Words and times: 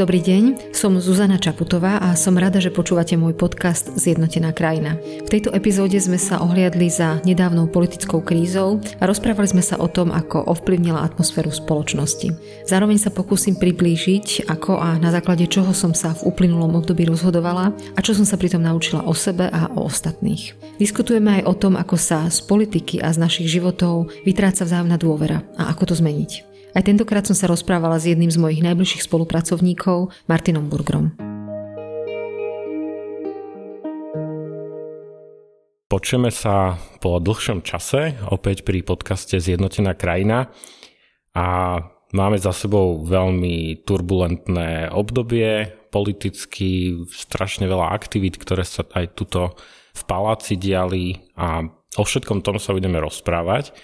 Dobrý 0.00 0.24
deň, 0.24 0.72
som 0.72 0.96
Zuzana 0.96 1.36
Čaputová 1.36 2.00
a 2.00 2.16
som 2.16 2.32
rada, 2.32 2.56
že 2.56 2.72
počúvate 2.72 3.20
môj 3.20 3.36
podcast 3.36 3.92
Zjednotená 4.00 4.48
krajina. 4.56 4.96
V 4.96 5.28
tejto 5.28 5.52
epizóde 5.52 6.00
sme 6.00 6.16
sa 6.16 6.40
ohliadli 6.40 6.88
za 6.88 7.20
nedávnou 7.20 7.68
politickou 7.68 8.24
krízou 8.24 8.80
a 8.96 9.04
rozprávali 9.04 9.52
sme 9.52 9.60
sa 9.60 9.76
o 9.76 9.84
tom, 9.92 10.08
ako 10.08 10.48
ovplyvnila 10.56 11.04
atmosféru 11.04 11.52
spoločnosti. 11.52 12.32
Zároveň 12.64 12.96
sa 12.96 13.12
pokúsim 13.12 13.60
priblížiť, 13.60 14.48
ako 14.48 14.80
a 14.80 14.96
na 14.96 15.12
základe 15.12 15.44
čoho 15.44 15.76
som 15.76 15.92
sa 15.92 16.16
v 16.16 16.32
uplynulom 16.32 16.80
období 16.80 17.04
rozhodovala 17.04 17.76
a 17.92 18.00
čo 18.00 18.16
som 18.16 18.24
sa 18.24 18.40
pritom 18.40 18.64
naučila 18.64 19.04
o 19.04 19.12
sebe 19.12 19.52
a 19.52 19.68
o 19.68 19.84
ostatných. 19.84 20.56
Diskutujeme 20.80 21.44
aj 21.44 21.52
o 21.52 21.52
tom, 21.52 21.76
ako 21.76 22.00
sa 22.00 22.24
z 22.32 22.40
politiky 22.48 23.04
a 23.04 23.12
z 23.12 23.20
našich 23.20 23.52
životov 23.52 24.08
vytráca 24.24 24.64
vzájomná 24.64 24.96
dôvera 24.96 25.44
a 25.60 25.68
ako 25.68 25.92
to 25.92 26.00
zmeniť. 26.00 26.49
Aj 26.70 26.86
tentokrát 26.86 27.26
som 27.26 27.34
sa 27.34 27.50
rozprávala 27.50 27.98
s 27.98 28.06
jedným 28.06 28.30
z 28.30 28.38
mojich 28.38 28.62
najbližších 28.62 29.10
spolupracovníkov, 29.10 30.14
Martinom 30.30 30.70
Burgrom. 30.70 31.18
Počujeme 35.90 36.30
sa 36.30 36.78
po 37.02 37.18
dlhšom 37.18 37.66
čase, 37.66 38.14
opäť 38.30 38.62
pri 38.62 38.86
podcaste 38.86 39.42
Zjednotená 39.42 39.98
krajina 39.98 40.54
a 41.34 41.82
máme 42.14 42.38
za 42.38 42.54
sebou 42.54 43.02
veľmi 43.02 43.82
turbulentné 43.82 44.94
obdobie, 44.94 45.74
politicky 45.90 46.94
strašne 47.10 47.66
veľa 47.66 47.90
aktivít, 47.90 48.38
ktoré 48.38 48.62
sa 48.62 48.86
aj 48.86 49.18
tuto 49.18 49.58
v 49.90 50.02
paláci 50.06 50.54
diali 50.54 51.18
a 51.34 51.66
o 51.98 52.02
všetkom 52.06 52.46
tom 52.46 52.62
sa 52.62 52.70
budeme 52.70 53.02
rozprávať 53.02 53.74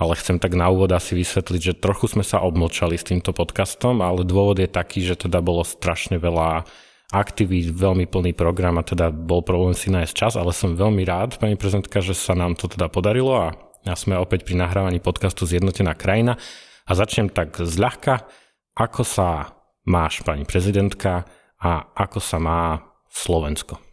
ale 0.00 0.18
chcem 0.18 0.40
tak 0.40 0.56
na 0.56 0.72
úvod 0.72 0.90
asi 0.92 1.16
vysvetliť, 1.16 1.60
že 1.60 1.78
trochu 1.78 2.08
sme 2.08 2.24
sa 2.24 2.40
obmlčali 2.40 2.96
s 2.96 3.06
týmto 3.06 3.30
podcastom, 3.36 4.00
ale 4.00 4.24
dôvod 4.24 4.58
je 4.58 4.68
taký, 4.68 5.04
že 5.04 5.28
teda 5.28 5.44
bolo 5.44 5.62
strašne 5.62 6.16
veľa 6.16 6.64
aktivít, 7.12 7.76
veľmi 7.76 8.08
plný 8.08 8.32
program 8.32 8.80
a 8.80 8.86
teda 8.88 9.12
bol 9.12 9.44
problém 9.44 9.76
si 9.76 9.92
nájsť 9.92 10.14
čas, 10.16 10.32
ale 10.40 10.56
som 10.56 10.72
veľmi 10.72 11.04
rád, 11.04 11.36
pani 11.36 11.60
prezidentka, 11.60 12.00
že 12.00 12.16
sa 12.16 12.32
nám 12.32 12.56
to 12.56 12.72
teda 12.72 12.88
podarilo 12.88 13.36
a 13.36 13.46
ja 13.84 13.92
sme 13.92 14.16
opäť 14.16 14.48
pri 14.48 14.56
nahrávaní 14.56 15.02
podcastu 15.02 15.44
Zjednotená 15.44 15.92
krajina 15.92 16.40
a 16.88 16.92
začnem 16.96 17.28
tak 17.28 17.60
zľahka, 17.60 18.24
ako 18.72 19.04
sa 19.04 19.58
máš, 19.84 20.24
pani 20.24 20.48
prezidentka, 20.48 21.28
a 21.62 21.94
ako 21.94 22.18
sa 22.18 22.42
má 22.42 22.82
Slovensko? 23.06 23.91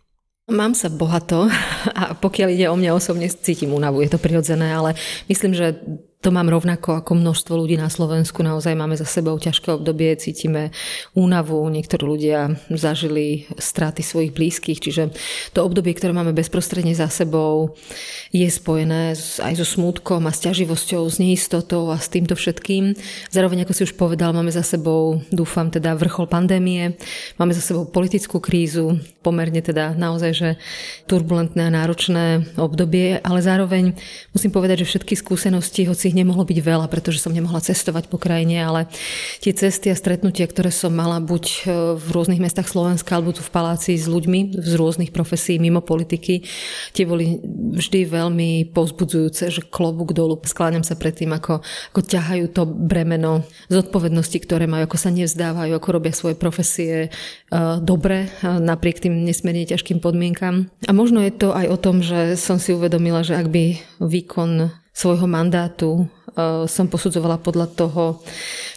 Mám 0.50 0.74
sa 0.74 0.90
bohato 0.90 1.46
a 2.00 2.18
pokiaľ 2.18 2.50
ide 2.52 2.66
o 2.68 2.76
mňa 2.76 2.92
osobne, 2.98 3.30
cítim 3.30 3.72
únavu, 3.72 4.02
je 4.02 4.10
to 4.10 4.20
prirodzené, 4.20 4.74
ale 4.74 4.98
myslím, 5.30 5.54
že 5.54 5.78
to 6.20 6.36
mám 6.36 6.52
rovnako 6.52 7.00
ako 7.00 7.16
množstvo 7.16 7.56
ľudí 7.56 7.80
na 7.80 7.88
Slovensku. 7.88 8.44
Naozaj 8.44 8.76
máme 8.76 9.00
za 9.00 9.08
sebou 9.08 9.40
ťažké 9.40 9.72
obdobie, 9.72 10.20
cítime 10.20 10.76
únavu, 11.16 11.64
niektorí 11.72 12.04
ľudia 12.04 12.60
zažili 12.68 13.48
straty 13.56 14.04
svojich 14.04 14.36
blízkych, 14.36 14.84
čiže 14.84 15.16
to 15.56 15.64
obdobie, 15.64 15.96
ktoré 15.96 16.12
máme 16.12 16.36
bezprostredne 16.36 16.92
za 16.92 17.08
sebou, 17.08 17.80
je 18.36 18.44
spojené 18.52 19.16
aj 19.16 19.54
so 19.56 19.64
smútkom 19.64 20.28
a 20.28 20.36
s 20.36 20.44
ťaživosťou, 20.44 21.08
s 21.08 21.24
neistotou 21.24 21.88
a 21.88 21.96
s 21.96 22.12
týmto 22.12 22.36
všetkým. 22.36 23.00
Zároveň, 23.32 23.64
ako 23.64 23.80
si 23.80 23.82
už 23.88 23.96
povedal, 23.96 24.36
máme 24.36 24.52
za 24.52 24.68
sebou, 24.68 25.24
dúfam, 25.32 25.72
teda 25.72 25.96
vrchol 25.96 26.28
pandémie, 26.28 27.00
máme 27.40 27.56
za 27.56 27.64
sebou 27.64 27.88
politickú 27.88 28.44
krízu, 28.44 29.00
pomerne 29.24 29.64
teda 29.64 29.96
naozaj, 29.96 30.32
že 30.36 30.50
turbulentné 31.08 31.72
a 31.72 31.76
náročné 31.80 32.60
obdobie, 32.60 33.24
ale 33.24 33.40
zároveň 33.40 33.96
musím 34.36 34.52
povedať, 34.52 34.84
že 34.84 34.90
všetky 34.92 35.16
skúsenosti, 35.16 35.88
hoci 35.88 36.09
ich 36.10 36.18
nemohlo 36.18 36.42
byť 36.44 36.60
veľa, 36.60 36.90
pretože 36.90 37.22
som 37.22 37.30
nemohla 37.30 37.62
cestovať 37.62 38.10
po 38.10 38.18
krajine, 38.18 38.66
ale 38.66 38.90
tie 39.40 39.54
cesty 39.54 39.94
a 39.94 39.96
stretnutia, 39.96 40.50
ktoré 40.50 40.74
som 40.74 40.90
mala 40.90 41.22
buď 41.22 41.46
e, 41.46 41.58
v 41.96 42.08
rôznych 42.10 42.42
mestách 42.42 42.68
Slovenska 42.68 43.14
alebo 43.14 43.32
tu 43.32 43.46
v 43.46 43.54
paláci 43.54 43.94
s 43.94 44.10
ľuďmi 44.10 44.58
z 44.58 44.74
rôznych 44.74 45.14
profesí 45.14 45.62
mimo 45.62 45.86
politiky, 45.86 46.42
tie 46.98 47.06
boli 47.06 47.38
vždy 47.78 48.10
veľmi 48.10 48.74
pozbudzujúce, 48.74 49.54
že 49.54 49.62
klobúk 49.70 50.18
dolu. 50.18 50.42
Skláňam 50.42 50.82
sa 50.82 50.98
pred 50.98 51.14
tým, 51.14 51.32
ako, 51.38 51.62
ako 51.94 52.02
ťahajú 52.02 52.46
to 52.52 52.66
bremeno 52.66 53.46
zodpovednosti, 53.70 54.38
ktoré 54.42 54.66
majú, 54.66 54.90
ako 54.90 54.98
sa 54.98 55.14
nevzdávajú, 55.14 55.72
ako 55.78 55.90
robia 55.94 56.14
svoje 56.16 56.36
profesie 56.40 57.12
uh, 57.52 57.78
dobre 57.78 58.32
uh, 58.42 58.58
napriek 58.58 59.04
tým 59.04 59.22
nesmierne 59.22 59.68
ťažkým 59.68 60.02
podmienkam. 60.02 60.72
A 60.88 60.92
možno 60.96 61.22
je 61.22 61.34
to 61.36 61.54
aj 61.54 61.68
o 61.70 61.78
tom, 61.78 62.02
že 62.02 62.40
som 62.40 62.58
si 62.58 62.74
uvedomila, 62.74 63.22
že 63.22 63.38
ak 63.38 63.48
by 63.52 63.66
výkon 64.02 64.72
svojho 65.00 65.28
mandátu 65.32 66.04
e, 66.04 66.06
som 66.68 66.92
posudzovala 66.92 67.40
podľa 67.40 67.72
toho, 67.72 68.20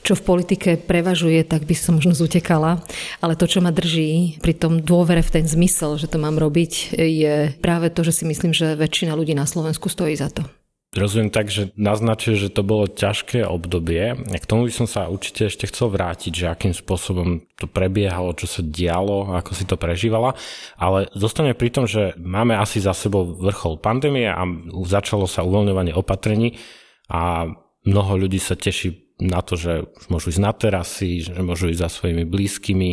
čo 0.07 0.15
v 0.15 0.23
politike 0.23 0.79
prevažuje, 0.79 1.43
tak 1.43 1.67
by 1.67 1.75
som 1.75 1.99
možno 1.99 2.15
zutekala. 2.15 2.79
Ale 3.19 3.35
to, 3.35 3.51
čo 3.51 3.59
ma 3.59 3.75
drží 3.75 4.39
pri 4.39 4.55
tom 4.55 4.79
dôvere 4.79 5.27
v 5.27 5.43
ten 5.43 5.47
zmysel, 5.51 5.99
že 5.99 6.07
to 6.07 6.23
mám 6.23 6.39
robiť, 6.39 6.95
je 6.95 7.51
práve 7.59 7.91
to, 7.91 8.07
že 8.07 8.23
si 8.23 8.25
myslím, 8.31 8.55
že 8.55 8.79
väčšina 8.79 9.19
ľudí 9.19 9.35
na 9.35 9.51
Slovensku 9.51 9.91
stojí 9.91 10.15
za 10.15 10.31
to. 10.31 10.47
Rozumiem 10.93 11.33
tak, 11.33 11.49
že 11.49 11.73
naznačuje, 11.73 12.37
že 12.37 12.53
to 12.53 12.61
bolo 12.61 12.85
ťažké 12.85 13.49
obdobie. 13.49 14.13
K 14.13 14.45
tomu 14.45 14.69
by 14.69 14.73
som 14.77 14.85
sa 14.85 15.09
určite 15.09 15.49
ešte 15.49 15.65
chcel 15.73 15.89
vrátiť, 15.89 16.45
že 16.45 16.53
akým 16.53 16.77
spôsobom 16.77 17.49
to 17.57 17.65
prebiehalo, 17.65 18.37
čo 18.37 18.45
sa 18.45 18.61
dialo, 18.61 19.33
ako 19.33 19.57
si 19.57 19.65
to 19.65 19.81
prežívala. 19.81 20.37
Ale 20.77 21.09
zostane 21.17 21.57
pri 21.57 21.73
tom, 21.73 21.89
že 21.89 22.13
máme 22.21 22.61
asi 22.61 22.77
za 22.77 22.93
sebou 22.93 23.25
vrchol 23.25 23.81
pandémie 23.81 24.29
a 24.29 24.45
začalo 24.85 25.25
sa 25.25 25.41
uvoľňovanie 25.49 25.97
opatrení 25.97 26.61
a 27.09 27.49
mnoho 27.89 28.29
ľudí 28.29 28.37
sa 28.37 28.53
teší 28.53 29.17
na 29.17 29.41
to, 29.41 29.57
že 29.57 29.89
môžu 30.13 30.29
ísť 30.29 30.45
na 30.45 30.53
terasy, 30.53 31.25
že 31.25 31.41
môžu 31.41 31.73
ísť 31.73 31.89
za 31.89 31.89
svojimi 31.89 32.29
blízkymi 32.29 32.91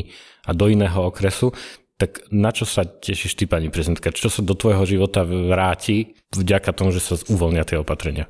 a 0.48 0.56
do 0.56 0.72
iného 0.72 1.04
okresu. 1.04 1.52
Tak 2.00 2.32
na 2.32 2.56
čo 2.56 2.64
sa 2.64 2.88
tešíš 2.88 3.36
ty, 3.36 3.44
pani 3.44 3.68
prezidentka? 3.68 4.16
Čo 4.16 4.32
sa 4.32 4.40
do 4.40 4.56
tvojho 4.56 4.88
života 4.88 5.28
vráti 5.28 6.16
vďaka 6.30 6.78
tomu, 6.78 6.94
že 6.94 7.02
sa 7.02 7.18
uvoľnia 7.26 7.66
tie 7.66 7.82
opatrenia. 7.82 8.30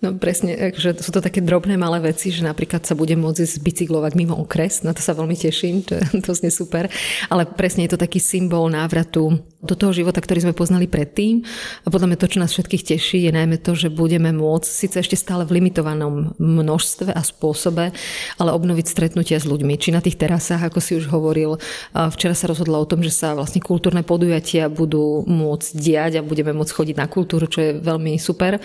No 0.00 0.16
presne, 0.16 0.72
že 0.72 0.96
sú 0.96 1.12
to 1.12 1.20
také 1.20 1.44
drobné 1.44 1.76
malé 1.76 2.00
veci, 2.00 2.32
že 2.32 2.40
napríklad 2.40 2.88
sa 2.88 2.96
budem 2.96 3.20
môcť 3.20 3.44
zbicyklovať 3.60 4.12
mimo 4.16 4.32
okres, 4.32 4.80
na 4.80 4.96
to 4.96 5.04
sa 5.04 5.12
veľmi 5.12 5.36
teším, 5.36 5.84
to, 5.84 6.00
to 6.24 6.32
znie 6.32 6.48
super, 6.48 6.88
ale 7.28 7.44
presne 7.44 7.84
je 7.84 7.92
to 7.92 8.00
taký 8.00 8.16
symbol 8.16 8.72
návratu 8.72 9.44
do 9.60 9.74
toho 9.76 9.92
života, 9.92 10.24
ktorý 10.24 10.48
sme 10.48 10.56
poznali 10.56 10.88
predtým 10.88 11.44
a 11.84 11.92
podľa 11.92 12.12
mňa 12.12 12.20
to, 12.20 12.32
čo 12.32 12.40
nás 12.40 12.52
všetkých 12.52 12.96
teší, 12.96 13.28
je 13.28 13.32
najmä 13.36 13.60
to, 13.60 13.76
že 13.76 13.92
budeme 13.92 14.32
môcť, 14.32 14.68
síce 14.68 14.96
ešte 15.04 15.20
stále 15.20 15.44
v 15.44 15.60
limitovanom 15.60 16.40
množstve 16.40 17.12
a 17.12 17.20
spôsobe, 17.20 17.92
ale 18.40 18.50
obnoviť 18.56 18.88
stretnutia 18.88 19.36
s 19.36 19.44
ľuďmi, 19.44 19.76
či 19.76 19.92
na 19.92 20.00
tých 20.00 20.16
terasách, 20.16 20.64
ako 20.68 20.80
si 20.80 20.96
už 20.96 21.12
hovoril. 21.12 21.60
Včera 21.92 22.36
sa 22.36 22.48
rozhodla 22.48 22.80
o 22.80 22.88
tom, 22.88 23.00
že 23.00 23.12
sa 23.12 23.32
vlastne 23.32 23.64
kultúrne 23.64 24.04
podujatia 24.04 24.68
budú 24.68 25.24
môcť 25.28 25.68
diať 25.76 26.12
a 26.20 26.26
budeme 26.26 26.52
môcť 26.52 26.72
chodiť 26.72 26.96
na 27.00 27.08
kultúru 27.08 27.33
kultúru, 27.34 27.50
čo 27.50 27.60
je 27.66 27.72
veľmi 27.82 28.14
super. 28.22 28.62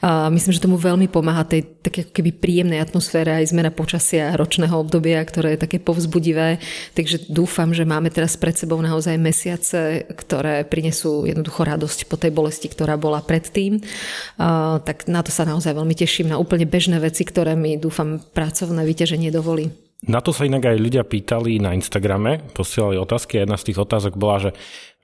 A 0.00 0.32
myslím, 0.32 0.56
že 0.56 0.64
tomu 0.64 0.80
veľmi 0.80 1.12
pomáha 1.12 1.44
tej 1.44 1.68
také 1.84 2.08
keby 2.08 2.32
príjemnej 2.40 2.80
atmosfére 2.80 3.36
aj 3.36 3.52
zmena 3.52 3.68
počasia 3.68 4.32
ročného 4.32 4.72
obdobia, 4.72 5.20
ktoré 5.20 5.54
je 5.54 5.68
také 5.68 5.76
povzbudivé. 5.76 6.56
Takže 6.96 7.28
dúfam, 7.28 7.76
že 7.76 7.84
máme 7.84 8.08
teraz 8.08 8.40
pred 8.40 8.56
sebou 8.56 8.80
naozaj 8.80 9.20
mesiace, 9.20 10.08
ktoré 10.16 10.64
prinesú 10.64 11.28
jednoducho 11.28 11.68
radosť 11.68 12.08
po 12.08 12.16
tej 12.16 12.32
bolesti, 12.32 12.72
ktorá 12.72 12.96
bola 12.96 13.20
predtým. 13.20 13.84
A, 14.40 14.80
tak 14.80 15.04
na 15.12 15.20
to 15.20 15.28
sa 15.28 15.44
naozaj 15.44 15.76
veľmi 15.76 15.92
teším, 15.92 16.32
na 16.32 16.40
úplne 16.40 16.64
bežné 16.64 16.96
veci, 16.96 17.28
ktoré 17.28 17.52
mi 17.52 17.76
dúfam 17.76 18.16
pracovné 18.32 18.80
vyťaženie 18.88 19.28
dovolí. 19.28 19.68
Na 20.06 20.20
to 20.20 20.28
sa 20.28 20.44
inak 20.44 20.60
aj 20.60 20.76
ľudia 20.76 21.08
pýtali 21.08 21.56
na 21.56 21.72
Instagrame, 21.72 22.44
posielali 22.52 23.00
otázky 23.00 23.40
a 23.40 23.48
jedna 23.48 23.56
z 23.56 23.72
tých 23.72 23.80
otázok 23.80 24.12
bola, 24.20 24.36
že 24.38 24.50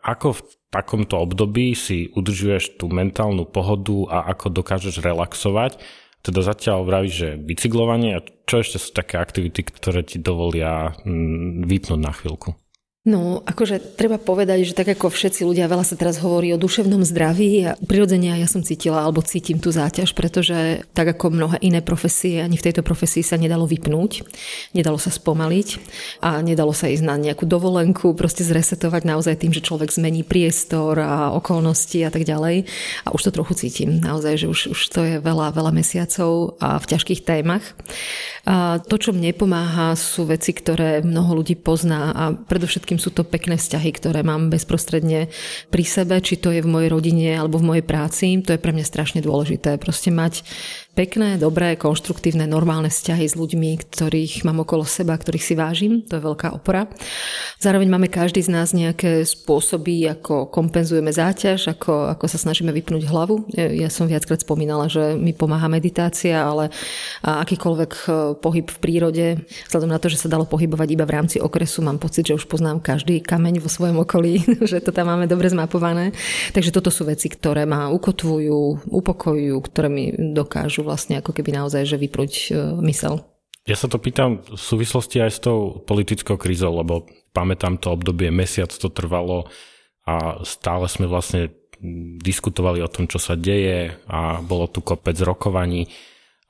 ako 0.03 0.37
v 0.37 0.41
takomto 0.75 1.23
období 1.23 1.79
si 1.79 2.11
udržuješ 2.11 2.76
tú 2.76 2.91
mentálnu 2.91 3.47
pohodu 3.47 4.11
a 4.11 4.19
ako 4.35 4.50
dokážeš 4.50 4.99
relaxovať? 4.99 5.79
Teda 6.23 6.38
zatiaľ 6.43 6.87
vravíš, 6.87 7.15
že 7.15 7.29
bicyklovanie 7.35 8.19
a 8.19 8.25
čo 8.47 8.62
ešte 8.62 8.79
sú 8.79 8.94
také 8.94 9.19
aktivity, 9.19 9.67
ktoré 9.67 10.06
ti 10.06 10.23
dovolia 10.23 10.94
mm, 11.03 11.67
vypnúť 11.67 11.99
na 11.99 12.15
chvíľku? 12.15 12.55
No, 13.02 13.43
akože 13.43 13.99
treba 13.99 14.14
povedať, 14.14 14.62
že 14.62 14.78
tak 14.78 14.94
ako 14.94 15.10
všetci 15.10 15.43
ľudia, 15.43 15.66
veľa 15.66 15.82
sa 15.82 15.99
teraz 15.99 16.22
hovorí 16.22 16.54
o 16.54 16.62
duševnom 16.62 17.02
zdraví 17.02 17.66
a 17.66 17.75
prirodzene 17.75 18.31
ja 18.38 18.46
som 18.46 18.62
cítila 18.62 19.02
alebo 19.02 19.26
cítim 19.26 19.58
tú 19.58 19.75
záťaž, 19.75 20.14
pretože 20.14 20.87
tak 20.94 21.10
ako 21.10 21.34
mnohé 21.34 21.58
iné 21.66 21.82
profesie, 21.82 22.38
ani 22.38 22.54
v 22.54 22.62
tejto 22.70 22.87
profesii 22.87 23.26
sa 23.26 23.34
nedalo 23.34 23.66
vypnúť, 23.66 24.22
nedalo 24.78 25.02
sa 25.02 25.10
spomaliť 25.10 25.69
a 26.22 26.46
nedalo 26.46 26.70
sa 26.70 26.94
ísť 26.94 27.02
na 27.02 27.19
nejakú 27.19 27.43
dovolenku, 27.43 28.14
proste 28.14 28.46
zresetovať 28.46 29.02
naozaj 29.02 29.34
tým, 29.34 29.50
že 29.50 29.66
človek 29.66 29.90
zmení 29.90 30.22
priestor 30.22 30.94
a 31.02 31.34
okolnosti 31.34 31.99
a 32.06 32.10
tak 32.14 32.22
ďalej. 32.22 32.70
A 33.02 33.10
už 33.10 33.26
to 33.26 33.34
trochu 33.34 33.66
cítim, 33.66 33.99
naozaj, 33.99 34.38
že 34.38 34.46
už, 34.46 34.78
už 34.78 34.81
to 34.94 35.02
je 35.02 35.14
veľa, 35.19 35.50
veľa 35.50 35.75
mesiacov 35.75 36.54
a 36.62 36.78
v 36.78 36.87
ťažkých 36.87 37.26
témach. 37.26 37.66
A 38.46 38.78
to, 38.78 38.94
čo 38.94 39.10
mne 39.10 39.34
pomáha, 39.34 39.99
sú 39.99 40.22
veci, 40.26 40.54
ktoré 40.54 41.02
mnoho 41.02 41.43
ľudí 41.43 41.58
pozná 41.58 42.14
a 42.14 42.25
predovšetkým 42.31 42.92
predovšetkým 42.93 43.00
sú 43.00 43.11
to 43.17 43.25
pekné 43.25 43.56
vzťahy, 43.56 43.91
ktoré 43.97 44.21
mám 44.21 44.53
bezprostredne 44.53 45.33
pri 45.73 45.85
sebe, 45.85 46.21
či 46.21 46.37
to 46.37 46.53
je 46.53 46.61
v 46.61 46.69
mojej 46.69 46.93
rodine 46.93 47.41
alebo 47.41 47.56
v 47.56 47.69
mojej 47.73 47.85
práci. 47.85 48.37
To 48.44 48.53
je 48.53 48.61
pre 48.61 48.77
mňa 48.77 48.85
strašne 48.85 49.21
dôležité. 49.25 49.81
Proste 49.81 50.12
mať 50.12 50.44
pekné, 50.93 51.41
dobré, 51.41 51.73
konštruktívne, 51.81 52.44
normálne 52.44 52.93
vzťahy 52.93 53.25
s 53.25 53.33
ľuďmi, 53.33 53.81
ktorých 53.81 54.44
mám 54.44 54.61
okolo 54.61 54.85
seba, 54.85 55.17
ktorých 55.17 55.44
si 55.44 55.55
vážim. 55.56 56.05
To 56.12 56.21
je 56.21 56.27
veľká 56.29 56.53
opora. 56.53 56.85
Zároveň 57.56 57.89
máme 57.89 58.12
každý 58.12 58.44
z 58.44 58.53
nás 58.53 58.77
nejaké 58.77 59.25
spôsoby, 59.25 60.05
ako 60.12 60.53
kompenzujeme 60.53 61.09
záťaž, 61.09 61.73
ako, 61.73 62.12
ako 62.12 62.25
sa 62.29 62.37
snažíme 62.37 62.69
vypnúť 62.77 63.09
hlavu. 63.09 63.49
Ja 63.56 63.89
som 63.89 64.05
viackrát 64.05 64.44
spomínala, 64.44 64.93
že 64.93 65.17
mi 65.17 65.33
pomáha 65.33 65.65
meditácia, 65.73 66.44
ale 66.44 66.69
akýkoľvek 67.25 67.93
e, 67.97 68.05
pohyb 68.37 68.69
v 68.69 68.79
prírode, 68.79 69.27
vzhľadom 69.73 69.91
na 69.91 69.97
to, 69.97 70.12
že 70.12 70.21
sa 70.21 70.29
dalo 70.29 70.45
pohybovať 70.45 70.88
iba 70.93 71.09
v 71.09 71.15
rámci 71.17 71.37
okresu, 71.41 71.81
mám 71.81 71.97
pocit, 71.97 72.29
že 72.29 72.37
už 72.37 72.45
poznám 72.45 72.85
každý 72.85 73.25
kameň 73.25 73.65
vo 73.65 73.73
svojom 73.73 74.05
okolí, 74.05 74.45
že 74.71 74.85
to 74.85 74.93
tam 74.93 75.09
máme 75.09 75.25
dobre 75.25 75.49
zmapované. 75.49 76.12
Takže 76.53 76.75
toto 76.75 76.93
sú 76.93 77.09
veci, 77.09 77.33
ktoré 77.33 77.65
ma 77.65 77.88
ukotvujú, 77.88 78.93
upokojujú, 78.93 79.56
ktoré 79.73 79.88
mi 79.88 80.12
dokážu 80.12 80.81
vlastne 80.82 81.19
ako 81.19 81.32
keby 81.32 81.55
naozaj, 81.56 81.87
že 81.87 81.96
vypnúť 81.96 82.32
e, 82.50 82.50
mysel. 82.90 83.23
Ja 83.62 83.79
sa 83.79 83.87
to 83.87 84.02
pýtam 84.02 84.43
v 84.43 84.58
súvislosti 84.58 85.23
aj 85.23 85.31
s 85.31 85.38
tou 85.38 85.87
politickou 85.87 86.34
krízou, 86.34 86.75
lebo 86.75 87.06
pamätám 87.31 87.79
to 87.79 87.94
obdobie, 87.94 88.34
mesiac 88.34 88.75
to 88.75 88.90
trvalo 88.90 89.46
a 90.02 90.43
stále 90.43 90.90
sme 90.90 91.06
vlastne 91.06 91.55
diskutovali 92.23 92.82
o 92.82 92.90
tom, 92.90 93.06
čo 93.06 93.23
sa 93.23 93.38
deje 93.38 93.94
a 94.06 94.43
bolo 94.43 94.67
tu 94.67 94.82
kopec 94.82 95.14
rokovaní. 95.23 95.87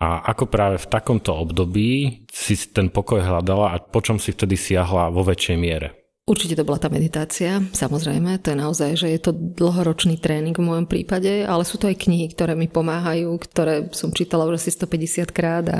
A 0.02 0.24
ako 0.34 0.50
práve 0.50 0.76
v 0.82 0.90
takomto 0.90 1.36
období 1.36 2.24
si 2.32 2.58
ten 2.74 2.90
pokoj 2.90 3.22
hľadala 3.22 3.76
a 3.76 3.80
po 3.80 4.02
čom 4.02 4.18
si 4.18 4.34
vtedy 4.34 4.58
siahla 4.58 5.14
vo 5.14 5.22
väčšej 5.22 5.56
miere? 5.56 6.01
Určite 6.22 6.54
to 6.54 6.62
bola 6.62 6.78
tá 6.78 6.86
meditácia, 6.86 7.58
samozrejme, 7.74 8.38
to 8.38 8.54
je 8.54 8.62
naozaj, 8.62 8.90
že 8.94 9.10
je 9.10 9.18
to 9.18 9.34
dlhoročný 9.34 10.22
tréning 10.22 10.54
v 10.54 10.62
mojom 10.62 10.86
prípade, 10.86 11.42
ale 11.42 11.66
sú 11.66 11.82
to 11.82 11.90
aj 11.90 11.98
knihy, 11.98 12.30
ktoré 12.30 12.54
mi 12.54 12.70
pomáhajú, 12.70 13.26
ktoré 13.42 13.90
som 13.90 14.14
čítala 14.14 14.46
už 14.46 14.62
asi 14.62 14.70
150 14.70 15.34
krát 15.34 15.66
a, 15.66 15.78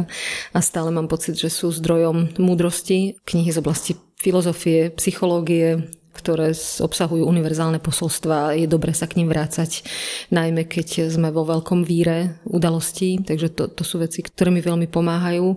a 0.50 0.59
stále 0.59 0.91
mám 0.91 1.06
pocit, 1.06 1.39
že 1.39 1.47
sú 1.47 1.71
zdrojom 1.71 2.43
múdrosti. 2.43 3.23
Knihy 3.23 3.55
z 3.55 3.62
oblasti 3.62 3.93
filozofie, 4.19 4.91
psychológie, 4.99 5.94
ktoré 6.11 6.50
obsahujú 6.83 7.23
univerzálne 7.23 7.79
posolstva. 7.79 8.59
Je 8.59 8.67
dobre 8.67 8.99
sa 8.99 9.06
k 9.06 9.23
ním 9.23 9.31
vrácať, 9.31 9.87
najmä 10.35 10.67
keď 10.67 11.06
sme 11.06 11.31
vo 11.31 11.47
veľkom 11.47 11.87
víre 11.87 12.43
udalostí, 12.50 13.23
takže 13.23 13.55
to, 13.55 13.71
to 13.71 13.87
sú 13.87 14.03
veci, 14.03 14.27
ktoré 14.27 14.50
mi 14.50 14.59
veľmi 14.59 14.91
pomáhajú. 14.91 15.55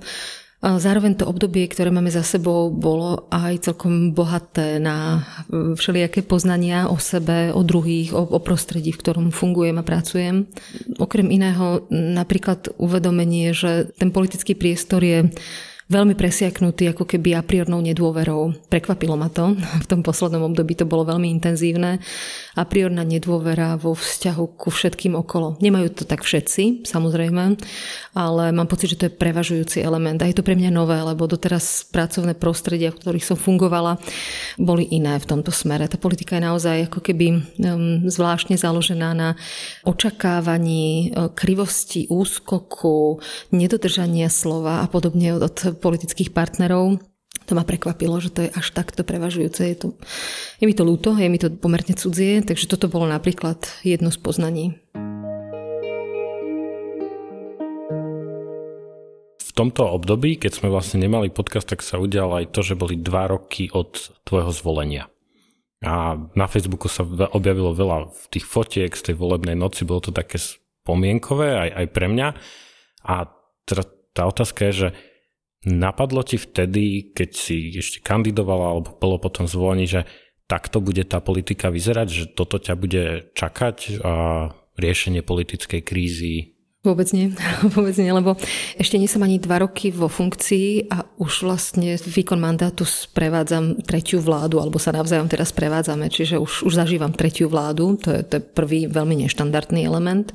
Zároveň 0.66 1.22
to 1.22 1.30
obdobie, 1.30 1.70
ktoré 1.70 1.94
máme 1.94 2.10
za 2.10 2.26
sebou, 2.26 2.74
bolo 2.74 3.30
aj 3.30 3.70
celkom 3.70 4.18
bohaté 4.18 4.82
na 4.82 5.22
e, 5.46 5.78
všelijaké 5.78 6.26
poznania 6.26 6.90
o 6.90 6.98
sebe, 6.98 7.54
o 7.54 7.62
druhých, 7.62 8.10
o, 8.18 8.26
o 8.26 8.40
prostredí, 8.42 8.90
v 8.90 8.98
ktorom 9.06 9.30
fungujem 9.30 9.78
a 9.78 9.86
pracujem. 9.86 10.50
Okrem 10.98 11.30
iného 11.30 11.86
napríklad 11.94 12.74
uvedomenie, 12.82 13.54
že 13.54 13.94
ten 13.94 14.10
politický 14.10 14.58
priestor 14.58 15.06
je 15.06 15.30
veľmi 15.86 16.18
presiaknutý 16.18 16.90
ako 16.98 17.06
keby 17.06 17.38
a 17.38 17.46
priornou 17.46 17.78
nedôverou. 17.78 18.58
Prekvapilo 18.74 19.14
ma 19.14 19.30
to. 19.30 19.54
V 19.84 19.90
tom 19.90 20.02
poslednom 20.02 20.50
období 20.50 20.74
to 20.74 20.90
bolo 20.90 21.06
veľmi 21.06 21.30
intenzívne. 21.30 22.02
A 22.58 22.62
priorná 22.66 23.06
nedôvera 23.06 23.78
vo 23.78 23.94
vzťahu 23.94 24.58
ku 24.58 24.74
všetkým 24.74 25.14
okolo. 25.14 25.62
Nemajú 25.62 25.92
to 25.92 26.04
tak 26.08 26.24
všetci, 26.24 26.88
samozrejme, 26.88 27.60
ale 28.16 28.44
mám 28.56 28.72
pocit, 28.72 28.96
že 28.96 28.98
to 28.98 29.06
je 29.12 29.18
prevažujúci 29.20 29.84
element. 29.84 30.18
A 30.24 30.30
je 30.32 30.40
to 30.40 30.46
pre 30.46 30.56
mňa 30.56 30.72
nové, 30.72 30.96
lebo 30.98 31.28
doteraz 31.28 31.86
pracovné 31.92 32.34
prostredia, 32.34 32.96
v 32.96 33.00
ktorých 33.04 33.28
som 33.28 33.38
fungovala, 33.38 34.00
boli 34.56 34.88
iné 34.88 35.20
v 35.20 35.28
tomto 35.28 35.52
smere. 35.52 35.92
Tá 35.92 36.00
politika 36.00 36.40
je 36.40 36.48
naozaj 36.48 36.78
ako 36.90 37.00
keby 37.04 37.28
um, 37.36 38.08
zvláštne 38.08 38.56
založená 38.56 39.12
na 39.12 39.30
očakávaní 39.84 41.12
uh, 41.12 41.30
krivosti, 41.36 42.08
úskoku, 42.08 43.20
nedodržania 43.52 44.32
slova 44.32 44.80
a 44.80 44.88
podobne 44.88 45.36
od 45.36 45.75
politických 45.78 46.32
partnerov. 46.32 46.98
To 47.46 47.54
ma 47.54 47.62
prekvapilo, 47.62 48.18
že 48.18 48.34
to 48.34 48.48
je 48.48 48.50
až 48.50 48.74
takto 48.74 49.06
prevažujúce. 49.06 49.62
Je, 49.62 49.78
to, 49.78 49.88
je 50.58 50.66
mi 50.66 50.74
to 50.74 50.82
ľúto, 50.82 51.14
je 51.14 51.30
mi 51.30 51.38
to 51.38 51.54
pomerne 51.54 51.94
cudzie, 51.94 52.42
takže 52.42 52.66
toto 52.66 52.90
bolo 52.90 53.06
napríklad 53.06 53.62
jedno 53.86 54.10
z 54.10 54.18
poznaní. 54.18 54.66
V 59.46 59.52
tomto 59.54 59.88
období, 59.88 60.36
keď 60.36 60.52
sme 60.52 60.74
vlastne 60.74 61.00
nemali 61.00 61.32
podcast, 61.32 61.70
tak 61.70 61.86
sa 61.86 62.02
udialo 62.02 62.44
aj 62.44 62.52
to, 62.52 62.66
že 62.66 62.76
boli 62.76 62.98
dva 63.00 63.30
roky 63.30 63.70
od 63.72 63.94
tvojho 64.26 64.52
zvolenia. 64.52 65.08
A 65.86 66.18
na 66.34 66.48
Facebooku 66.50 66.90
sa 66.90 67.06
objavilo 67.30 67.76
veľa 67.76 68.10
tých 68.34 68.44
fotiek 68.44 68.90
z 68.90 69.12
tej 69.12 69.16
volebnej 69.22 69.54
noci, 69.54 69.86
bolo 69.86 70.02
to 70.02 70.10
také 70.10 70.42
spomienkové 70.42 71.56
aj, 71.56 71.70
aj 71.78 71.86
pre 71.94 72.10
mňa. 72.10 72.28
A 73.06 73.30
teda 73.70 73.84
tá 74.18 74.26
otázka 74.26 74.72
je, 74.72 74.74
že 74.74 74.88
Napadlo 75.66 76.22
ti 76.22 76.38
vtedy, 76.38 77.12
keď 77.12 77.30
si 77.34 77.74
ešte 77.74 78.06
kandidovala 78.06 78.78
alebo 78.78 78.94
bolo 78.96 79.18
potom 79.18 79.50
zvolení, 79.50 79.90
že 79.90 80.06
takto 80.46 80.78
bude 80.78 81.02
tá 81.10 81.20
politika 81.20 81.74
vyzerať, 81.74 82.08
že 82.08 82.24
toto 82.38 82.62
ťa 82.62 82.74
bude 82.78 83.04
čakať 83.34 84.00
a 84.06 84.14
riešenie 84.78 85.26
politickej 85.26 85.82
krízy 85.82 86.55
Vôbec 86.86 87.10
nie, 87.18 87.34
vôbec 87.76 87.98
nie, 87.98 88.14
lebo 88.14 88.38
ešte 88.78 89.02
nie 89.02 89.10
som 89.10 89.26
ani 89.26 89.42
dva 89.42 89.66
roky 89.66 89.90
vo 89.90 90.06
funkcii 90.06 90.94
a 90.94 91.02
už 91.18 91.42
vlastne 91.42 91.98
výkon 91.98 92.38
mandátu 92.38 92.86
sprevádzam 92.86 93.82
tretiu 93.82 94.22
vládu, 94.22 94.62
alebo 94.62 94.78
sa 94.78 94.94
navzájom 94.94 95.26
teraz 95.26 95.50
prevádzame, 95.50 96.14
čiže 96.14 96.38
už, 96.38 96.70
už 96.70 96.74
zažívam 96.78 97.10
tretiu 97.10 97.50
vládu, 97.50 97.98
to 97.98 98.14
je, 98.14 98.22
to 98.22 98.34
je 98.38 98.44
prvý 98.46 98.86
veľmi 98.86 99.26
neštandardný 99.26 99.82
element. 99.82 100.30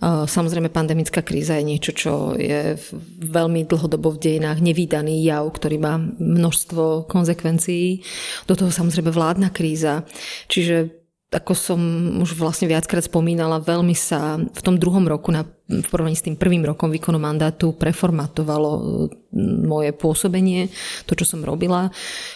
Samozrejme 0.00 0.72
pandemická 0.72 1.20
kríza 1.20 1.60
je 1.60 1.68
niečo, 1.68 1.92
čo 1.92 2.12
je 2.40 2.80
veľmi 3.20 3.68
dlhodobo 3.68 4.16
v 4.16 4.22
dejinách 4.24 4.64
nevýdaný 4.64 5.20
jav, 5.28 5.44
ktorý 5.52 5.76
má 5.76 6.00
množstvo 6.00 7.04
konsekvencií. 7.04 8.00
Do 8.48 8.56
toho 8.56 8.72
samozrejme 8.72 9.12
vládna 9.12 9.52
kríza, 9.52 10.08
čiže 10.48 11.01
ako 11.32 11.52
som 11.56 11.80
už 12.20 12.36
vlastne 12.36 12.68
viackrát 12.68 13.00
spomínala, 13.00 13.64
veľmi 13.64 13.96
sa 13.96 14.36
v 14.36 14.60
tom 14.60 14.76
druhom 14.76 15.08
roku 15.08 15.32
na 15.32 15.48
v 15.72 15.88
porovnaní 15.88 16.16
s 16.18 16.26
tým 16.28 16.36
prvým 16.36 16.68
rokom 16.68 16.92
výkonu 16.92 17.16
mandátu 17.16 17.72
preformatovalo 17.72 19.08
moje 19.40 19.90
pôsobenie, 19.96 20.68
to, 21.08 21.16
čo 21.16 21.24
som 21.24 21.40
robila. 21.42 21.88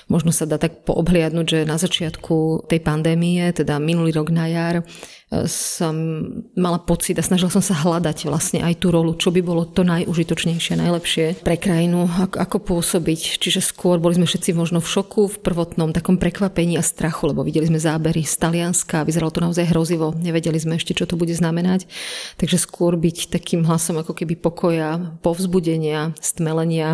Možno 0.09 0.33
sa 0.33 0.49
dá 0.49 0.57
tak 0.57 0.89
poobhliadnúť, 0.89 1.47
že 1.47 1.61
na 1.69 1.77
začiatku 1.77 2.67
tej 2.67 2.81
pandémie, 2.81 3.53
teda 3.53 3.77
minulý 3.77 4.17
rok 4.17 4.33
na 4.33 4.49
jar, 4.49 4.83
som 5.51 5.95
mala 6.55 6.79
pocit 6.79 7.19
a 7.19 7.27
snažila 7.27 7.51
som 7.51 7.59
sa 7.59 7.75
hľadať 7.75 8.31
vlastne 8.31 8.63
aj 8.63 8.79
tú 8.79 8.95
rolu, 8.95 9.19
čo 9.19 9.35
by 9.35 9.43
bolo 9.43 9.67
to 9.67 9.83
najužitočnejšie, 9.83 10.79
najlepšie 10.79 11.43
pre 11.43 11.59
krajinu, 11.59 12.07
ako, 12.07 12.37
ako 12.39 12.57
pôsobiť. 12.63 13.43
Čiže 13.43 13.59
skôr 13.59 13.99
boli 13.99 14.15
sme 14.15 14.31
všetci 14.31 14.55
možno 14.55 14.79
v 14.79 14.87
šoku, 14.87 15.27
v 15.27 15.43
prvotnom 15.43 15.91
takom 15.91 16.15
prekvapení 16.23 16.79
a 16.79 16.83
strachu, 16.87 17.35
lebo 17.35 17.43
videli 17.43 17.67
sme 17.67 17.83
zábery 17.83 18.23
z 18.23 18.39
Talianska, 18.39 19.03
vyzeralo 19.03 19.35
to 19.35 19.43
naozaj 19.43 19.67
hrozivo, 19.67 20.15
nevedeli 20.15 20.63
sme 20.63 20.79
ešte, 20.79 20.95
čo 20.95 21.11
to 21.11 21.19
bude 21.19 21.35
znamenať. 21.35 21.91
Takže 22.39 22.63
skôr 22.63 22.95
byť 22.95 23.35
takým 23.35 23.67
hlasom 23.67 23.99
ako 23.99 24.15
keby 24.15 24.39
pokoja, 24.39 25.19
povzbudenia, 25.27 26.15
stmelenia. 26.23 26.86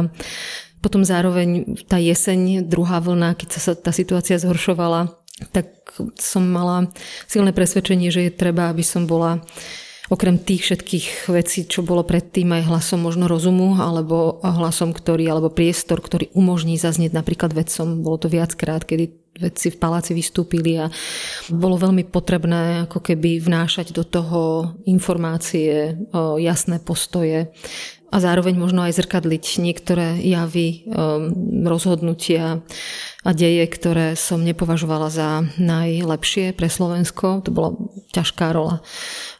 Potom 0.82 1.06
zároveň 1.06 1.78
tá 1.86 2.02
jeseň, 2.02 2.66
druhá 2.66 2.98
vlna, 2.98 3.38
keď 3.38 3.48
sa 3.54 3.72
tá 3.78 3.94
situácia 3.94 4.34
zhoršovala, 4.42 5.14
tak 5.54 5.70
som 6.18 6.42
mala 6.42 6.90
silné 7.30 7.54
presvedčenie, 7.54 8.10
že 8.10 8.26
je 8.26 8.32
treba, 8.34 8.66
aby 8.70 8.82
som 8.82 9.06
bola 9.06 9.42
okrem 10.10 10.36
tých 10.36 10.66
všetkých 10.66 11.32
vecí, 11.32 11.64
čo 11.64 11.80
bolo 11.86 12.04
predtým 12.04 12.50
aj 12.52 12.68
hlasom 12.68 13.00
možno 13.00 13.30
rozumu, 13.30 13.78
alebo 13.80 14.42
hlasom, 14.44 14.92
ktorý, 14.92 15.24
alebo 15.30 15.48
priestor, 15.48 16.02
ktorý 16.04 16.34
umožní 16.36 16.76
zaznieť 16.76 17.16
napríklad 17.16 17.54
vedcom. 17.56 18.02
Bolo 18.04 18.18
to 18.20 18.28
viackrát, 18.28 18.84
kedy 18.84 19.08
vedci 19.32 19.72
v 19.72 19.80
paláci 19.80 20.12
vystúpili 20.12 20.76
a 20.76 20.92
bolo 21.48 21.80
veľmi 21.80 22.04
potrebné 22.12 22.84
ako 22.84 23.00
keby 23.00 23.40
vnášať 23.40 23.96
do 23.96 24.04
toho 24.04 24.40
informácie, 24.84 25.96
jasné 26.36 26.76
postoje 26.84 27.48
a 28.12 28.16
zároveň 28.20 28.60
možno 28.60 28.84
aj 28.84 29.00
zrkadliť 29.00 29.44
niektoré 29.64 30.20
javy, 30.20 30.84
um, 30.84 31.32
rozhodnutia 31.64 32.60
a 33.24 33.30
deje, 33.32 33.64
ktoré 33.72 34.12
som 34.20 34.44
nepovažovala 34.44 35.08
za 35.08 35.48
najlepšie 35.56 36.52
pre 36.52 36.68
Slovensko. 36.68 37.40
To 37.48 37.50
bola 37.50 37.70
ťažká 38.12 38.52
rola, 38.52 38.84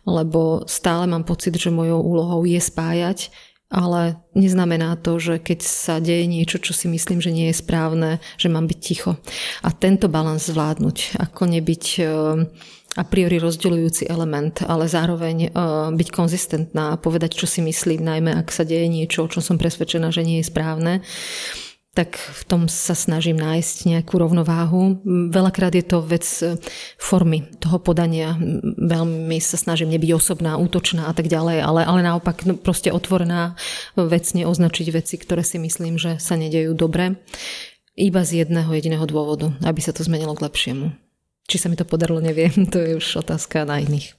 lebo 0.09 0.65
stále 0.65 1.05
mám 1.05 1.29
pocit, 1.29 1.53
že 1.53 1.69
mojou 1.69 2.01
úlohou 2.01 2.49
je 2.49 2.57
spájať, 2.57 3.29
ale 3.73 4.21
neznamená 4.33 5.01
to, 5.01 5.17
že 5.17 5.41
keď 5.41 5.61
sa 5.65 5.97
deje 6.01 6.29
niečo, 6.29 6.61
čo 6.61 6.77
si 6.77 6.89
myslím, 6.89 7.25
že 7.25 7.33
nie 7.33 7.49
je 7.53 7.61
správne, 7.61 8.25
že 8.37 8.53
mám 8.53 8.69
byť 8.69 8.79
ticho. 8.81 9.21
A 9.65 9.69
tento 9.73 10.13
balans 10.13 10.49
zvládnuť, 10.49 11.21
ako 11.21 11.43
nebyť 11.49 11.85
um, 12.01 12.49
a 12.93 13.05
priori 13.09 13.41
rozdeľujúci 13.41 14.05
element, 14.13 14.61
ale 14.69 14.85
zároveň 14.85 15.49
uh, 15.49 15.89
byť 15.97 16.09
konzistentná 16.13 16.93
a 16.93 17.01
povedať, 17.01 17.41
čo 17.41 17.49
si 17.49 17.65
myslím, 17.65 18.05
najmä 18.05 18.37
ak 18.37 18.53
sa 18.53 18.69
deje 18.69 18.85
niečo, 18.85 19.25
o 19.25 19.31
čom 19.33 19.41
som 19.41 19.57
presvedčená, 19.57 20.13
že 20.13 20.21
nie 20.21 20.45
je 20.45 20.51
správne. 20.53 21.01
tak 21.93 22.17
v 22.17 22.43
tom 22.49 22.63
sa 22.73 22.97
snažím 22.97 23.37
nájsť 23.37 23.77
nejakú 23.85 24.17
rovnováhu. 24.17 25.05
Veľakrát 25.29 25.77
je 25.77 25.85
to 25.85 26.01
vec 26.01 26.25
e, 26.41 26.57
formy 26.97 27.45
toho 27.61 27.77
podania. 27.85 28.33
Veľmi 28.81 29.37
sa 29.45 29.61
snažím 29.61 29.93
nebyť 29.93 30.17
osobná, 30.17 30.57
útočná 30.57 31.05
a 31.05 31.13
tak 31.13 31.29
ďalej, 31.29 31.61
ale, 31.61 31.85
ale 31.85 32.01
naopak 32.01 32.49
no, 32.49 32.57
proste 32.57 32.89
otvorená 32.89 33.61
vecne 33.93 34.49
označiť 34.49 34.89
veci, 34.89 35.21
ktoré 35.21 35.45
si 35.45 35.61
myslím, 35.61 36.01
že 36.01 36.17
sa 36.17 36.33
nedejú 36.41 36.73
dobre. 36.73 37.21
Iba 37.93 38.25
z 38.25 38.49
jedného 38.49 38.73
jediného 38.73 39.05
dôvodu, 39.05 39.53
aby 39.61 39.85
sa 39.85 39.93
to 39.93 40.01
zmenilo 40.01 40.33
k 40.33 40.49
lepšiemu. 40.49 41.12
Či 41.53 41.61
sa 41.61 41.69
mi 41.69 41.77
to 41.77 41.85
podarilo, 41.85 42.25
neviem, 42.25 42.65
to 42.73 42.81
je 42.81 42.97
už 42.97 43.29
otázka 43.29 43.69
na 43.69 43.85
iných. 43.85 44.17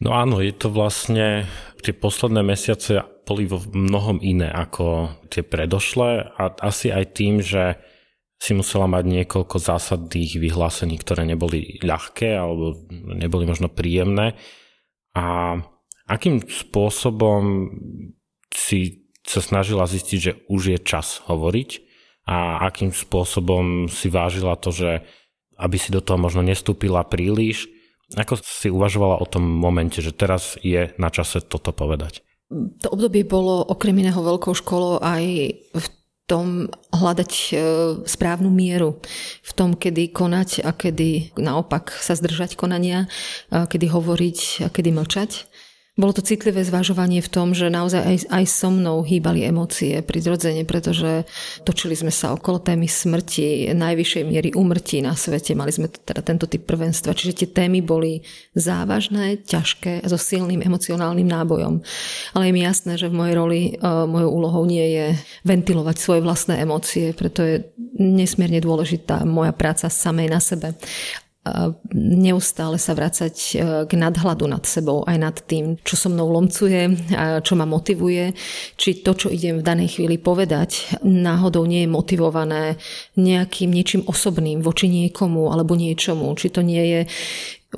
No 0.00 0.16
áno, 0.16 0.40
je 0.40 0.56
to 0.56 0.72
vlastne, 0.72 1.44
tie 1.84 1.92
posledné 1.92 2.40
mesiace 2.40 3.04
boli 3.28 3.44
vo 3.44 3.60
mnohom 3.60 4.16
iné 4.24 4.48
ako 4.48 5.12
tie 5.28 5.44
predošlé 5.44 6.40
a 6.40 6.56
asi 6.64 6.88
aj 6.88 7.04
tým, 7.12 7.44
že 7.44 7.76
si 8.40 8.56
musela 8.56 8.88
mať 8.88 9.04
niekoľko 9.04 9.60
zásadných 9.60 10.40
vyhlásení, 10.40 10.96
ktoré 10.96 11.28
neboli 11.28 11.76
ľahké 11.84 12.32
alebo 12.32 12.80
neboli 13.12 13.44
možno 13.44 13.68
príjemné. 13.68 14.40
A 15.12 15.60
akým 16.08 16.40
spôsobom 16.48 17.68
si 18.48 19.04
sa 19.20 19.44
snažila 19.44 19.84
zistiť, 19.84 20.18
že 20.18 20.32
už 20.48 20.62
je 20.72 20.78
čas 20.80 21.20
hovoriť 21.28 21.70
a 22.24 22.64
akým 22.64 22.96
spôsobom 22.96 23.92
si 23.92 24.08
vážila 24.08 24.56
to, 24.56 24.72
že 24.72 25.04
aby 25.60 25.76
si 25.76 25.92
do 25.92 26.00
toho 26.00 26.16
možno 26.16 26.40
nestúpila 26.40 27.04
príliš, 27.04 27.68
ako 28.18 28.42
si 28.42 28.72
uvažovala 28.72 29.22
o 29.22 29.26
tom 29.28 29.46
momente, 29.46 30.02
že 30.02 30.10
teraz 30.10 30.58
je 30.64 30.90
na 30.98 31.14
čase 31.14 31.44
toto 31.44 31.70
povedať? 31.70 32.26
To 32.82 32.86
obdobie 32.90 33.22
bolo 33.22 33.62
okrem 33.62 33.94
iného 34.02 34.18
veľkou 34.18 34.50
školou 34.58 34.98
aj 34.98 35.22
v 35.70 35.86
tom 36.26 36.70
hľadať 36.94 37.32
e, 37.34 37.50
správnu 38.06 38.50
mieru 38.50 39.02
v 39.42 39.52
tom, 39.54 39.74
kedy 39.74 40.14
konať 40.14 40.62
a 40.62 40.70
kedy 40.74 41.38
naopak 41.38 41.90
sa 41.90 42.14
zdržať 42.14 42.54
konania, 42.54 43.10
kedy 43.50 43.90
hovoriť 43.90 44.66
a 44.66 44.68
kedy 44.70 44.90
mlčať. 44.94 45.49
Bolo 46.00 46.16
to 46.16 46.24
citlivé 46.24 46.64
zvažovanie 46.64 47.20
v 47.20 47.28
tom, 47.28 47.52
že 47.52 47.68
naozaj 47.68 48.00
aj, 48.00 48.16
aj 48.32 48.44
so 48.48 48.72
mnou 48.72 49.04
hýbali 49.04 49.44
emócie 49.44 50.00
prirodzene, 50.00 50.64
pretože 50.64 51.28
točili 51.60 51.92
sme 51.92 52.08
sa 52.08 52.32
okolo 52.32 52.56
témy 52.56 52.88
smrti, 52.88 53.76
najvyššej 53.76 54.24
miery 54.24 54.56
umrtí 54.56 55.04
na 55.04 55.12
svete. 55.12 55.52
Mali 55.52 55.76
sme 55.76 55.92
teda 55.92 56.24
tento 56.24 56.48
typ 56.48 56.64
prvenstva, 56.64 57.12
čiže 57.12 57.44
tie 57.44 57.48
témy 57.52 57.84
boli 57.84 58.24
závažné, 58.56 59.44
ťažké 59.44 60.00
a 60.00 60.06
so 60.08 60.16
silným 60.16 60.64
emocionálnym 60.64 61.28
nábojom. 61.28 61.84
Ale 62.32 62.48
je 62.48 62.52
mi 62.56 62.64
jasné, 62.64 62.96
že 62.96 63.12
v 63.12 63.20
mojej 63.20 63.34
roli 63.36 63.60
e, 63.68 63.72
mojou 63.84 64.30
úlohou 64.32 64.64
nie 64.64 64.96
je 64.96 65.06
ventilovať 65.44 65.96
svoje 66.00 66.24
vlastné 66.24 66.64
emócie, 66.64 67.12
preto 67.12 67.44
je 67.44 67.68
nesmierne 68.00 68.64
dôležitá 68.64 69.28
moja 69.28 69.52
práca 69.52 69.92
samej 69.92 70.32
na 70.32 70.40
sebe 70.40 70.72
neustále 71.96 72.76
sa 72.76 72.92
vracať 72.92 73.34
e, 73.34 73.54
k 73.88 73.92
nadhľadu 73.96 74.44
nad 74.44 74.60
sebou, 74.68 75.08
aj 75.08 75.16
nad 75.16 75.36
tým, 75.40 75.80
čo 75.80 75.96
so 75.96 76.12
mnou 76.12 76.28
lomcuje, 76.28 76.92
čo 77.40 77.56
ma 77.56 77.64
motivuje, 77.64 78.36
či 78.76 79.00
to, 79.00 79.16
čo 79.16 79.32
idem 79.32 79.64
v 79.64 79.66
danej 79.66 79.96
chvíli 79.96 80.20
povedať, 80.20 81.00
náhodou 81.00 81.64
nie 81.64 81.88
je 81.88 81.90
motivované 81.90 82.76
nejakým 83.16 83.72
niečím 83.72 84.04
osobným 84.04 84.60
voči 84.60 84.92
niekomu 84.92 85.48
alebo 85.48 85.80
niečomu, 85.80 86.28
či 86.36 86.52
to 86.52 86.60
nie 86.60 86.84
je 86.84 87.00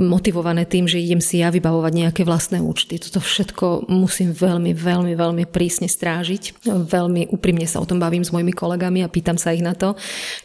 motivované 0.01 0.65
tým, 0.65 0.89
že 0.89 0.97
idem 0.97 1.21
si 1.21 1.45
ja 1.45 1.53
vybavovať 1.53 1.93
nejaké 1.93 2.23
vlastné 2.25 2.65
účty. 2.65 2.97
Toto 2.97 3.21
všetko 3.21 3.93
musím 3.93 4.33
veľmi, 4.33 4.73
veľmi, 4.73 5.13
veľmi 5.13 5.45
prísne 5.45 5.85
strážiť. 5.85 6.65
Veľmi 6.65 7.29
úprimne 7.29 7.69
sa 7.69 7.77
o 7.77 7.89
tom 7.89 8.01
bavím 8.01 8.25
s 8.25 8.33
mojimi 8.33 8.57
kolegami 8.57 9.05
a 9.05 9.13
pýtam 9.13 9.37
sa 9.37 9.53
ich 9.53 9.61
na 9.61 9.77
to, 9.77 9.93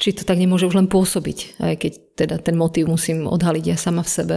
či 0.04 0.12
to 0.12 0.28
tak 0.28 0.36
nemôže 0.36 0.68
už 0.68 0.76
len 0.76 0.92
pôsobiť, 0.92 1.64
aj 1.64 1.76
keď 1.80 1.92
teda 2.18 2.36
ten 2.44 2.60
motív 2.60 2.92
musím 2.92 3.24
odhaliť 3.24 3.66
ja 3.72 3.78
sama 3.80 4.04
v 4.04 4.12
sebe 4.12 4.36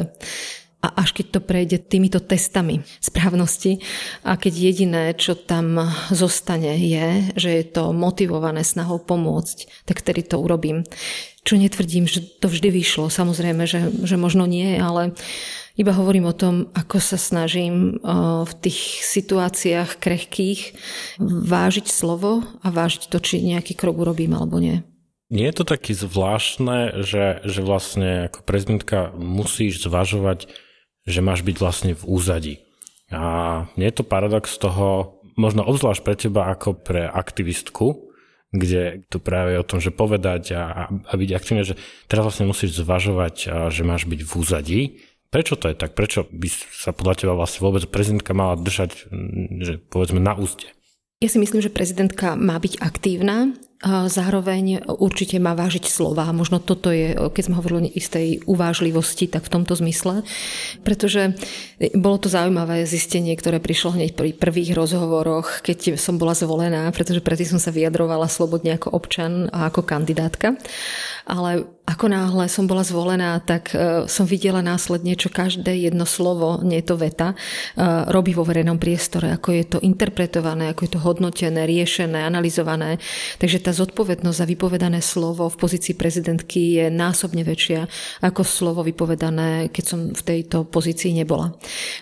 a 0.80 0.88
až 1.04 1.12
keď 1.12 1.26
to 1.37 1.40
prejde 1.44 1.76
týmito 1.92 2.25
testami 2.25 2.80
správnosti 3.04 3.84
a 4.25 4.40
keď 4.40 4.52
jediné, 4.56 5.04
čo 5.12 5.37
tam 5.37 5.76
zostane 6.08 6.80
je, 6.80 7.37
že 7.37 7.50
je 7.52 7.64
to 7.68 7.92
motivované 7.92 8.64
snahou 8.64 8.96
pomôcť, 8.96 9.84
tak 9.84 10.00
tedy 10.00 10.25
to 10.25 10.40
urobím. 10.40 10.88
Čo 11.44 11.60
netvrdím, 11.60 12.04
že 12.08 12.20
to 12.20 12.49
vždy 12.49 12.68
vyšlo, 12.72 13.12
samozrejme, 13.12 13.64
že, 13.64 13.92
že 14.04 14.16
možno 14.20 14.44
nie, 14.44 14.76
ale 14.76 15.16
iba 15.76 15.92
hovorím 15.96 16.28
o 16.28 16.37
tom, 16.37 16.68
ako 16.76 17.00
sa 17.00 17.16
snažím 17.16 17.96
v 18.44 18.52
tých 18.60 19.04
situáciách 19.04 19.96
krehkých 19.96 20.76
vážiť 21.25 21.88
slovo 21.88 22.44
a 22.60 22.68
vážiť 22.68 23.08
to, 23.08 23.20
či 23.20 23.40
nejaký 23.40 23.76
krok 23.76 24.00
urobím 24.00 24.37
alebo 24.37 24.60
nie. 24.60 24.84
Nie 25.30 25.54
je 25.54 25.62
to 25.62 25.64
taký 25.64 25.94
zvláštne, 25.94 27.06
že, 27.06 27.38
že 27.46 27.60
vlastne 27.62 28.26
ako 28.26 28.42
prezidentka 28.42 29.14
musíš 29.14 29.87
zvažovať 29.87 30.50
že 31.04 31.25
máš 31.25 31.45
byť 31.45 31.57
vlastne 31.57 31.92
v 31.97 32.04
úzadi. 32.04 32.54
A 33.11 33.66
nie 33.75 33.90
je 33.90 33.97
to 34.00 34.04
paradox 34.07 34.54
toho, 34.54 35.19
možno 35.35 35.66
obzvlášť 35.66 36.02
pre 36.04 36.14
teba 36.14 36.52
ako 36.52 36.78
pre 36.78 37.09
aktivistku, 37.09 38.11
kde 38.50 39.07
to 39.07 39.23
práve 39.23 39.54
o 39.59 39.66
tom, 39.66 39.78
že 39.78 39.95
povedať 39.95 40.54
a, 40.59 40.90
a 40.90 41.12
byť 41.14 41.30
aktívne, 41.35 41.62
že 41.62 41.78
teraz 42.11 42.26
vlastne 42.26 42.50
musíš 42.50 42.83
zvažovať, 42.83 43.71
že 43.71 43.83
máš 43.87 44.11
byť 44.11 44.21
v 44.26 44.33
úzadí. 44.35 44.80
Prečo 45.30 45.54
to 45.54 45.71
je 45.71 45.78
tak? 45.78 45.95
Prečo 45.95 46.26
by 46.26 46.49
sa 46.50 46.90
podľa 46.90 47.14
teba 47.14 47.38
vlastne 47.38 47.62
vôbec 47.62 47.87
prezidentka 47.87 48.35
mala 48.35 48.59
držať, 48.59 49.07
že 49.62 49.78
povedzme 49.78 50.19
na 50.19 50.35
úste? 50.35 50.66
Ja 51.23 51.30
si 51.30 51.38
myslím, 51.38 51.62
že 51.62 51.71
prezidentka 51.71 52.35
má 52.35 52.59
byť 52.59 52.83
aktívna 52.83 53.54
Zároveň 53.80 54.84
určite 55.00 55.40
má 55.40 55.56
vážiť 55.56 55.88
slova. 55.88 56.28
Možno 56.37 56.60
toto 56.60 56.92
je, 56.92 57.16
keď 57.16 57.42
sme 57.49 57.56
hovorili 57.56 57.88
o 57.88 57.96
istej 57.96 58.44
uvážlivosti, 58.44 59.25
tak 59.25 59.49
v 59.49 59.52
tomto 59.56 59.72
zmysle. 59.72 60.20
Pretože 60.84 61.32
bolo 61.96 62.20
to 62.20 62.28
zaujímavé 62.28 62.84
zistenie, 62.84 63.32
ktoré 63.32 63.56
prišlo 63.56 63.96
hneď 63.96 64.12
pri 64.12 64.37
prvých 64.37 64.76
rozhovoroch, 64.76 65.64
keď 65.64 65.96
som 65.96 66.20
bola 66.20 66.37
zvolená, 66.37 66.92
pretože 66.92 67.25
predtým 67.25 67.56
som 67.56 67.60
sa 67.60 67.72
vyjadrovala 67.72 68.28
slobodne 68.28 68.76
ako 68.76 68.92
občan 68.92 69.49
a 69.49 69.72
ako 69.72 69.80
kandidátka. 69.88 70.60
Ale 71.25 71.64
ako 71.88 72.06
náhle 72.06 72.46
som 72.46 72.70
bola 72.70 72.87
zvolená, 72.87 73.42
tak 73.42 73.75
uh, 73.75 74.06
som 74.06 74.22
videla 74.25 74.62
následne, 74.62 75.18
čo 75.18 75.26
každé 75.26 75.75
jedno 75.90 76.06
slovo, 76.06 76.62
nie 76.62 76.78
je 76.80 76.87
to 76.87 76.96
veta, 76.96 77.34
uh, 77.34 78.06
robí 78.08 78.30
vo 78.30 78.46
verejnom 78.46 78.78
priestore, 78.78 79.34
ako 79.34 79.49
je 79.50 79.64
to 79.66 79.78
interpretované, 79.82 80.70
ako 80.70 80.87
je 80.87 80.92
to 80.94 81.00
hodnotené, 81.02 81.66
riešené, 81.66 82.22
analyzované. 82.22 83.02
Takže 83.42 83.58
tá 83.66 83.72
zodpovednosť 83.75 84.38
za 84.38 84.46
vypovedané 84.46 85.02
slovo 85.02 85.50
v 85.50 85.56
pozícii 85.58 85.99
prezidentky 85.99 86.78
je 86.78 86.87
násobne 86.94 87.42
väčšia 87.42 87.90
ako 88.22 88.46
slovo 88.46 88.80
vypovedané, 88.87 89.68
keď 89.75 89.84
som 89.84 90.00
v 90.14 90.22
tejto 90.22 90.70
pozícii 90.70 91.10
nebola. 91.10 91.52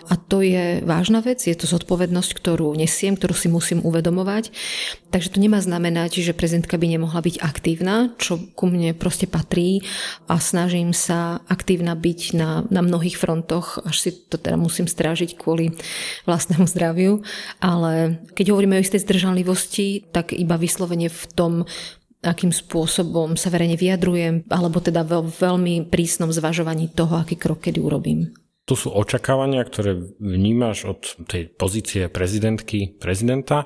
A 0.07 0.15
to 0.15 0.45
je 0.45 0.85
vážna 0.85 1.25
vec, 1.25 1.41
je 1.41 1.57
to 1.57 1.65
zodpovednosť, 1.65 2.31
ktorú 2.37 2.77
nesiem, 2.77 3.17
ktorú 3.17 3.33
si 3.33 3.49
musím 3.49 3.81
uvedomovať. 3.81 4.53
Takže 5.09 5.33
to 5.33 5.41
nemá 5.41 5.57
znamenať, 5.57 6.21
že 6.21 6.37
prezidentka 6.37 6.77
by 6.77 6.85
nemohla 6.85 7.25
byť 7.25 7.41
aktívna, 7.41 8.13
čo 8.21 8.37
ku 8.53 8.69
mne 8.69 8.93
proste 8.93 9.25
patrí 9.25 9.81
a 10.29 10.37
snažím 10.37 10.93
sa 10.93 11.41
aktívna 11.49 11.97
byť 11.97 12.21
na, 12.37 12.61
na 12.69 12.85
mnohých 12.85 13.17
frontoch, 13.17 13.81
až 13.81 13.95
si 13.97 14.09
to 14.13 14.37
teda 14.37 14.53
musím 14.53 14.85
strážiť 14.85 15.33
kvôli 15.33 15.73
vlastnému 16.29 16.69
zdraviu. 16.69 17.25
Ale 17.57 18.21
keď 18.37 18.53
hovoríme 18.53 18.77
o 18.77 18.83
istej 18.85 19.01
zdržanlivosti, 19.01 20.13
tak 20.13 20.37
iba 20.37 20.61
vyslovene 20.61 21.09
v 21.09 21.23
tom 21.33 21.53
akým 22.19 22.51
spôsobom 22.51 23.39
sa 23.39 23.47
verejne 23.47 23.79
vyjadrujem, 23.79 24.43
alebo 24.51 24.83
teda 24.83 25.07
vo 25.07 25.23
veľmi 25.23 25.87
prísnom 25.87 26.29
zvažovaní 26.35 26.91
toho, 26.91 27.15
aký 27.23 27.39
krok 27.39 27.63
kedy 27.63 27.79
urobím. 27.79 28.35
To 28.67 28.75
sú 28.77 28.91
očakávania, 28.93 29.65
ktoré 29.65 29.97
vnímaš 30.19 30.85
od 30.85 31.01
tej 31.25 31.49
pozície 31.49 32.05
prezidentky, 32.11 32.91
prezidenta 32.99 33.65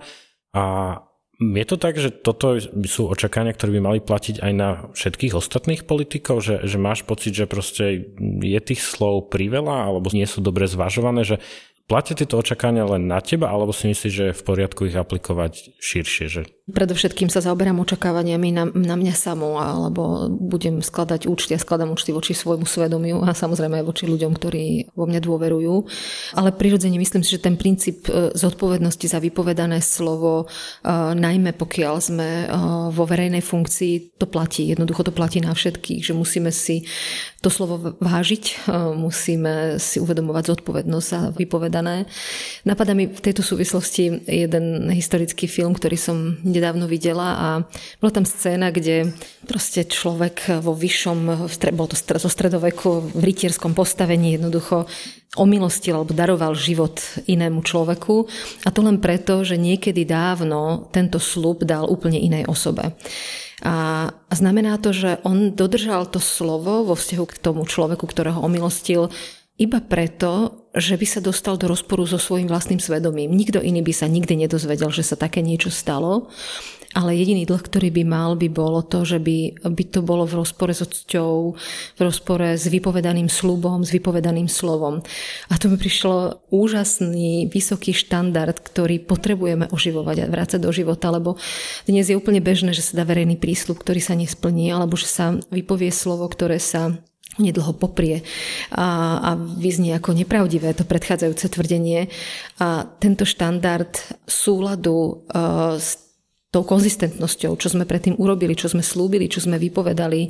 a 0.53 0.95
je 1.41 1.65
to 1.65 1.77
tak, 1.81 1.97
že 1.97 2.13
toto 2.13 2.61
sú 2.85 3.09
očakávania, 3.09 3.57
ktoré 3.57 3.77
by 3.77 3.81
mali 3.81 3.99
platiť 3.99 4.37
aj 4.45 4.51
na 4.53 4.69
všetkých 4.93 5.33
ostatných 5.33 5.81
politikov, 5.89 6.45
že, 6.45 6.61
že 6.61 6.77
máš 6.77 7.01
pocit, 7.03 7.33
že 7.33 7.49
proste 7.49 8.13
je 8.21 8.59
tých 8.61 8.81
slov 8.85 9.33
priveľa 9.33 9.89
alebo 9.89 10.13
nie 10.13 10.29
sú 10.29 10.45
dobre 10.45 10.69
zvažované, 10.69 11.25
že 11.25 11.41
Platia 11.83 12.15
tieto 12.15 12.39
očakávania 12.39 12.87
len 12.87 13.11
na 13.11 13.19
teba, 13.19 13.51
alebo 13.51 13.75
si 13.75 13.91
myslíš, 13.91 14.13
že 14.15 14.25
je 14.31 14.37
v 14.39 14.45
poriadku 14.47 14.87
ich 14.87 14.95
aplikovať 14.95 15.75
širšie? 15.83 16.25
Že... 16.31 16.41
Predovšetkým 16.71 17.27
sa 17.27 17.43
zaoberám 17.43 17.75
očakávaniami 17.83 18.55
na, 18.55 18.71
na 18.71 18.95
mňa 18.95 19.11
samou, 19.11 19.59
alebo 19.59 20.31
budem 20.31 20.79
skladať 20.79 21.27
účty 21.27 21.51
a 21.51 21.59
skladám 21.59 21.91
účty 21.91 22.15
voči 22.15 22.31
svojmu 22.31 22.63
svedomiu 22.63 23.19
a 23.27 23.35
samozrejme 23.35 23.83
aj 23.83 23.85
voči 23.91 24.07
ľuďom, 24.07 24.31
ktorí 24.31 24.95
vo 24.95 25.03
mne 25.03 25.19
dôverujú. 25.19 25.75
Ale 26.39 26.55
prirodzene 26.55 26.95
myslím 26.95 27.19
si, 27.19 27.35
že 27.35 27.43
ten 27.43 27.59
princíp 27.59 28.07
e, 28.07 28.31
zodpovednosti 28.31 29.03
za 29.03 29.19
vypovedané 29.19 29.83
slovo, 29.83 30.47
e, 30.47 30.87
najmä 31.19 31.51
pokiaľ 31.51 31.95
sme 31.99 32.29
e, 32.31 32.45
vo 32.95 33.03
verejnej 33.03 33.43
funkcii, 33.43 34.23
to 34.23 34.31
platí. 34.31 34.71
Jednoducho 34.71 35.03
to 35.03 35.11
platí 35.11 35.43
na 35.43 35.51
všetkých, 35.51 35.99
že 35.99 36.15
musíme 36.15 36.47
si 36.47 36.87
to 37.43 37.51
slovo 37.51 37.99
vážiť, 37.99 38.71
musíme 38.95 39.75
si 39.75 39.99
uvedomovať 39.99 40.55
zodpovednosť 40.55 41.07
za 41.11 41.19
vypovedané 41.35 41.72
povedané. 41.73 42.05
Napadá 42.69 42.93
mi 42.93 43.09
v 43.09 43.17
tejto 43.17 43.41
súvislosti 43.41 44.29
jeden 44.29 44.93
historický 44.93 45.49
film, 45.49 45.73
ktorý 45.73 45.97
som 45.97 46.37
nedávno 46.45 46.85
videla 46.85 47.33
a 47.33 47.47
bola 47.97 48.11
tam 48.13 48.29
scéna, 48.29 48.69
kde 48.69 49.09
proste 49.49 49.81
človek 49.89 50.61
vo 50.61 50.77
vyššom, 50.77 51.49
bolo 51.73 51.89
to 51.89 51.97
zo 51.97 52.29
stredoveku 52.29 53.17
v 53.17 53.21
rytierskom 53.25 53.73
postavení 53.73 54.37
jednoducho 54.37 54.85
omilostil 55.33 55.97
alebo 55.97 56.13
daroval 56.13 56.53
život 56.53 57.01
inému 57.25 57.65
človeku 57.65 58.29
a 58.61 58.69
to 58.69 58.85
len 58.85 59.01
preto, 59.01 59.41
že 59.41 59.57
niekedy 59.57 60.05
dávno 60.05 60.93
tento 60.93 61.17
slub 61.17 61.65
dal 61.65 61.89
úplne 61.89 62.21
inej 62.21 62.45
osobe. 62.45 62.93
A 63.65 64.11
znamená 64.29 64.77
to, 64.77 64.93
že 64.93 65.17
on 65.25 65.57
dodržal 65.57 66.05
to 66.05 66.21
slovo 66.21 66.85
vo 66.85 66.93
vzťahu 66.93 67.25
k 67.25 67.39
tomu 67.41 67.65
človeku, 67.65 68.05
ktorého 68.05 68.45
omilostil, 68.45 69.09
iba 69.57 69.79
preto, 69.81 70.62
že 70.73 70.97
by 70.97 71.05
sa 71.05 71.21
dostal 71.21 71.55
do 71.55 71.69
rozporu 71.69 72.03
so 72.09 72.17
svojím 72.17 72.49
vlastným 72.49 72.81
svedomím. 72.81 73.29
Nikto 73.29 73.61
iný 73.61 73.85
by 73.85 73.93
sa 73.93 74.09
nikdy 74.09 74.45
nedozvedel, 74.45 74.89
že 74.89 75.05
sa 75.05 75.13
také 75.13 75.45
niečo 75.45 75.69
stalo 75.69 76.33
ale 76.93 77.17
jediný 77.17 77.43
dlh, 77.49 77.61
ktorý 77.61 77.89
by 77.89 78.03
mal, 78.05 78.37
by 78.37 78.47
bolo 78.53 78.85
to, 78.85 79.01
že 79.01 79.17
by, 79.17 79.65
by 79.65 79.83
to 79.89 80.05
bolo 80.05 80.29
v 80.29 80.45
rozpore 80.45 80.69
s 80.69 80.85
cťou, 80.85 81.57
v 81.97 81.99
rozpore 81.99 82.53
s 82.53 82.69
vypovedaným 82.69 83.27
slubom, 83.27 83.81
s 83.81 83.89
vypovedaným 83.89 84.45
slovom. 84.45 85.01
A 85.49 85.57
to 85.57 85.73
mi 85.73 85.81
prišlo 85.81 86.45
úžasný, 86.53 87.49
vysoký 87.49 87.97
štandard, 87.97 88.53
ktorý 88.61 89.01
potrebujeme 89.01 89.67
oživovať 89.73 90.17
a 90.23 90.29
vrácať 90.29 90.59
do 90.61 90.69
života, 90.69 91.09
lebo 91.09 91.41
dnes 91.89 92.05
je 92.05 92.17
úplne 92.17 92.39
bežné, 92.39 92.77
že 92.77 92.85
sa 92.85 93.01
dá 93.01 93.03
verejný 93.09 93.41
prísľub, 93.41 93.81
ktorý 93.81 93.99
sa 93.99 94.13
nesplní, 94.13 94.69
alebo 94.69 94.93
že 94.93 95.09
sa 95.09 95.41
vypovie 95.49 95.89
slovo, 95.89 96.29
ktoré 96.29 96.61
sa 96.61 96.93
nedlho 97.41 97.73
poprie 97.73 98.21
a, 98.73 99.17
a 99.17 99.31
vyznie 99.37 99.97
ako 99.97 100.13
nepravdivé 100.13 100.73
to 100.77 100.85
predchádzajúce 100.85 101.49
tvrdenie. 101.49 102.11
A 102.61 102.85
tento 103.01 103.25
štandard 103.25 103.93
súladu 104.29 105.25
uh, 105.33 105.77
s 105.77 106.03
tou 106.53 106.61
konzistentnosťou, 106.61 107.57
čo 107.57 107.67
sme 107.73 107.89
predtým 107.89 108.13
urobili, 108.21 108.53
čo 108.53 108.69
sme 108.69 108.85
slúbili, 108.85 109.25
čo 109.25 109.41
sme 109.41 109.57
vypovedali, 109.57 110.29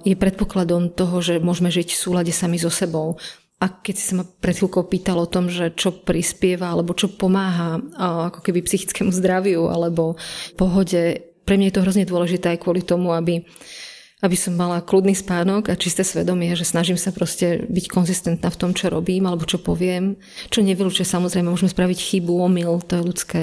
je 0.00 0.16
predpokladom 0.16 0.96
toho, 0.96 1.20
že 1.20 1.44
môžeme 1.44 1.68
žiť 1.68 1.92
v 1.92 2.00
súlade 2.00 2.32
sami 2.32 2.56
so 2.56 2.72
sebou. 2.72 3.20
A 3.60 3.68
keď 3.68 3.94
si 3.98 4.04
sa 4.08 4.22
ma 4.22 4.24
pred 4.24 4.56
chvíľkou 4.56 4.86
pýtal 4.88 5.18
o 5.20 5.28
tom, 5.28 5.50
že 5.52 5.74
čo 5.74 5.92
prispieva 5.92 6.72
alebo 6.72 6.94
čo 6.94 7.10
pomáha 7.10 7.82
ako 8.30 8.40
keby 8.40 8.64
psychickému 8.64 9.10
zdraviu 9.10 9.66
alebo 9.68 10.14
pohode, 10.54 11.20
pre 11.42 11.58
mňa 11.58 11.68
je 11.68 11.74
to 11.74 11.84
hrozne 11.84 12.04
dôležité 12.06 12.54
aj 12.54 12.62
kvôli 12.62 12.86
tomu, 12.86 13.10
aby 13.12 13.44
aby 14.18 14.34
som 14.34 14.58
mala 14.58 14.82
kľudný 14.82 15.14
spánok 15.14 15.70
a 15.70 15.78
čisté 15.78 16.02
svedomie, 16.02 16.50
že 16.58 16.66
snažím 16.66 16.98
sa 16.98 17.14
proste 17.14 17.66
byť 17.70 17.86
konzistentná 17.86 18.50
v 18.50 18.58
tom, 18.58 18.70
čo 18.74 18.90
robím 18.90 19.30
alebo 19.30 19.46
čo 19.46 19.62
poviem, 19.62 20.18
čo 20.50 20.62
nevylučuje 20.62 21.06
samozrejme, 21.06 21.46
môžeme 21.46 21.70
spraviť 21.70 21.98
chybu, 21.98 22.34
omyl, 22.34 22.82
to 22.82 22.98
je 22.98 23.06
ľudské, 23.06 23.40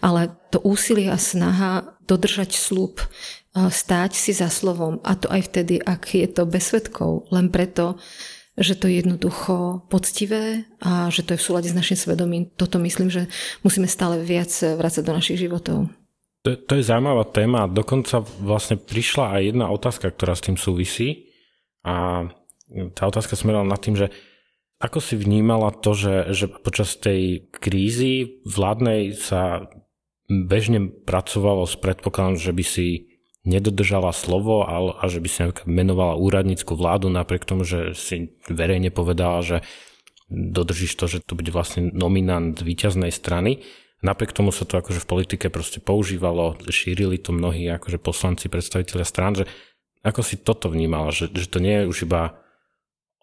ale 0.00 0.32
to 0.48 0.56
úsilie 0.64 1.12
a 1.12 1.20
snaha 1.20 1.96
dodržať 2.08 2.56
slúb, 2.56 3.04
stáť 3.52 4.16
si 4.16 4.32
za 4.32 4.48
slovom 4.48 5.04
a 5.04 5.16
to 5.16 5.28
aj 5.28 5.52
vtedy, 5.52 5.80
ak 5.80 6.16
je 6.16 6.28
to 6.28 6.48
bez 6.48 6.72
svetkov, 6.72 7.28
len 7.28 7.52
preto, 7.52 8.00
že 8.56 8.72
to 8.72 8.88
je 8.88 9.04
jednoducho 9.04 9.84
poctivé 9.92 10.64
a 10.80 11.12
že 11.12 11.28
to 11.28 11.36
je 11.36 11.40
v 11.40 11.44
súlade 11.44 11.68
s 11.68 11.76
našim 11.76 12.00
svedomím. 12.00 12.48
Toto 12.56 12.80
myslím, 12.80 13.12
že 13.12 13.28
musíme 13.60 13.84
stále 13.84 14.24
viac 14.24 14.48
vrácať 14.48 15.04
do 15.04 15.12
našich 15.12 15.44
životov. 15.44 15.92
To, 16.46 16.54
to 16.54 16.78
je 16.78 16.86
zaujímavá 16.86 17.26
téma. 17.26 17.66
Dokonca 17.66 18.22
vlastne 18.22 18.78
prišla 18.78 19.34
aj 19.34 19.42
jedna 19.50 19.66
otázka, 19.66 20.14
ktorá 20.14 20.38
s 20.38 20.46
tým 20.46 20.54
súvisí. 20.54 21.34
A 21.82 22.30
tá 22.94 23.02
otázka 23.10 23.34
smerovala 23.34 23.74
nad 23.74 23.82
tým, 23.82 23.98
že 23.98 24.14
ako 24.78 25.02
si 25.02 25.18
vnímala 25.18 25.74
to, 25.74 25.90
že, 25.98 26.30
že 26.30 26.46
počas 26.46 26.94
tej 26.94 27.50
krízy 27.50 28.38
vládnej 28.46 29.18
sa 29.18 29.66
bežne 30.30 30.86
pracovalo 30.86 31.66
s 31.66 31.74
predpokladom, 31.74 32.38
že 32.38 32.54
by 32.54 32.62
si 32.62 32.86
nedodržala 33.42 34.14
slovo 34.14 34.62
a, 34.66 35.02
a 35.02 35.04
že 35.10 35.18
by 35.18 35.28
si 35.30 35.40
menovala 35.66 36.18
úradnícku 36.18 36.78
vládu 36.78 37.10
napriek 37.10 37.42
tomu, 37.42 37.66
že 37.66 37.94
si 37.98 38.38
verejne 38.46 38.94
povedala, 38.94 39.42
že 39.42 39.66
dodržíš 40.30 40.94
to, 40.94 41.10
že 41.10 41.18
to 41.26 41.38
bude 41.38 41.50
vlastne 41.50 41.90
nominant 41.90 42.58
víťaznej 42.58 43.10
strany. 43.10 43.66
Napriek 44.06 44.30
tomu 44.30 44.54
sa 44.54 44.62
to 44.62 44.78
akože 44.78 45.02
v 45.02 45.10
politike 45.10 45.50
proste 45.50 45.82
používalo, 45.82 46.54
šírili 46.70 47.18
to 47.18 47.34
mnohí 47.34 47.66
akože 47.66 47.98
poslanci, 47.98 48.46
predstaviteľia 48.46 49.02
strán, 49.02 49.34
že 49.34 49.50
ako 50.06 50.22
si 50.22 50.38
toto 50.38 50.70
vnímala, 50.70 51.10
že, 51.10 51.26
že 51.34 51.50
to 51.50 51.58
nie 51.58 51.82
je 51.82 51.90
už 51.90 52.06
iba 52.06 52.38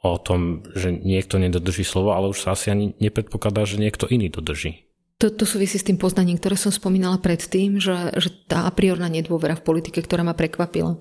o 0.03 0.19
tom, 0.19 0.67
že 0.75 0.91
niekto 0.91 1.39
nedodrží 1.39 1.87
slovo, 1.87 2.11
ale 2.11 2.27
už 2.27 2.43
sa 2.43 2.51
asi 2.51 2.67
ani 2.67 2.91
nepredpokladá, 2.99 3.63
že 3.63 3.79
niekto 3.79 4.11
iný 4.11 4.27
dodrží. 4.27 4.91
To, 5.23 5.31
to 5.31 5.47
súvisí 5.47 5.79
s 5.79 5.87
tým 5.87 5.95
poznaním, 5.95 6.35
ktoré 6.35 6.59
som 6.59 6.67
spomínala 6.67 7.15
predtým, 7.15 7.79
že, 7.79 8.11
že 8.19 8.27
tá 8.43 8.67
a 8.67 8.75
priorná 8.75 9.07
nedôvera 9.07 9.55
v 9.55 9.63
politike, 9.63 10.03
ktorá 10.03 10.19
ma 10.19 10.35
prekvapila. 10.35 10.99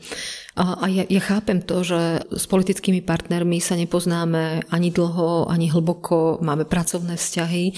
A, 0.53 0.85
a 0.85 0.87
ja, 0.93 1.09
ja 1.09 1.21
chápem 1.25 1.65
to, 1.65 1.81
že 1.81 2.29
s 2.29 2.45
politickými 2.45 3.01
partnermi 3.01 3.57
sa 3.57 3.73
nepoznáme 3.73 4.69
ani 4.69 4.93
dlho, 4.93 5.49
ani 5.49 5.73
hlboko, 5.73 6.45
máme 6.45 6.69
pracovné 6.69 7.17
vzťahy 7.17 7.73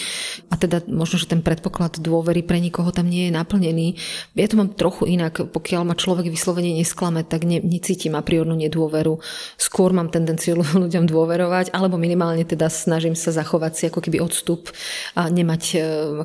a 0.51 0.59
teda 0.59 0.83
možno, 0.91 1.23
že 1.23 1.31
ten 1.31 1.39
predpoklad 1.39 2.03
dôvery 2.03 2.43
pre 2.43 2.59
nikoho 2.59 2.91
tam 2.91 3.07
nie 3.07 3.31
je 3.31 3.37
naplnený. 3.39 3.95
Ja 4.35 4.51
to 4.51 4.59
mám 4.59 4.75
trochu 4.75 5.07
inak, 5.07 5.55
pokiaľ 5.55 5.87
ma 5.87 5.95
človek 5.95 6.27
vyslovene 6.27 6.75
nesklame, 6.75 7.23
tak 7.23 7.47
ne, 7.47 7.63
necítim 7.63 8.19
a 8.19 8.27
priornú 8.27 8.59
nedôveru. 8.59 9.23
Skôr 9.55 9.95
mám 9.95 10.11
tendenciu 10.11 10.59
ľuďom 10.85 11.07
dôverovať, 11.07 11.71
alebo 11.71 11.95
minimálne 11.95 12.43
teda 12.43 12.67
snažím 12.67 13.15
sa 13.15 13.31
zachovať 13.31 13.73
si 13.73 13.83
ako 13.87 14.03
keby 14.03 14.19
odstup 14.19 14.75
a 15.15 15.31
nemať 15.31 15.63
e, 15.73 15.77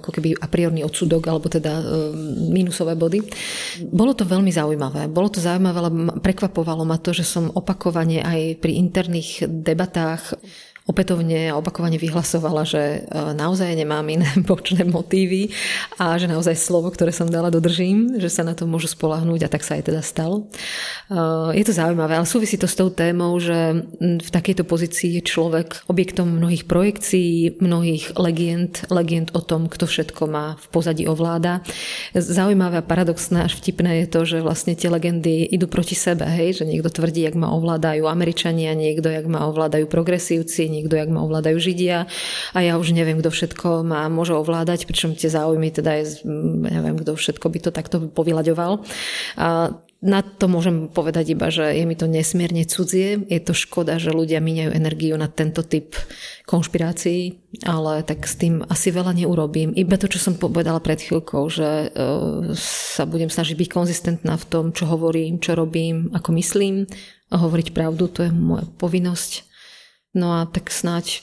ako 0.02 0.09
ako 0.10 0.18
keby 0.18 0.34
a 0.42 0.50
priorný 0.50 0.82
odsudok 0.82 1.30
alebo 1.30 1.46
teda 1.46 1.70
e, 1.78 1.84
minusové 2.50 2.98
body. 2.98 3.22
Bolo 3.86 4.18
to 4.18 4.26
veľmi 4.26 4.50
zaujímavé. 4.50 5.06
Bolo 5.06 5.30
to 5.30 5.38
zaujímavé, 5.38 5.78
ale 5.78 5.92
prekvapovalo 6.18 6.82
ma 6.82 6.98
to, 6.98 7.14
že 7.14 7.22
som 7.22 7.54
opakovane 7.54 8.26
aj 8.26 8.58
pri 8.58 8.82
interných 8.82 9.46
debatách 9.46 10.34
opätovne 10.90 11.54
a 11.54 11.58
opakovane 11.62 12.02
vyhlasovala, 12.02 12.66
že 12.66 12.82
e, 12.82 13.00
naozaj 13.38 13.78
nemám 13.78 14.02
iné 14.10 14.26
bočné 14.50 14.82
motívy 14.90 15.54
a 16.02 16.18
že 16.18 16.26
naozaj 16.26 16.58
slovo, 16.58 16.90
ktoré 16.90 17.14
som 17.14 17.30
dala, 17.30 17.54
dodržím, 17.54 18.18
že 18.18 18.34
sa 18.34 18.42
na 18.42 18.58
to 18.58 18.66
môžu 18.66 18.90
spolahnúť 18.90 19.46
a 19.46 19.52
tak 19.54 19.62
sa 19.62 19.78
aj 19.78 19.94
teda 19.94 20.02
stalo. 20.02 20.50
E, 21.14 21.54
je 21.54 21.64
to 21.64 21.78
zaujímavé, 21.78 22.18
ale 22.18 22.26
súvisí 22.26 22.58
to 22.58 22.66
s 22.66 22.74
tou 22.74 22.90
témou, 22.90 23.38
že 23.38 23.86
v 24.02 24.30
takejto 24.34 24.66
pozícii 24.66 25.22
je 25.22 25.24
človek 25.30 25.86
objektom 25.86 26.26
mnohých 26.26 26.66
projekcií, 26.66 27.62
mnohých 27.62 28.18
legend, 28.18 28.90
legend 28.90 29.30
o 29.38 29.46
tom, 29.46 29.70
kto 29.70 29.86
všetko 29.86 30.26
má 30.26 30.58
v 30.58 30.66
pozadí 30.74 31.06
ovláda. 31.06 31.62
Zaujímavé 32.18 32.82
a 32.82 32.86
paradoxné 32.86 33.46
až 33.46 33.62
vtipné 33.62 34.06
je 34.06 34.08
to, 34.10 34.22
že 34.26 34.38
vlastne 34.42 34.74
tie 34.74 34.90
legendy 34.90 35.46
idú 35.46 35.70
proti 35.70 35.94
sebe, 35.94 36.26
hej? 36.26 36.58
že 36.58 36.64
niekto 36.66 36.90
tvrdí, 36.90 37.22
jak 37.28 37.38
ma 37.38 37.54
ovládajú 37.54 38.10
Američania, 38.10 38.74
niekto, 38.74 39.12
jak 39.12 39.30
ma 39.30 39.46
ovládajú 39.52 39.86
progresívci, 39.86 40.79
niekto, 40.80 40.96
jak 40.96 41.12
ma 41.12 41.28
ovládajú 41.28 41.60
Židia 41.60 42.08
a 42.56 42.60
ja 42.64 42.80
už 42.80 42.96
neviem, 42.96 43.20
kto 43.20 43.30
všetko 43.30 43.84
ma 43.84 44.08
môže 44.08 44.32
ovládať, 44.32 44.88
pričom 44.88 45.14
tie 45.14 45.28
záujmy 45.28 45.76
teda 45.76 46.00
je, 46.00 46.24
neviem, 46.72 46.96
kto 46.96 47.20
všetko 47.20 47.46
by 47.52 47.60
to 47.60 47.72
takto 47.76 48.08
povyľaďoval. 48.08 48.82
A 49.36 49.76
na 50.00 50.24
to 50.24 50.48
môžem 50.48 50.88
povedať 50.88 51.36
iba, 51.36 51.52
že 51.52 51.76
je 51.76 51.84
mi 51.84 51.92
to 51.92 52.08
nesmierne 52.08 52.64
cudzie. 52.64 53.20
Je 53.28 53.40
to 53.44 53.52
škoda, 53.52 54.00
že 54.00 54.16
ľudia 54.16 54.40
míňajú 54.40 54.72
energiu 54.72 55.20
na 55.20 55.28
tento 55.28 55.60
typ 55.60 55.92
konšpirácií, 56.48 57.36
ale 57.68 58.08
tak 58.08 58.24
s 58.24 58.40
tým 58.40 58.64
asi 58.72 58.96
veľa 58.96 59.12
neurobím. 59.20 59.76
Iba 59.76 60.00
to, 60.00 60.08
čo 60.08 60.24
som 60.24 60.40
povedala 60.40 60.80
pred 60.80 61.04
chvíľkou, 61.04 61.52
že 61.52 61.92
uh, 61.92 62.56
sa 62.56 63.04
budem 63.04 63.28
snažiť 63.28 63.60
byť 63.60 63.70
konzistentná 63.76 64.40
v 64.40 64.48
tom, 64.48 64.72
čo 64.72 64.88
hovorím, 64.88 65.44
čo 65.44 65.60
robím, 65.60 66.16
ako 66.16 66.32
myslím. 66.40 66.88
A 67.30 67.36
hovoriť 67.36 67.76
pravdu, 67.76 68.08
to 68.08 68.24
je 68.24 68.32
moja 68.32 68.64
povinnosť. 68.80 69.49
No 70.16 70.34
a 70.34 70.46
tak 70.50 70.74
snáď 70.74 71.22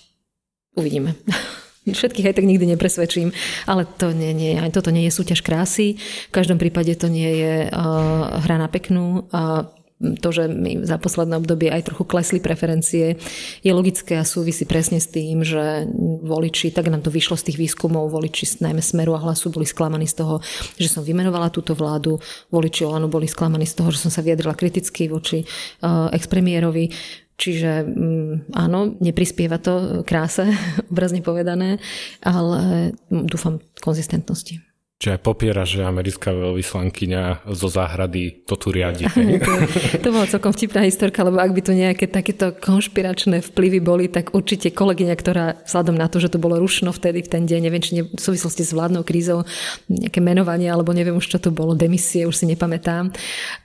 uvidíme. 0.77 1.15
Všetkých 1.87 2.35
aj 2.35 2.37
tak 2.43 2.51
nikdy 2.51 2.75
nepresvedčím, 2.75 3.31
ale 3.71 3.87
to 3.87 4.11
nie, 4.11 4.35
nie, 4.35 4.59
aj 4.59 4.75
toto 4.75 4.91
nie 4.91 5.07
je 5.07 5.15
súťaž 5.15 5.47
krásy. 5.47 5.95
V 6.31 6.35
každom 6.35 6.59
prípade 6.59 6.91
to 6.99 7.07
nie 7.07 7.31
je 7.39 7.55
uh, 7.71 8.43
hra 8.43 8.59
na 8.59 8.67
peknú 8.67 9.31
a 9.31 9.71
to, 9.97 10.29
že 10.29 10.45
mi 10.53 10.77
za 10.85 11.01
posledné 11.01 11.41
obdobie 11.41 11.73
aj 11.73 11.89
trochu 11.89 12.05
klesli 12.05 12.37
preferencie, 12.37 13.17
je 13.65 13.73
logické 13.73 14.21
a 14.21 14.29
súvisí 14.29 14.69
presne 14.69 15.01
s 15.01 15.09
tým, 15.09 15.41
že 15.41 15.89
voliči, 16.21 16.69
tak 16.69 16.93
nám 16.93 17.01
to 17.01 17.09
vyšlo 17.09 17.33
z 17.41 17.49
tých 17.49 17.57
výskumov, 17.57 18.13
voliči 18.13 18.61
najmä 18.61 18.85
Smeru 18.85 19.17
a 19.17 19.23
Hlasu 19.25 19.49
boli 19.49 19.65
sklamaní 19.65 20.05
z 20.05 20.21
toho, 20.21 20.45
že 20.77 20.93
som 20.93 21.01
vymenovala 21.01 21.49
túto 21.49 21.73
vládu, 21.73 22.21
voliči 22.53 22.85
Olanu 22.85 23.09
boli 23.09 23.25
sklamaní 23.25 23.65
z 23.65 23.81
toho, 23.81 23.89
že 23.89 24.05
som 24.05 24.13
sa 24.13 24.21
vyjadrila 24.21 24.53
kriticky 24.53 25.09
voči 25.09 25.49
uh, 25.81 26.13
expremiérovi. 26.13 26.93
Čiže 27.37 27.85
mm, 27.85 28.57
áno, 28.57 28.97
neprispieva 28.99 29.61
to 29.61 30.03
kráse, 30.03 30.49
obrazne 30.93 31.21
povedané, 31.23 31.79
ale 32.25 32.93
dúfam 33.09 33.61
konzistentnosti. 33.81 34.66
Čiže 34.97 35.21
aj 35.21 35.29
popiera, 35.29 35.69
že 35.69 35.85
americká 35.85 36.33
veľvyslankyňa 36.33 37.53
zo 37.53 37.69
záhrady 37.69 38.49
to 38.49 38.57
tu 38.57 38.73
riadi. 38.73 39.05
to, 39.45 39.53
to 40.01 40.09
bola 40.09 40.25
celkom 40.25 40.57
vtipná 40.57 40.89
historka, 40.89 41.21
lebo 41.21 41.37
ak 41.37 41.53
by 41.53 41.61
tu 41.61 41.77
nejaké 41.77 42.09
takéto 42.09 42.57
konšpiračné 42.57 43.45
vplyvy 43.45 43.85
boli, 43.85 44.09
tak 44.09 44.33
určite 44.33 44.73
kolegyňa, 44.73 45.15
ktorá 45.21 45.61
vzhľadom 45.69 46.01
na 46.01 46.09
to, 46.09 46.17
že 46.17 46.33
to 46.33 46.41
bolo 46.41 46.57
rušno 46.57 46.97
vtedy 46.97 47.21
v 47.21 47.29
ten 47.29 47.45
deň, 47.45 47.61
neviem, 47.69 47.85
či 47.85 47.93
ne, 47.93 48.03
v 48.09 48.17
súvislosti 48.17 48.65
s 48.65 48.73
vládnou 48.73 49.05
krízou, 49.05 49.45
nejaké 49.93 50.25
menovanie, 50.25 50.73
alebo 50.73 50.97
neviem 50.97 51.13
už, 51.13 51.29
čo 51.29 51.45
to 51.45 51.53
bolo, 51.53 51.77
demisie, 51.77 52.25
už 52.25 52.33
si 52.33 52.49
nepamätám, 52.49 53.13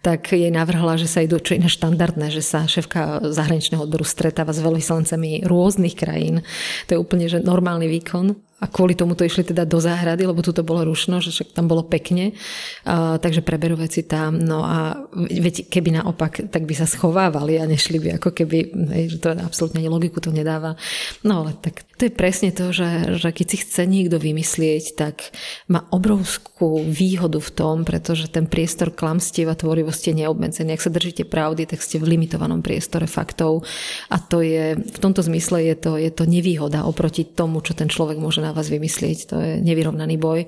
tak 0.03 0.35
jej 0.35 0.51
navrhla, 0.51 0.99
že 0.99 1.07
sa 1.07 1.23
idú, 1.23 1.39
čo 1.39 1.55
iné 1.55 1.71
štandardné, 1.71 2.27
že 2.27 2.43
sa 2.43 2.67
šéfka 2.67 3.31
zahraničného 3.31 3.87
odboru 3.87 4.03
stretáva 4.03 4.51
s 4.51 4.59
veľvyslancami 4.59 5.47
rôznych 5.47 5.95
krajín. 5.95 6.43
To 6.91 6.99
je 6.99 6.99
úplne 6.99 7.31
že 7.31 7.39
normálny 7.39 7.87
výkon 7.87 8.50
a 8.61 8.69
kvôli 8.69 8.93
tomu 8.93 9.17
to 9.17 9.25
išli 9.25 9.41
teda 9.41 9.65
do 9.65 9.81
záhrady, 9.81 10.29
lebo 10.29 10.45
tu 10.45 10.53
to 10.53 10.61
bolo 10.61 10.85
rušno, 10.85 11.17
že 11.17 11.33
však 11.33 11.57
tam 11.57 11.65
bolo 11.65 11.81
pekne, 11.81 12.37
a, 12.85 13.17
takže 13.17 13.41
preberú 13.41 13.73
veci 13.73 14.05
tam. 14.05 14.37
No 14.37 14.61
a 14.61 15.01
veď, 15.17 15.65
keby 15.65 15.97
naopak, 15.97 16.45
tak 16.53 16.69
by 16.69 16.73
sa 16.77 16.85
schovávali 16.85 17.57
a 17.57 17.65
nešli 17.65 17.97
by 17.97 18.21
ako 18.21 18.29
keby, 18.29 18.57
hej, 18.93 19.05
že 19.13 19.17
to 19.17 19.33
absolútne 19.33 19.81
ani 19.81 19.89
logiku 19.89 20.21
to 20.21 20.29
nedáva. 20.29 20.77
No 21.25 21.41
ale 21.41 21.57
tak 21.57 21.89
to 21.97 22.05
je 22.05 22.13
presne 22.13 22.49
to, 22.53 22.73
že, 22.73 23.17
že 23.17 23.29
keď 23.29 23.45
si 23.45 23.57
chce 23.61 23.81
niekto 23.85 24.17
vymyslieť, 24.17 24.97
tak 24.97 25.33
má 25.69 25.85
obrovskú 25.93 26.81
výhodu 26.85 27.37
v 27.37 27.51
tom, 27.53 27.85
pretože 27.85 28.29
ten 28.29 28.45
priestor 28.45 28.89
klamstiev 28.89 29.49
a 29.49 29.57
tvorivosti 29.57 30.13
je 30.13 30.25
neobmedzený. 30.25 30.77
Ak 30.77 30.85
sa 30.85 30.93
držíte 30.93 31.29
pravdy, 31.29 31.65
tak 31.69 31.81
ste 31.81 32.01
v 32.01 32.13
limitovanom 32.17 32.65
priestore 32.65 33.05
faktov 33.05 33.65
a 34.09 34.17
to 34.17 34.41
je, 34.41 34.77
v 34.77 34.97
tomto 35.01 35.21
zmysle 35.21 35.61
je 35.61 35.75
to, 35.77 35.97
je 35.97 36.09
to 36.09 36.25
nevýhoda 36.25 36.85
oproti 36.85 37.21
tomu, 37.21 37.61
čo 37.61 37.77
ten 37.77 37.89
človek 37.89 38.17
môže 38.17 38.41
na 38.51 38.59
vás 38.59 38.67
vymyslieť. 38.67 39.31
To 39.31 39.39
je 39.39 39.51
nevyrovnaný 39.63 40.19
boj. 40.19 40.43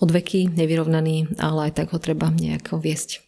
Od 0.00 0.08
veky 0.08 0.56
nevyrovnaný, 0.56 1.36
ale 1.36 1.68
aj 1.68 1.84
tak 1.84 1.92
ho 1.92 2.00
treba 2.00 2.32
nejako 2.32 2.80
viesť. 2.80 3.20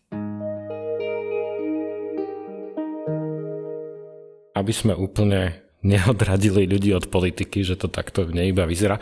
Aby 4.56 4.72
sme 4.72 4.96
úplne 4.96 5.60
neodradili 5.84 6.64
ľudí 6.64 6.96
od 6.96 7.12
politiky, 7.12 7.60
že 7.60 7.76
to 7.76 7.92
takto 7.92 8.24
v 8.24 8.32
nej 8.32 8.46
iba 8.48 8.64
vyzerá. 8.64 8.96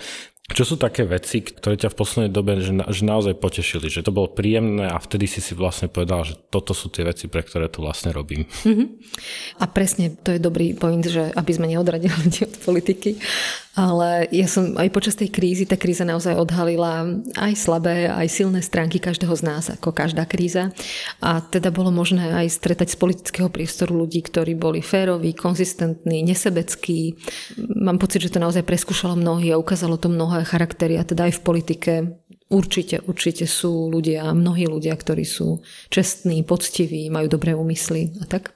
Čo 0.50 0.74
sú 0.74 0.76
také 0.76 1.06
veci, 1.06 1.40
ktoré 1.40 1.78
ťa 1.78 1.94
v 1.94 1.98
poslednej 2.02 2.32
dobe 2.34 2.58
že, 2.58 2.74
na, 2.74 2.84
že 2.90 3.06
naozaj 3.06 3.38
potešili, 3.38 3.86
že 3.86 4.02
to 4.02 4.10
bolo 4.10 4.34
príjemné 4.34 4.90
a 4.90 4.98
vtedy 4.98 5.30
si 5.30 5.38
si 5.38 5.54
vlastne 5.54 5.86
povedal, 5.86 6.26
že 6.26 6.34
toto 6.50 6.74
sú 6.74 6.90
tie 6.90 7.06
veci, 7.06 7.30
pre 7.30 7.46
ktoré 7.46 7.70
to 7.70 7.80
vlastne 7.80 8.10
robím. 8.10 8.44
Mm-hmm. 8.66 8.86
A 9.62 9.64
presne 9.70 10.12
to 10.18 10.34
je 10.34 10.42
dobrý 10.42 10.74
point, 10.74 11.00
že 11.06 11.30
aby 11.30 11.52
sme 11.54 11.70
neodradili 11.70 12.10
ľudí 12.26 12.42
od 12.44 12.58
politiky. 12.58 13.22
Ale 13.72 14.28
ja 14.28 14.44
som 14.44 14.76
aj 14.76 14.92
počas 14.92 15.16
tej 15.16 15.32
krízy, 15.32 15.64
tá 15.64 15.80
kríza 15.80 16.04
naozaj 16.04 16.36
odhalila 16.36 17.08
aj 17.40 17.52
slabé, 17.56 18.04
aj 18.04 18.28
silné 18.28 18.60
stránky 18.60 19.00
každého 19.00 19.32
z 19.32 19.42
nás, 19.48 19.64
ako 19.72 19.96
každá 19.96 20.28
kríza. 20.28 20.76
A 21.24 21.40
teda 21.40 21.72
bolo 21.72 21.88
možné 21.88 22.36
aj 22.36 22.52
stretať 22.52 22.92
z 22.92 23.00
politického 23.00 23.48
priestoru 23.48 24.04
ľudí, 24.04 24.20
ktorí 24.28 24.52
boli 24.60 24.84
féroví, 24.84 25.32
konzistentní, 25.32 26.20
nesebeckí. 26.20 27.16
Mám 27.80 27.96
pocit, 27.96 28.28
že 28.28 28.36
to 28.36 28.44
naozaj 28.44 28.60
preskúšalo 28.60 29.16
mnohí 29.16 29.48
a 29.48 29.60
ukázalo 29.60 29.96
to 29.96 30.12
mnohé 30.12 30.44
charaktery 30.44 31.00
a 31.00 31.08
teda 31.08 31.32
aj 31.32 31.40
v 31.40 31.44
politike 31.44 31.92
Určite, 32.52 33.00
určite 33.08 33.48
sú 33.48 33.88
ľudia, 33.88 34.28
mnohí 34.36 34.68
ľudia, 34.68 34.92
ktorí 34.92 35.24
sú 35.24 35.64
čestní, 35.88 36.44
poctiví, 36.44 37.08
majú 37.08 37.24
dobré 37.24 37.56
úmysly 37.56 38.12
a 38.20 38.28
tak. 38.28 38.52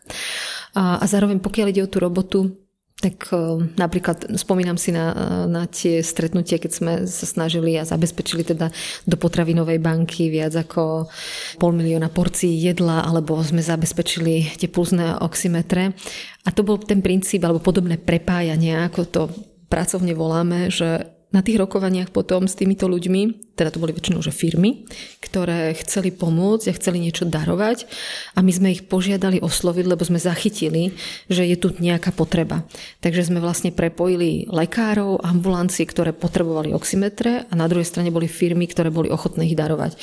A, 0.77 1.01
a 1.01 1.05
zároveň 1.09 1.41
pokiaľ 1.41 1.67
ide 1.73 1.81
o 1.81 1.89
tú 1.89 2.05
robotu, 2.05 2.66
tak 2.97 3.29
e, 3.29 3.37
napríklad 3.77 4.41
spomínam 4.41 4.81
si 4.81 4.89
na, 4.89 5.13
na 5.45 5.69
tie 5.69 6.01
stretnutie, 6.01 6.57
keď 6.57 6.73
sme 6.73 6.93
sa 7.05 7.27
snažili 7.29 7.77
a 7.77 7.85
zabezpečili 7.85 8.41
teda 8.41 8.73
do 9.05 9.17
potravinovej 9.21 9.77
banky 9.81 10.33
viac 10.33 10.57
ako 10.57 11.13
pol 11.61 11.73
milióna 11.77 12.09
porcií 12.09 12.57
jedla, 12.57 13.05
alebo 13.05 13.37
sme 13.45 13.61
zabezpečili 13.61 14.57
tie 14.57 14.73
pulzné 14.73 15.21
oximetre. 15.21 15.93
A 16.47 16.49
to 16.55 16.65
bol 16.65 16.81
ten 16.81 17.05
princíp, 17.05 17.45
alebo 17.45 17.61
podobné 17.61 18.01
prepájanie, 18.01 18.89
ako 18.89 19.01
to 19.05 19.23
pracovne 19.69 20.15
voláme, 20.17 20.73
že 20.73 21.16
na 21.37 21.45
tých 21.45 21.61
rokovaniach 21.61 22.17
potom 22.17 22.49
s 22.49 22.57
týmito 22.57 22.89
ľuďmi, 22.89 23.53
teda 23.61 23.69
to 23.69 23.81
boli 23.81 23.93
väčšinou 23.93 24.25
že 24.25 24.33
firmy, 24.33 24.89
ktoré 25.21 25.77
chceli 25.85 26.09
pomôcť 26.09 26.73
a 26.73 26.77
chceli 26.81 27.05
niečo 27.05 27.29
darovať 27.29 27.85
a 28.33 28.41
my 28.41 28.53
sme 28.53 28.73
ich 28.73 28.89
požiadali 28.89 29.45
osloviť, 29.45 29.85
lebo 29.85 30.01
sme 30.01 30.17
zachytili, 30.17 30.97
že 31.29 31.45
je 31.45 31.57
tu 31.61 31.77
nejaká 31.77 32.17
potreba. 32.17 32.65
Takže 33.05 33.29
sme 33.29 33.45
vlastne 33.45 33.69
prepojili 33.69 34.49
lekárov, 34.49 35.21
ambulancie, 35.21 35.85
ktoré 35.85 36.17
potrebovali 36.17 36.73
oximetre 36.73 37.45
a 37.49 37.53
na 37.53 37.69
druhej 37.69 37.85
strane 37.85 38.09
boli 38.09 38.33
firmy, 38.33 38.65
ktoré 38.65 38.89
boli 38.89 39.13
ochotné 39.13 39.45
ich 39.45 39.57
darovať. 39.61 40.01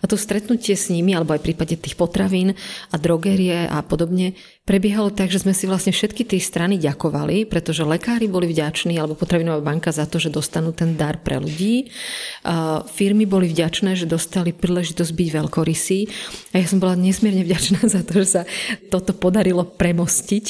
A 0.00 0.04
to 0.04 0.20
stretnutie 0.20 0.76
s 0.76 0.92
nimi, 0.92 1.16
alebo 1.16 1.32
aj 1.32 1.40
v 1.40 1.46
prípade 1.52 1.80
tých 1.80 1.96
potravín 1.96 2.52
a 2.92 2.96
drogerie 3.00 3.64
a 3.72 3.80
podobne, 3.80 4.36
prebiehalo 4.64 5.12
tak, 5.12 5.28
že 5.28 5.44
sme 5.44 5.52
si 5.52 5.68
vlastne 5.68 5.92
všetky 5.92 6.24
tie 6.24 6.40
strany 6.40 6.80
ďakovali, 6.80 7.44
pretože 7.44 7.84
lekári 7.84 8.24
boli 8.32 8.48
vďační, 8.48 8.96
alebo 8.96 9.12
potravinová 9.12 9.60
banka 9.60 9.92
za 9.92 10.08
to, 10.08 10.16
že 10.16 10.32
dostanú 10.32 10.72
ten 10.72 10.96
dar 10.96 11.20
pre 11.20 11.36
ľudí. 11.36 11.92
Firmy 12.88 13.28
boli 13.28 13.52
vďačné, 13.52 13.92
že 13.92 14.08
dostali 14.08 14.56
príležitosť 14.56 15.12
byť 15.12 15.28
veľkorysí. 15.36 15.98
A 16.56 16.64
ja 16.64 16.66
som 16.66 16.80
bola 16.80 16.96
nesmierne 16.96 17.44
vďačná 17.44 17.84
za 17.94 18.00
to, 18.00 18.24
že 18.24 18.40
sa 18.40 18.42
toto 18.88 19.12
podarilo 19.12 19.68
premostiť, 19.68 20.44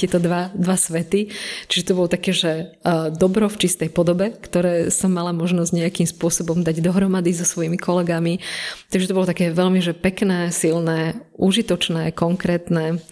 tieto 0.00 0.16
dva, 0.16 0.48
dva 0.56 0.76
svety. 0.80 1.28
Čiže 1.68 1.92
to 1.92 1.96
bolo 1.96 2.08
také, 2.08 2.32
že 2.32 2.72
dobro 3.20 3.52
v 3.52 3.60
čistej 3.68 3.92
podobe, 3.92 4.32
ktoré 4.32 4.88
som 4.88 5.12
mala 5.12 5.36
možnosť 5.36 5.76
nejakým 5.76 6.08
spôsobom 6.08 6.64
dať 6.64 6.80
dohromady 6.80 7.36
so 7.36 7.44
svojimi 7.44 7.76
kolegami. 7.76 8.40
Takže 8.88 9.12
to 9.12 9.16
bolo 9.16 9.28
také 9.28 9.52
veľmi 9.52 9.84
že 9.84 9.92
pekné, 9.92 10.48
silné, 10.56 11.20
užitočné, 11.36 12.16
konkrétne 12.16 13.04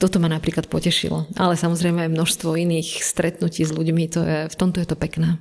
toto 0.00 0.18
ma 0.18 0.28
napríklad 0.28 0.66
potešilo. 0.66 1.30
Ale 1.38 1.54
samozrejme 1.54 2.08
aj 2.08 2.14
množstvo 2.14 2.56
iných 2.56 3.00
stretnutí 3.04 3.62
s 3.62 3.72
ľuďmi, 3.72 4.04
to 4.10 4.20
je, 4.24 4.38
v 4.50 4.56
tomto 4.58 4.82
je 4.82 4.88
to 4.88 4.96
pekné. 4.98 5.38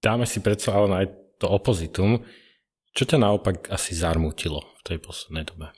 Dáme 0.00 0.24
si 0.24 0.40
predsa 0.40 0.72
ale 0.72 1.04
aj 1.04 1.06
to 1.40 1.46
opozitum. 1.48 2.24
Čo 2.90 3.04
ťa 3.06 3.18
naopak 3.22 3.70
asi 3.70 3.94
zarmútilo 3.94 4.64
v 4.80 4.82
tej 4.82 4.98
poslednej 4.98 5.46
dobe? 5.46 5.70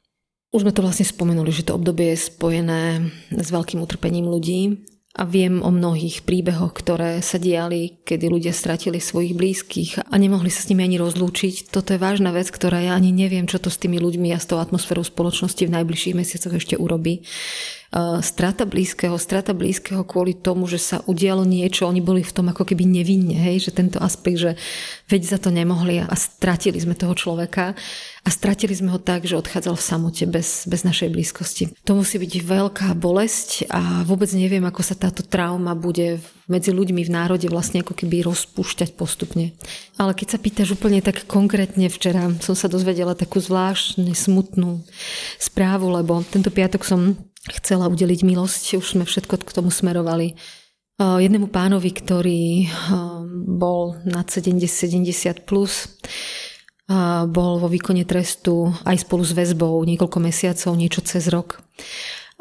Už 0.52 0.68
sme 0.68 0.76
to 0.76 0.84
vlastne 0.84 1.08
spomenuli, 1.08 1.48
že 1.48 1.64
to 1.64 1.76
obdobie 1.76 2.12
je 2.12 2.28
spojené 2.28 3.08
s 3.32 3.48
veľkým 3.48 3.80
utrpením 3.80 4.28
ľudí 4.28 4.84
a 5.12 5.28
viem 5.28 5.60
o 5.60 5.68
mnohých 5.68 6.24
príbehoch, 6.24 6.72
ktoré 6.72 7.20
sa 7.20 7.36
diali, 7.36 8.00
kedy 8.04 8.32
ľudia 8.32 8.52
stratili 8.52 8.96
svojich 8.96 9.36
blízkych 9.36 9.90
a 10.08 10.14
nemohli 10.16 10.48
sa 10.48 10.64
s 10.64 10.68
nimi 10.72 10.88
ani 10.88 10.96
rozlúčiť. 10.96 11.68
Toto 11.68 11.92
je 11.92 12.00
vážna 12.00 12.32
vec, 12.32 12.48
ktorá 12.48 12.80
ja 12.80 12.96
ani 12.96 13.12
neviem, 13.12 13.44
čo 13.44 13.60
to 13.60 13.68
s 13.68 13.76
tými 13.76 14.00
ľuďmi 14.00 14.32
a 14.32 14.40
s 14.40 14.48
tou 14.48 14.56
atmosférou 14.56 15.04
spoločnosti 15.04 15.60
v 15.68 15.72
najbližších 15.72 16.16
mesiacoch 16.16 16.56
ešte 16.56 16.80
urobí. 16.80 17.28
Eh, 17.92 18.24
strata 18.24 18.64
blízkeho, 18.64 19.20
strata 19.20 19.52
blízkeho 19.52 20.00
kvôli 20.08 20.32
tomu, 20.32 20.64
že 20.64 20.80
sa 20.80 21.04
udialo 21.04 21.44
niečo, 21.44 21.84
oni 21.84 22.00
boli 22.00 22.24
v 22.24 22.32
tom 22.32 22.48
ako 22.48 22.64
keby 22.64 22.88
nevinne, 22.88 23.36
hej, 23.36 23.68
že 23.68 23.76
tento 23.76 24.00
aspekt, 24.00 24.40
že 24.40 24.56
veď 25.12 25.36
za 25.36 25.36
to 25.36 25.52
nemohli 25.52 26.00
a 26.00 26.08
stratili 26.16 26.80
sme 26.80 26.96
toho 26.96 27.12
človeka 27.12 27.76
a 28.24 28.28
stratili 28.32 28.72
sme 28.72 28.88
ho 28.88 28.96
tak, 28.96 29.28
že 29.28 29.36
odchádzal 29.36 29.76
v 29.76 29.84
samote 29.84 30.24
bez, 30.24 30.64
bez 30.64 30.88
našej 30.88 31.12
blízkosti. 31.12 31.76
To 31.84 31.92
musí 31.92 32.16
byť 32.16 32.32
veľká 32.40 32.88
bolesť 32.96 33.68
a 33.68 34.08
vôbec 34.08 34.32
neviem, 34.32 34.64
ako 34.64 34.80
sa 34.80 34.96
táto 34.96 35.20
trauma 35.20 35.76
bude 35.76 36.16
medzi 36.48 36.72
ľuďmi 36.72 37.04
v 37.04 37.12
národe 37.12 37.44
vlastne 37.52 37.84
ako 37.84 37.92
keby 37.92 38.24
rozpúšťať 38.24 38.96
postupne. 38.96 39.52
Ale 40.00 40.16
keď 40.16 40.28
sa 40.32 40.38
pýtaš 40.40 40.80
úplne 40.80 41.04
tak 41.04 41.28
konkrétne, 41.28 41.92
včera 41.92 42.32
som 42.40 42.56
sa 42.56 42.72
dozvedela 42.72 43.12
takú 43.12 43.36
zvláštne 43.36 44.16
smutnú 44.16 44.80
správu, 45.36 45.92
lebo 45.92 46.24
tento 46.24 46.48
piatok 46.48 46.88
som 46.88 47.20
chcela 47.50 47.90
udeliť 47.90 48.22
milosť, 48.22 48.78
už 48.78 48.86
sme 48.94 49.04
všetko 49.08 49.42
k 49.42 49.54
tomu 49.54 49.74
smerovali. 49.74 50.38
Jednému 51.00 51.50
pánovi, 51.50 51.90
ktorý 51.90 52.70
bol 53.48 53.98
nad 54.06 54.30
70, 54.30 54.68
70 54.70 55.42
plus, 55.42 55.98
bol 57.26 57.52
vo 57.58 57.66
výkone 57.66 58.06
trestu 58.06 58.70
aj 58.86 59.02
spolu 59.02 59.26
s 59.26 59.32
väzbou 59.34 59.82
niekoľko 59.82 60.18
mesiacov, 60.22 60.78
niečo 60.78 61.00
cez 61.02 61.26
rok. 61.32 61.58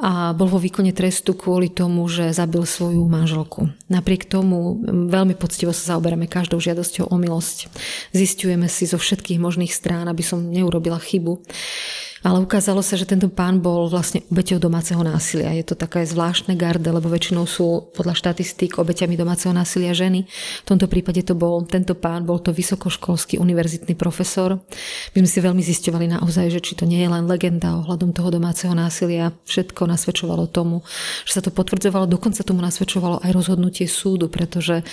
A 0.01 0.33
bol 0.33 0.49
vo 0.49 0.57
výkone 0.57 0.89
trestu 0.97 1.37
kvôli 1.37 1.69
tomu, 1.69 2.09
že 2.09 2.33
zabil 2.33 2.65
svoju 2.65 3.05
manželku. 3.05 3.69
Napriek 3.85 4.25
tomu 4.25 4.81
veľmi 4.89 5.37
poctivo 5.37 5.69
sa 5.69 5.93
zaoberáme 5.93 6.25
každou 6.25 6.57
žiadosťou 6.57 7.13
o 7.13 7.15
milosť. 7.21 7.69
Zistujeme 8.09 8.65
si 8.65 8.89
zo 8.89 8.97
všetkých 8.97 9.37
možných 9.37 9.69
strán, 9.69 10.09
aby 10.09 10.25
som 10.25 10.41
neurobila 10.41 10.97
chybu. 10.97 11.45
Ale 12.21 12.37
ukázalo 12.37 12.85
sa, 12.85 12.93
že 12.93 13.09
tento 13.09 13.25
pán 13.33 13.57
bol 13.65 13.89
vlastne 13.89 14.21
obeťou 14.29 14.61
domáceho 14.61 15.01
násilia. 15.01 15.57
Je 15.57 15.65
to 15.65 15.73
také 15.73 16.05
zvláštne 16.05 16.53
garde, 16.53 16.85
lebo 16.85 17.09
väčšinou 17.09 17.49
sú 17.49 17.89
podľa 17.97 18.13
štatistík 18.13 18.77
obeťami 18.77 19.17
domáceho 19.17 19.49
násilia 19.49 19.89
ženy. 19.97 20.29
V 20.61 20.67
tomto 20.69 20.85
prípade 20.85 21.25
to 21.25 21.33
bol 21.33 21.65
tento 21.65 21.97
pán, 21.97 22.21
bol 22.21 22.37
to 22.37 22.53
vysokoškolský 22.53 23.41
univerzitný 23.41 23.97
profesor. 23.97 24.61
My 25.17 25.25
sme 25.25 25.29
si 25.33 25.39
veľmi 25.41 25.63
zisťovali 25.65 26.21
naozaj, 26.21 26.53
že 26.53 26.61
či 26.61 26.77
to 26.77 26.85
nie 26.85 27.01
je 27.01 27.09
len 27.09 27.25
legenda 27.25 27.81
ohľadom 27.81 28.13
toho 28.13 28.29
domáceho 28.29 28.77
násilia. 28.77 29.33
Všetko 29.49 29.89
nasvedčovalo 29.91 30.47
tomu, 30.47 30.87
že 31.27 31.37
sa 31.37 31.41
to 31.43 31.51
potvrdzovalo, 31.51 32.07
dokonca 32.07 32.39
tomu 32.47 32.63
nasvedčovalo 32.63 33.19
aj 33.27 33.31
rozhodnutie 33.35 33.85
súdu, 33.91 34.31
pretože 34.31 34.87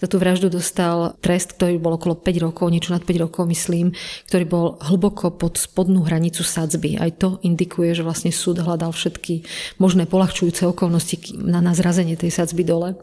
za 0.00 0.06
tú 0.08 0.16
vraždu 0.16 0.48
dostal 0.48 1.12
trest, 1.20 1.60
ktorý 1.60 1.76
bol 1.76 2.00
okolo 2.00 2.16
5 2.16 2.46
rokov, 2.48 2.72
niečo 2.72 2.96
nad 2.96 3.04
5 3.04 3.24
rokov 3.28 3.44
myslím, 3.44 3.92
ktorý 4.32 4.44
bol 4.48 4.66
hlboko 4.80 5.28
pod 5.36 5.60
spodnú 5.60 6.08
hranicu 6.08 6.40
sadzby. 6.40 6.96
Aj 6.96 7.12
to 7.12 7.36
indikuje, 7.44 7.92
že 7.92 8.06
vlastne 8.06 8.32
súd 8.32 8.64
hľadal 8.64 8.96
všetky 8.96 9.44
možné 9.76 10.08
polahčujúce 10.08 10.64
okolnosti 10.64 11.36
na, 11.36 11.60
na 11.60 11.76
zrazenie 11.76 12.16
tej 12.16 12.32
sadzby 12.32 12.64
dole. 12.64 12.96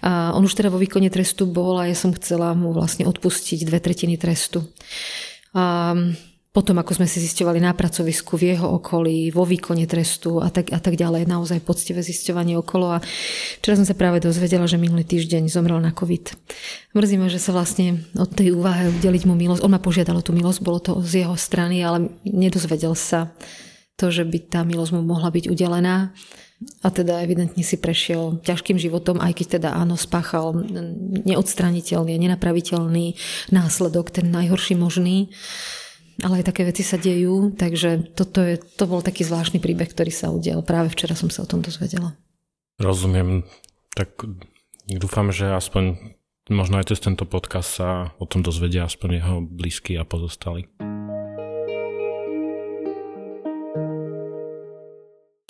A 0.00 0.32
on 0.32 0.48
už 0.48 0.56
teda 0.56 0.72
vo 0.72 0.80
výkone 0.80 1.12
trestu 1.12 1.44
bol 1.44 1.76
a 1.76 1.90
ja 1.90 1.96
som 1.98 2.16
chcela 2.16 2.56
mu 2.56 2.72
vlastne 2.72 3.04
odpustiť 3.04 3.68
dve 3.68 3.78
tretiny 3.82 4.16
trestu. 4.16 4.64
A 5.52 5.92
potom, 6.50 6.82
ako 6.82 6.98
sme 6.98 7.06
si 7.06 7.22
zisťovali 7.22 7.62
na 7.62 7.70
pracovisku, 7.70 8.34
v 8.34 8.54
jeho 8.54 8.74
okolí, 8.82 9.30
vo 9.30 9.46
výkone 9.46 9.86
trestu 9.86 10.42
a 10.42 10.50
tak, 10.50 10.74
a 10.74 10.82
tak 10.82 10.98
ďalej, 10.98 11.30
naozaj 11.30 11.62
poctivé 11.62 12.02
zisťovanie 12.02 12.58
okolo. 12.58 12.98
A 12.98 13.02
včera 13.62 13.78
som 13.78 13.86
sa 13.86 13.94
práve 13.94 14.18
dozvedela, 14.18 14.66
že 14.66 14.74
minulý 14.74 15.06
týždeň 15.06 15.46
zomrel 15.46 15.78
na 15.78 15.94
COVID. 15.94 16.34
Mrzí 16.90 17.16
ma, 17.22 17.30
že 17.30 17.38
sa 17.38 17.54
vlastne 17.54 18.02
od 18.18 18.34
tej 18.34 18.50
úvahy 18.50 18.90
udeliť 18.90 19.30
mu 19.30 19.38
milosť, 19.38 19.62
on 19.62 19.70
ma 19.70 19.78
požiadal 19.78 20.18
o 20.18 20.26
tú 20.26 20.34
milosť, 20.34 20.58
bolo 20.58 20.82
to 20.82 20.98
z 21.06 21.22
jeho 21.22 21.38
strany, 21.38 21.86
ale 21.86 22.10
nedozvedel 22.26 22.98
sa 22.98 23.30
to, 23.94 24.10
že 24.10 24.26
by 24.26 24.38
tá 24.50 24.66
milosť 24.66 24.90
mu 24.98 25.06
mohla 25.06 25.30
byť 25.30 25.46
udelená. 25.46 26.10
A 26.82 26.92
teda 26.92 27.24
evidentne 27.24 27.64
si 27.64 27.80
prešiel 27.80 28.42
ťažkým 28.44 28.76
životom, 28.76 29.16
aj 29.22 29.32
keď 29.32 29.46
teda 29.56 29.70
áno, 29.72 29.96
spáchal 29.96 30.52
neodstraniteľný, 31.24 32.20
nenapraviteľný 32.20 33.16
následok, 33.48 34.12
ten 34.12 34.28
najhorší 34.28 34.76
možný 34.76 35.32
ale 36.20 36.40
aj 36.40 36.48
také 36.52 36.68
veci 36.68 36.84
sa 36.84 37.00
dejú, 37.00 37.56
takže 37.56 38.12
toto 38.12 38.44
je, 38.44 38.60
to 38.60 38.84
bol 38.84 39.00
taký 39.00 39.24
zvláštny 39.24 39.60
príbeh, 39.60 39.88
ktorý 39.88 40.12
sa 40.12 40.28
udial. 40.28 40.60
Práve 40.60 40.92
včera 40.92 41.16
som 41.16 41.32
sa 41.32 41.44
o 41.44 41.50
tom 41.50 41.64
dozvedela. 41.64 42.16
Rozumiem. 42.80 43.44
Tak 43.96 44.24
dúfam, 44.88 45.32
že 45.32 45.52
aspoň 45.52 46.16
možno 46.50 46.80
aj 46.80 46.94
cez 46.94 47.00
tento 47.00 47.24
podcast 47.24 47.68
sa 47.80 47.88
o 48.18 48.24
tom 48.26 48.42
dozvedia 48.42 48.84
aspoň 48.86 49.10
jeho 49.16 49.36
blízky 49.44 49.96
a 49.96 50.04
pozostali. 50.04 50.66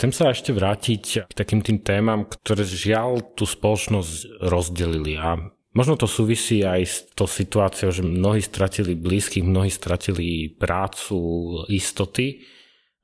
Chcem 0.00 0.16
sa 0.16 0.32
ešte 0.32 0.56
vrátiť 0.56 1.28
k 1.28 1.32
takým 1.36 1.60
tým 1.60 1.84
témam, 1.84 2.24
ktoré 2.24 2.64
žiaľ 2.64 3.20
tú 3.36 3.44
spoločnosť 3.44 4.40
rozdelili 4.48 5.12
a 5.20 5.36
Možno 5.70 5.94
to 5.94 6.10
súvisí 6.10 6.66
aj 6.66 6.80
s 6.82 6.96
tou 7.14 7.30
situáciou, 7.30 7.94
že 7.94 8.02
mnohí 8.02 8.42
stratili 8.42 8.98
blízkych, 8.98 9.46
mnohí 9.46 9.70
stratili 9.70 10.50
prácu, 10.50 11.18
istoty 11.70 12.42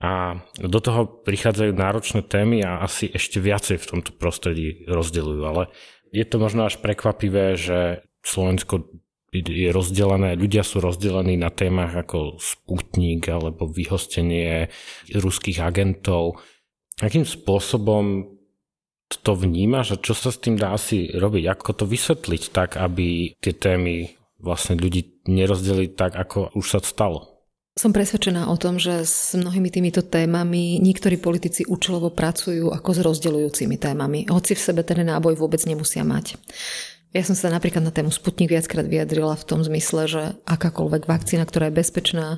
a 0.02 0.42
do 0.58 0.82
toho 0.82 1.06
prichádzajú 1.22 1.72
náročné 1.72 2.26
témy 2.26 2.66
a 2.66 2.82
asi 2.82 3.06
ešte 3.06 3.38
viacej 3.38 3.78
v 3.78 3.88
tomto 3.94 4.10
prostredí 4.18 4.82
rozdeľujú. 4.90 5.42
Ale 5.46 5.70
je 6.10 6.26
to 6.26 6.42
možno 6.42 6.66
až 6.66 6.82
prekvapivé, 6.82 7.54
že 7.54 8.02
Slovensko 8.26 8.90
je 9.30 9.70
rozdelené, 9.70 10.34
ľudia 10.34 10.66
sú 10.66 10.82
rozdelení 10.82 11.38
na 11.38 11.54
témach 11.54 11.94
ako 11.94 12.42
Sputnik 12.42 13.30
alebo 13.30 13.70
vyhostenie 13.70 14.74
ruských 15.14 15.62
agentov. 15.62 16.42
Akým 16.98 17.22
spôsobom 17.22 18.35
to 19.08 19.32
vnímaš 19.38 19.94
a 19.94 20.02
čo 20.02 20.14
sa 20.14 20.34
s 20.34 20.38
tým 20.42 20.58
dá 20.58 20.74
asi 20.74 21.10
robiť? 21.14 21.44
Ako 21.50 21.70
to 21.72 21.84
vysvetliť 21.86 22.42
tak, 22.50 22.78
aby 22.78 23.34
tie 23.38 23.54
témy 23.54 24.14
vlastne 24.38 24.76
ľudí 24.78 25.26
nerozdelili 25.26 25.94
tak, 25.94 26.14
ako 26.14 26.54
už 26.54 26.66
sa 26.66 26.80
stalo? 26.82 27.36
Som 27.76 27.92
presvedčená 27.92 28.48
o 28.48 28.56
tom, 28.56 28.80
že 28.80 29.04
s 29.04 29.36
mnohými 29.36 29.68
týmito 29.68 30.00
témami 30.00 30.80
niektorí 30.80 31.20
politici 31.20 31.60
účelovo 31.68 32.08
pracujú 32.08 32.72
ako 32.72 32.90
s 32.96 33.00
rozdeľujúcimi 33.04 33.76
témami, 33.76 34.24
hoci 34.32 34.56
v 34.56 34.64
sebe 34.64 34.80
ten 34.80 35.04
náboj 35.04 35.36
vôbec 35.36 35.60
nemusia 35.68 36.00
mať. 36.00 36.40
Ja 37.14 37.22
som 37.24 37.38
sa 37.38 37.48
napríklad 37.48 37.80
na 37.80 37.94
tému 37.94 38.12
Sputnik 38.12 38.50
viackrát 38.50 38.84
vyjadrila 38.84 39.38
v 39.38 39.46
tom 39.46 39.60
zmysle, 39.64 40.10
že 40.10 40.22
akákoľvek 40.44 41.08
vakcína, 41.08 41.46
ktorá 41.46 41.70
je 41.70 41.78
bezpečná 41.78 42.36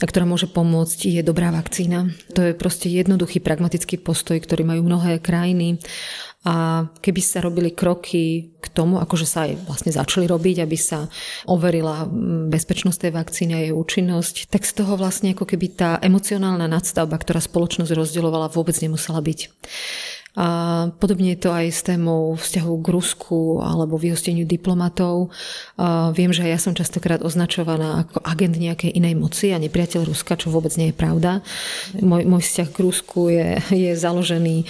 a 0.00 0.04
ktorá 0.04 0.24
môže 0.26 0.50
pomôcť, 0.50 1.20
je 1.20 1.22
dobrá 1.22 1.52
vakcína. 1.54 2.10
To 2.34 2.42
je 2.42 2.56
proste 2.56 2.90
jednoduchý 2.90 3.38
pragmatický 3.38 4.00
postoj, 4.02 4.40
ktorý 4.40 4.66
majú 4.66 4.82
mnohé 4.82 5.22
krajiny 5.22 5.78
a 6.40 6.88
keby 7.04 7.20
sa 7.20 7.44
robili 7.44 7.76
kroky 7.76 8.56
k 8.56 8.66
tomu, 8.72 8.96
akože 8.96 9.28
sa 9.28 9.44
aj 9.44 9.60
vlastne 9.68 9.92
začali 9.92 10.24
robiť, 10.24 10.64
aby 10.64 10.76
sa 10.80 11.04
overila 11.44 12.08
bezpečnosť 12.48 12.96
tej 12.96 13.12
vakcíny 13.12 13.52
a 13.52 13.60
jej 13.68 13.74
účinnosť, 13.76 14.48
tak 14.48 14.64
z 14.64 14.72
toho 14.80 14.96
vlastne 14.96 15.36
ako 15.36 15.44
keby 15.44 15.76
tá 15.76 15.90
emocionálna 16.00 16.64
nadstavba, 16.64 17.20
ktorá 17.20 17.44
spoločnosť 17.44 17.92
rozdeľovala, 17.92 18.56
vôbec 18.56 18.72
nemusela 18.80 19.20
byť. 19.20 19.52
A 20.38 20.48
podobne 20.96 21.36
je 21.36 21.42
to 21.44 21.50
aj 21.52 21.66
s 21.68 21.82
témou 21.84 22.38
vzťahu 22.38 22.72
k 22.80 22.86
Rusku 22.88 23.60
alebo 23.60 24.00
vyhosteniu 24.00 24.48
diplomatov. 24.48 25.28
A 25.76 26.16
viem, 26.16 26.32
že 26.32 26.48
ja 26.48 26.56
som 26.56 26.72
častokrát 26.72 27.20
označovaná 27.20 28.08
ako 28.08 28.24
agent 28.24 28.56
nejakej 28.56 28.96
inej 28.96 29.14
moci 29.20 29.52
a 29.52 29.60
nepriateľ 29.60 30.08
Ruska, 30.08 30.40
čo 30.40 30.48
vôbec 30.48 30.72
nie 30.80 30.90
je 30.90 30.96
pravda. 30.96 31.44
Môj, 32.00 32.24
môj 32.24 32.42
vzťah 32.48 32.68
k 32.72 32.78
Rusku 32.80 33.28
je, 33.28 33.60
je 33.68 33.92
založený 33.92 34.64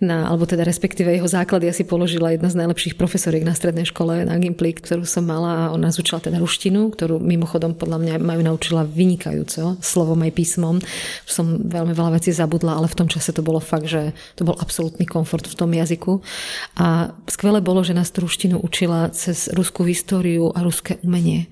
na, 0.00 0.24
alebo 0.30 0.48
teda 0.48 0.64
respektíve 0.64 1.12
jeho 1.12 1.28
základy 1.28 1.68
ja 1.68 1.74
si 1.76 1.84
položila 1.84 2.32
jedna 2.32 2.48
z 2.48 2.56
najlepších 2.64 2.96
profesoriek 2.96 3.44
na 3.44 3.52
strednej 3.52 3.84
škole 3.84 4.24
na 4.24 4.40
Gimply, 4.40 4.72
ktorú 4.78 5.04
som 5.04 5.28
mala 5.28 5.68
a 5.68 5.72
ona 5.74 5.90
nás 5.90 5.98
učila 5.98 6.22
teda 6.22 6.38
ruštinu, 6.38 6.94
ktorú 6.94 7.18
mimochodom 7.18 7.74
podľa 7.74 7.98
mňa 7.98 8.14
majú 8.22 8.46
naučila 8.46 8.86
vynikajúco, 8.86 9.74
slovom 9.82 10.22
aj 10.22 10.32
písmom. 10.38 10.78
Som 11.26 11.66
veľmi 11.66 11.90
veľa 11.90 12.14
vecí 12.14 12.30
zabudla, 12.30 12.78
ale 12.78 12.86
v 12.86 12.94
tom 12.94 13.10
čase 13.10 13.34
to 13.34 13.42
bolo 13.42 13.58
fakt, 13.58 13.90
že 13.90 14.14
to 14.38 14.46
bol 14.46 14.54
absolútny 14.62 14.99
absolútny 15.00 15.06
komfort 15.08 15.46
v 15.48 15.56
tom 15.56 15.70
jazyku. 15.72 16.20
A 16.76 17.12
skvelé 17.28 17.60
bolo, 17.64 17.80
že 17.80 17.96
nás 17.96 18.12
ruštinu 18.12 18.60
učila 18.60 19.08
cez 19.16 19.48
ruskú 19.56 19.88
históriu 19.88 20.52
a 20.52 20.60
ruské 20.60 21.00
umenie. 21.02 21.48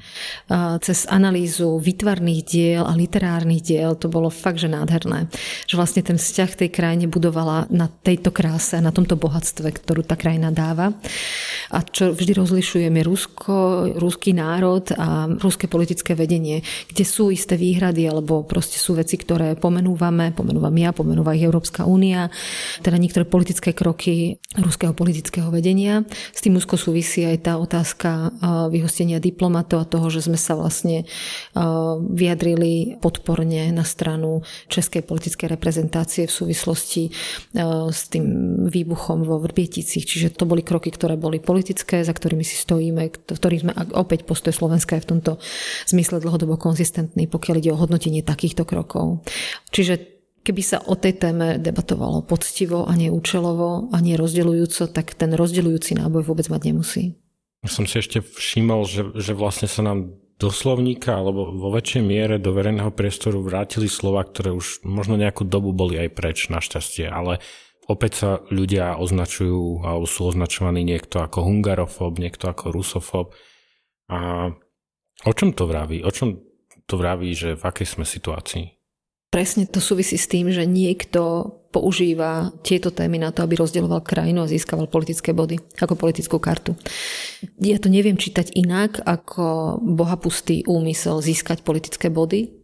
A 0.52 0.76
cez 0.84 1.08
analýzu 1.08 1.80
výtvarných 1.80 2.42
diel 2.44 2.84
a 2.84 2.92
literárnych 2.92 3.64
diel. 3.64 3.96
To 3.96 4.12
bolo 4.12 4.28
fakt, 4.28 4.60
že 4.60 4.68
nádherné. 4.68 5.32
Že 5.64 5.74
vlastne 5.76 6.02
ten 6.04 6.18
vzťah 6.20 6.50
tej 6.60 6.70
krajine 6.70 7.06
budovala 7.08 7.70
na 7.72 7.88
tejto 7.88 8.30
kráse, 8.30 8.76
na 8.80 8.92
tomto 8.92 9.16
bohatstve, 9.16 9.72
ktorú 9.80 10.04
tá 10.04 10.18
krajina 10.18 10.52
dáva. 10.52 10.92
A 11.72 11.84
čo 11.84 12.12
vždy 12.12 12.32
rozlišujeme 12.36 13.00
Rusko, 13.04 13.88
ruský 13.96 14.32
národ 14.36 14.88
a 14.96 15.28
ruské 15.40 15.68
politické 15.68 16.12
vedenie, 16.12 16.60
kde 16.88 17.04
sú 17.04 17.32
isté 17.32 17.56
výhrady 17.56 18.08
alebo 18.08 18.44
proste 18.44 18.80
sú 18.80 18.96
veci, 18.96 19.20
ktoré 19.20 19.56
pomenúvame, 19.56 20.32
pomenúvam 20.32 20.74
ja, 20.80 20.90
pomenúva 20.96 21.36
ich 21.36 21.44
Európska 21.44 21.84
únia, 21.84 22.32
teda 22.80 22.96
niektoré 22.96 23.28
politické 23.38 23.70
kroky 23.70 24.42
ruského 24.58 24.90
politického 24.90 25.46
vedenia. 25.54 26.02
S 26.34 26.42
tým 26.42 26.58
úzko 26.58 26.74
súvisí 26.74 27.22
aj 27.22 27.46
tá 27.46 27.54
otázka 27.54 28.34
vyhostenia 28.66 29.22
diplomatov 29.22 29.86
a 29.86 29.86
toho, 29.86 30.10
že 30.10 30.26
sme 30.26 30.34
sa 30.34 30.58
vlastne 30.58 31.06
vyjadrili 32.02 32.98
podporne 32.98 33.70
na 33.70 33.86
stranu 33.86 34.42
českej 34.66 35.06
politickej 35.06 35.54
reprezentácie 35.54 36.26
v 36.26 36.34
súvislosti 36.34 37.14
s 37.94 38.00
tým 38.10 38.26
výbuchom 38.66 39.22
vo 39.22 39.38
Vrbieticích. 39.38 40.02
Čiže 40.02 40.34
to 40.34 40.42
boli 40.42 40.66
kroky, 40.66 40.90
ktoré 40.90 41.14
boli 41.14 41.38
politické, 41.38 42.02
za 42.02 42.10
ktorými 42.10 42.42
si 42.42 42.58
stojíme, 42.58 43.02
v 43.06 43.38
ktorých 43.38 43.62
sme 43.62 43.72
opäť 43.94 44.26
postoj 44.26 44.50
Slovenska 44.50 44.98
je 44.98 45.06
v 45.06 45.10
tomto 45.14 45.32
zmysle 45.86 46.18
dlhodobo 46.18 46.58
konzistentný, 46.58 47.30
pokiaľ 47.30 47.54
ide 47.62 47.70
o 47.70 47.78
hodnotenie 47.78 48.26
takýchto 48.26 48.66
krokov. 48.66 49.22
Čiže 49.70 50.17
Keby 50.48 50.64
sa 50.64 50.80
o 50.88 50.96
tej 50.96 51.20
téme 51.20 51.60
debatovalo 51.60 52.24
poctivo 52.24 52.88
a 52.88 52.96
neúčelovo 52.96 53.92
a 53.92 54.00
nerozdeľujúco, 54.00 54.88
tak 54.88 55.12
ten 55.12 55.36
rozdeľujúci 55.36 56.00
náboj 56.00 56.24
vôbec 56.24 56.48
mať 56.48 56.72
nemusí. 56.72 57.20
Som 57.68 57.84
si 57.84 58.00
ešte 58.00 58.24
všimol, 58.24 58.88
že, 58.88 59.12
že 59.12 59.36
vlastne 59.36 59.68
sa 59.68 59.84
nám 59.84 60.08
do 60.40 60.48
slovníka 60.48 61.20
alebo 61.20 61.52
vo 61.52 61.68
väčšej 61.68 62.00
miere 62.00 62.40
do 62.40 62.56
verejného 62.56 62.88
priestoru 62.96 63.44
vrátili 63.44 63.92
slova, 63.92 64.24
ktoré 64.24 64.56
už 64.56 64.88
možno 64.88 65.20
nejakú 65.20 65.44
dobu 65.44 65.76
boli 65.76 66.00
aj 66.00 66.16
preč, 66.16 66.48
našťastie, 66.48 67.12
ale 67.12 67.44
opäť 67.84 68.12
sa 68.16 68.30
ľudia 68.48 68.96
označujú 68.96 69.84
alebo 69.84 70.08
sú 70.08 70.32
označovaní 70.32 70.80
niekto 70.80 71.20
ako 71.20 71.44
hungarofób, 71.44 72.16
niekto 72.16 72.48
ako 72.48 72.72
rusofób. 72.72 73.36
A 74.08 74.48
o 75.28 75.32
čom 75.36 75.52
to 75.52 75.68
vraví? 75.68 76.00
O 76.06 76.08
čom 76.08 76.40
to 76.88 76.96
vraví, 76.96 77.36
že 77.36 77.52
v 77.52 77.68
akej 77.68 77.84
sme 77.84 78.08
situácii? 78.08 78.77
Presne 79.28 79.68
to 79.68 79.76
súvisí 79.76 80.16
s 80.16 80.24
tým, 80.24 80.48
že 80.48 80.64
niekto 80.64 81.52
používa 81.68 82.48
tieto 82.64 82.88
témy 82.88 83.20
na 83.20 83.28
to, 83.28 83.44
aby 83.44 83.60
rozdeľoval 83.60 84.00
krajinu 84.00 84.40
a 84.40 84.48
získaval 84.48 84.88
politické 84.88 85.36
body 85.36 85.60
ako 85.76 86.00
politickú 86.00 86.40
kartu. 86.40 86.72
Ja 87.60 87.76
to 87.76 87.92
neviem 87.92 88.16
čítať 88.16 88.56
inak 88.56 89.04
ako 89.04 89.76
bohapustý 89.84 90.64
úmysel 90.64 91.20
získať 91.20 91.60
politické 91.60 92.08
body 92.08 92.56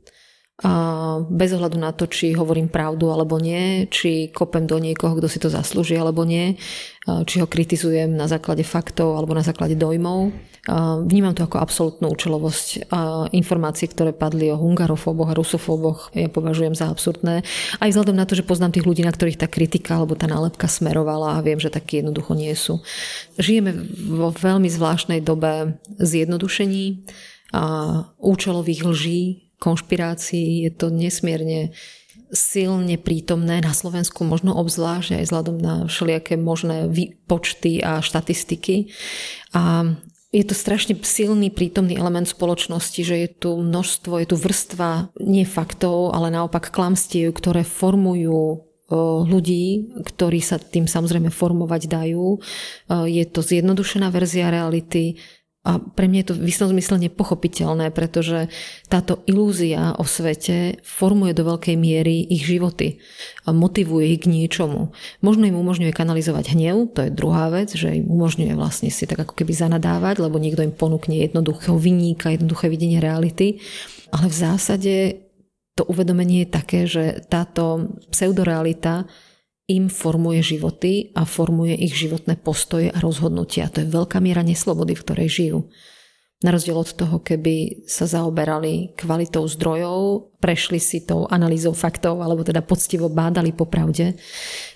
bez 1.28 1.50
ohľadu 1.52 1.76
na 1.76 1.92
to, 1.92 2.08
či 2.08 2.32
hovorím 2.32 2.72
pravdu 2.72 3.10
alebo 3.12 3.36
nie, 3.42 3.90
či 3.90 4.32
kopem 4.32 4.64
do 4.64 4.80
niekoho, 4.80 5.18
kto 5.18 5.28
si 5.28 5.42
to 5.42 5.52
zaslúži 5.52 6.00
alebo 6.00 6.24
nie, 6.24 6.56
či 7.28 7.42
ho 7.42 7.46
kritizujem 7.50 8.14
na 8.14 8.24
základe 8.24 8.64
faktov 8.64 9.20
alebo 9.20 9.36
na 9.36 9.44
základe 9.44 9.76
dojmov. 9.76 10.32
Vnímam 11.04 11.36
to 11.36 11.44
ako 11.44 11.60
absolútnu 11.60 12.08
účelovosť. 12.08 12.88
Informácie, 13.36 13.84
ktoré 13.84 14.16
padli 14.16 14.48
o 14.48 14.56
hungarofóboch 14.56 15.28
a 15.28 15.36
rusofóboch, 15.36 16.08
ja 16.16 16.32
považujem 16.32 16.72
za 16.72 16.88
absurdné. 16.88 17.44
Aj 17.76 17.88
vzhľadom 17.92 18.16
na 18.16 18.24
to, 18.24 18.32
že 18.32 18.48
poznám 18.48 18.72
tých 18.72 18.88
ľudí, 18.88 19.04
na 19.04 19.12
ktorých 19.12 19.44
tá 19.44 19.48
kritika 19.48 20.00
alebo 20.00 20.16
tá 20.16 20.24
nálepka 20.24 20.64
smerovala 20.64 21.36
a 21.36 21.44
viem, 21.44 21.60
že 21.60 21.68
takí 21.68 22.00
jednoducho 22.00 22.32
nie 22.32 22.56
sú. 22.56 22.80
Žijeme 23.36 23.76
vo 24.08 24.32
veľmi 24.32 24.72
zvláštnej 24.72 25.20
dobe 25.20 25.76
zjednodušení, 26.00 27.04
a 27.54 27.62
účelových 28.18 28.82
lží, 28.82 29.20
konšpirácií. 29.62 30.66
Je 30.66 30.72
to 30.74 30.90
nesmierne 30.90 31.70
silne 32.34 32.98
prítomné 32.98 33.62
na 33.62 33.70
Slovensku, 33.70 34.26
možno 34.26 34.58
obzvlášť 34.58 35.22
aj 35.22 35.24
vzhľadom 35.30 35.56
na 35.62 35.74
všelijaké 35.86 36.34
možné 36.34 36.90
počty 37.30 37.78
a 37.78 38.02
štatistiky. 38.02 38.90
A 39.54 39.94
je 40.34 40.42
to 40.42 40.54
strašne 40.58 40.98
silný 41.06 41.54
prítomný 41.54 41.94
element 41.94 42.26
spoločnosti, 42.26 43.06
že 43.06 43.16
je 43.22 43.28
tu 43.30 43.54
množstvo, 43.54 44.18
je 44.18 44.34
tu 44.34 44.36
vrstva 44.36 45.14
nie 45.22 45.46
faktov, 45.46 46.10
ale 46.10 46.34
naopak 46.34 46.74
klamstiev, 46.74 47.30
ktoré 47.38 47.62
formujú 47.62 48.66
ľudí, 49.24 49.94
ktorí 50.02 50.44
sa 50.44 50.58
tým 50.60 50.90
samozrejme 50.90 51.30
formovať 51.30 51.88
dajú. 51.88 52.42
Je 53.08 53.24
to 53.30 53.40
zjednodušená 53.40 54.12
verzia 54.12 54.52
reality, 54.52 55.16
a 55.64 55.80
pre 55.80 56.12
mňa 56.12 56.18
je 56.20 56.28
to 56.28 56.34
v 56.36 56.48
istom 56.52 56.68
zmysle 56.68 57.00
nepochopiteľné, 57.08 57.88
pretože 57.88 58.52
táto 58.92 59.24
ilúzia 59.24 59.96
o 59.96 60.04
svete 60.04 60.84
formuje 60.84 61.32
do 61.32 61.48
veľkej 61.48 61.72
miery 61.80 62.20
ich 62.28 62.44
životy 62.44 63.00
a 63.48 63.56
motivuje 63.56 64.12
ich 64.12 64.28
k 64.28 64.30
niečomu. 64.30 64.92
Možno 65.24 65.48
im 65.48 65.56
umožňuje 65.56 65.96
kanalizovať 65.96 66.52
hnev, 66.52 66.92
to 66.92 67.08
je 67.08 67.16
druhá 67.16 67.48
vec, 67.48 67.72
že 67.72 67.96
im 67.96 68.04
umožňuje 68.12 68.52
vlastne 68.52 68.92
si 68.92 69.08
tak 69.08 69.24
ako 69.24 69.32
keby 69.32 69.56
zanadávať, 69.56 70.20
lebo 70.20 70.36
niekto 70.36 70.60
im 70.60 70.76
ponúkne 70.76 71.16
jednoduchého 71.24 71.80
vyníka, 71.80 72.36
jednoduché 72.36 72.68
videnie 72.68 73.00
reality. 73.00 73.64
Ale 74.12 74.28
v 74.28 74.36
zásade 74.36 74.94
to 75.74 75.88
uvedomenie 75.88 76.44
je 76.44 76.54
také, 76.54 76.80
že 76.84 77.24
táto 77.26 77.96
pseudorealita 78.12 79.08
im 79.64 79.88
formuje 79.88 80.44
životy 80.44 81.14
a 81.16 81.24
formuje 81.24 81.72
ich 81.72 81.96
životné 81.96 82.36
postoje 82.36 82.92
a 82.92 83.00
rozhodnutia. 83.00 83.72
To 83.72 83.80
je 83.80 83.88
veľká 83.88 84.20
miera 84.20 84.44
neslobody, 84.44 84.92
v 84.92 85.04
ktorej 85.04 85.28
žijú. 85.32 85.58
Na 86.44 86.52
rozdiel 86.52 86.76
od 86.76 86.92
toho, 86.92 87.24
keby 87.24 87.88
sa 87.88 88.04
zaoberali 88.04 88.92
kvalitou 89.00 89.48
zdrojov, 89.48 90.28
prešli 90.44 90.76
si 90.76 91.00
tou 91.00 91.24
analýzou 91.24 91.72
faktov, 91.72 92.20
alebo 92.20 92.44
teda 92.44 92.60
poctivo 92.60 93.08
bádali 93.08 93.56
po 93.56 93.64
pravde, 93.64 94.20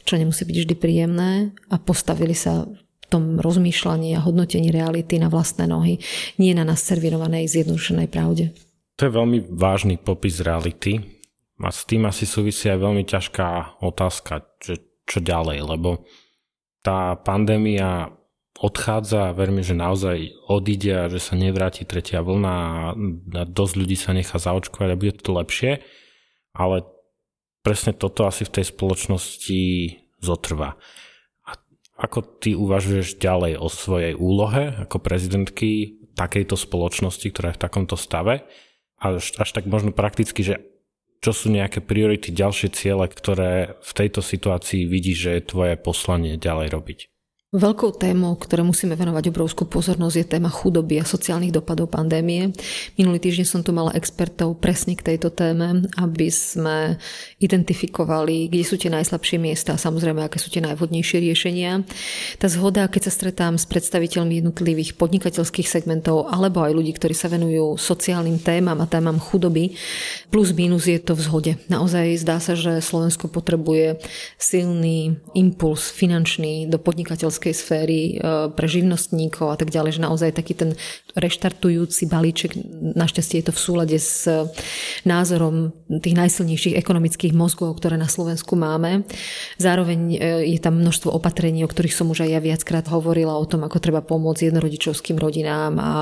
čo 0.08 0.16
nemusí 0.16 0.48
byť 0.48 0.56
vždy 0.64 0.74
príjemné, 0.80 1.52
a 1.68 1.76
postavili 1.76 2.32
sa 2.32 2.64
v 2.64 3.04
tom 3.12 3.36
rozmýšľaní 3.36 4.16
a 4.16 4.24
hodnotení 4.24 4.72
reality 4.72 5.20
na 5.20 5.28
vlastné 5.28 5.68
nohy, 5.68 6.00
nie 6.40 6.56
na 6.56 6.64
nás 6.64 6.80
servirovanej 6.80 7.44
zjednodušenej 7.52 8.08
pravde. 8.08 8.56
To 8.96 9.04
je 9.04 9.12
veľmi 9.12 9.52
vážny 9.52 10.00
popis 10.00 10.40
reality, 10.40 11.17
a 11.58 11.70
s 11.74 11.82
tým 11.86 12.06
asi 12.06 12.22
súvisí 12.22 12.70
aj 12.70 12.78
veľmi 12.78 13.02
ťažká 13.02 13.80
otázka, 13.82 14.46
že 14.62 14.78
čo 15.08 15.18
ďalej, 15.18 15.66
lebo 15.66 16.06
tá 16.84 17.18
pandémia 17.18 18.14
odchádza 18.58 19.30
a 19.30 19.36
verím, 19.36 19.62
že 19.62 19.74
naozaj 19.74 20.34
odíde 20.50 20.92
a 20.94 21.10
že 21.10 21.22
sa 21.22 21.38
nevráti 21.38 21.86
tretia 21.86 22.22
vlna 22.22 22.54
a 22.54 23.42
dosť 23.46 23.74
ľudí 23.78 23.96
sa 23.98 24.14
nechá 24.14 24.38
zaočkovať 24.38 24.88
a 24.90 24.98
bude 24.98 25.14
to 25.18 25.30
lepšie, 25.34 25.82
ale 26.54 26.82
presne 27.62 27.94
toto 27.94 28.26
asi 28.26 28.42
v 28.46 28.54
tej 28.58 28.64
spoločnosti 28.70 29.60
zotrvá. 30.18 30.74
A 31.46 31.54
ako 31.98 32.42
ty 32.42 32.58
uvažuješ 32.58 33.18
ďalej 33.22 33.58
o 33.62 33.70
svojej 33.70 34.14
úlohe 34.18 34.74
ako 34.86 34.98
prezidentky 34.98 35.98
takejto 36.18 36.58
spoločnosti, 36.58 37.26
ktorá 37.30 37.54
je 37.54 37.58
v 37.58 37.62
takomto 37.62 37.94
stave? 37.94 38.42
Až, 38.98 39.38
až 39.38 39.48
tak 39.54 39.70
možno 39.70 39.94
prakticky, 39.94 40.42
že 40.42 40.77
čo 41.18 41.30
sú 41.34 41.50
nejaké 41.50 41.82
priority, 41.82 42.30
ďalšie 42.30 42.70
ciele, 42.70 43.10
ktoré 43.10 43.74
v 43.82 43.92
tejto 43.92 44.22
situácii 44.22 44.86
vidíš, 44.86 45.18
že 45.18 45.30
je 45.38 45.48
tvoje 45.50 45.74
poslanie 45.74 46.38
ďalej 46.38 46.68
robiť? 46.70 46.98
Veľkou 47.48 47.96
témou, 47.96 48.36
ktoré 48.36 48.60
musíme 48.60 48.92
venovať 48.92 49.32
obrovskú 49.32 49.64
pozornosť, 49.64 50.16
je 50.20 50.32
téma 50.36 50.52
chudoby 50.52 51.00
a 51.00 51.08
sociálnych 51.08 51.48
dopadov 51.48 51.88
pandémie. 51.88 52.52
Minulý 53.00 53.24
týždeň 53.24 53.46
som 53.48 53.64
tu 53.64 53.72
mala 53.72 53.96
expertov 53.96 54.60
presne 54.60 54.92
k 54.92 55.00
tejto 55.00 55.32
téme, 55.32 55.88
aby 55.96 56.28
sme 56.28 57.00
identifikovali, 57.40 58.52
kde 58.52 58.68
sú 58.68 58.76
tie 58.76 58.92
najslabšie 58.92 59.40
miesta 59.40 59.72
a 59.72 59.80
samozrejme, 59.80 60.20
aké 60.20 60.36
sú 60.36 60.52
tie 60.52 60.60
najvhodnejšie 60.60 61.24
riešenia. 61.24 61.88
Tá 62.36 62.52
zhoda, 62.52 62.84
keď 62.84 63.08
sa 63.08 63.16
stretám 63.16 63.56
s 63.56 63.64
predstaviteľmi 63.64 64.44
jednotlivých 64.44 65.00
podnikateľských 65.00 65.72
segmentov 65.72 66.28
alebo 66.28 66.60
aj 66.60 66.76
ľudí, 66.76 66.92
ktorí 67.00 67.16
sa 67.16 67.32
venujú 67.32 67.80
sociálnym 67.80 68.44
témam 68.44 68.76
a 68.76 68.84
témam 68.84 69.16
chudoby, 69.16 69.72
plus 70.28 70.52
minus 70.52 70.84
je 70.84 71.00
to 71.00 71.16
v 71.16 71.24
zhode. 71.24 71.52
Naozaj 71.72 72.12
zdá 72.20 72.44
sa, 72.44 72.52
že 72.52 72.84
Slovensko 72.84 73.32
potrebuje 73.32 74.04
silný 74.36 75.16
impuls 75.32 75.88
finančný 75.88 76.68
do 76.68 76.76
podnikateľských 76.76 77.37
podnikateľskej 77.38 77.54
sféry, 77.54 78.00
e, 78.18 78.50
pre 78.50 78.66
živnostníkov 78.66 79.54
a 79.54 79.56
tak 79.56 79.70
ďalej, 79.70 79.98
že 79.98 80.04
naozaj 80.04 80.30
taký 80.34 80.54
ten 80.58 80.70
reštartujúci 81.14 82.10
balíček, 82.10 82.58
našťastie 82.94 83.40
je 83.42 83.46
to 83.50 83.54
v 83.54 83.60
súlade 83.62 83.98
s 83.98 84.26
názorom 85.06 85.70
tých 86.02 86.18
najsilnejších 86.18 86.78
ekonomických 86.78 87.34
mozgov, 87.34 87.78
ktoré 87.78 87.98
na 87.98 88.10
Slovensku 88.10 88.58
máme. 88.58 89.06
Zároveň 89.58 90.00
e, 90.14 90.16
je 90.54 90.58
tam 90.58 90.78
množstvo 90.82 91.14
opatrení, 91.14 91.62
o 91.62 91.70
ktorých 91.70 91.94
som 91.94 92.10
už 92.10 92.26
aj 92.26 92.30
ja 92.34 92.40
viackrát 92.42 92.86
hovorila, 92.90 93.38
o 93.38 93.46
tom, 93.46 93.62
ako 93.62 93.78
treba 93.78 94.02
pomôcť 94.02 94.50
jednorodičovským 94.50 95.16
rodinám 95.18 95.78
a 95.78 95.92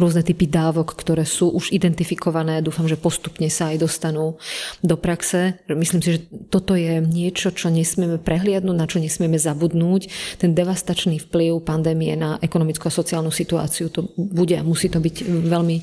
rôzne 0.00 0.24
typy 0.24 0.48
dávok, 0.48 0.96
ktoré 0.96 1.28
sú 1.28 1.52
už 1.52 1.70
identifikované. 1.72 2.64
Dúfam, 2.64 2.88
že 2.88 2.96
postupne 2.96 3.48
sa 3.52 3.72
aj 3.72 3.84
dostanú 3.84 4.40
do 4.80 4.96
praxe. 4.96 5.60
Myslím 5.68 6.00
si, 6.00 6.08
že 6.16 6.20
toto 6.48 6.72
je 6.72 7.00
niečo, 7.04 7.52
čo 7.52 7.68
nesmieme 7.68 8.16
prehliadnúť, 8.20 8.76
na 8.76 8.86
čo 8.88 9.02
nesmieme 9.02 9.36
zabudnúť. 9.40 10.10
Ten 10.38 10.54
devast 10.54 10.77
devastačný 10.78 11.18
vplyv 11.26 11.66
pandémie 11.66 12.14
na 12.14 12.38
ekonomickú 12.38 12.86
a 12.86 12.94
sociálnu 12.94 13.34
situáciu. 13.34 13.90
To 13.90 14.14
bude 14.14 14.54
a 14.54 14.62
musí 14.62 14.86
to 14.86 15.02
byť 15.02 15.26
veľmi 15.26 15.76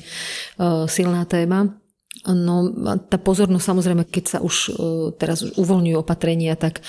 silná 0.88 1.28
téma. 1.28 1.68
No 2.26 2.72
tá 3.06 3.20
pozornosť 3.20 3.76
samozrejme, 3.76 4.08
keď 4.08 4.24
sa 4.24 4.38
už 4.40 4.54
e, 4.56 4.70
teraz 5.20 5.44
uvoľňujú 5.44 5.96
opatrenia, 6.00 6.56
tak 6.56 6.80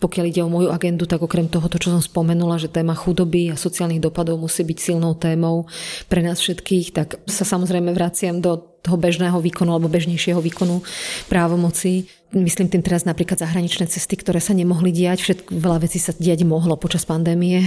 pokiaľ 0.00 0.24
ide 0.24 0.40
o 0.40 0.48
moju 0.48 0.72
agendu, 0.72 1.04
tak 1.04 1.20
okrem 1.20 1.52
toho, 1.52 1.68
to, 1.68 1.76
čo 1.76 1.92
som 1.92 2.00
spomenula, 2.00 2.56
že 2.56 2.72
téma 2.72 2.96
chudoby 2.96 3.52
a 3.52 3.60
sociálnych 3.60 4.00
dopadov 4.00 4.40
musí 4.40 4.64
byť 4.64 4.78
silnou 4.80 5.12
témou 5.20 5.68
pre 6.08 6.24
nás 6.24 6.40
všetkých, 6.40 6.96
tak 6.96 7.20
sa 7.28 7.44
samozrejme 7.44 7.92
vraciam 7.92 8.40
do 8.40 8.69
toho 8.80 8.96
bežného 8.96 9.36
výkonu 9.40 9.76
alebo 9.76 9.92
bežnejšieho 9.92 10.40
výkonu 10.40 10.80
právomoci 11.28 12.08
Myslím 12.30 12.70
tým 12.70 12.78
teraz 12.78 13.02
napríklad 13.02 13.42
zahraničné 13.42 13.90
cesty, 13.90 14.14
ktoré 14.14 14.38
sa 14.38 14.54
nemohli 14.54 14.94
diať. 14.94 15.18
Všetko, 15.18 15.50
veľa 15.50 15.82
vecí 15.82 15.98
sa 15.98 16.14
diať 16.14 16.46
mohlo 16.46 16.78
počas 16.78 17.02
pandémie. 17.02 17.66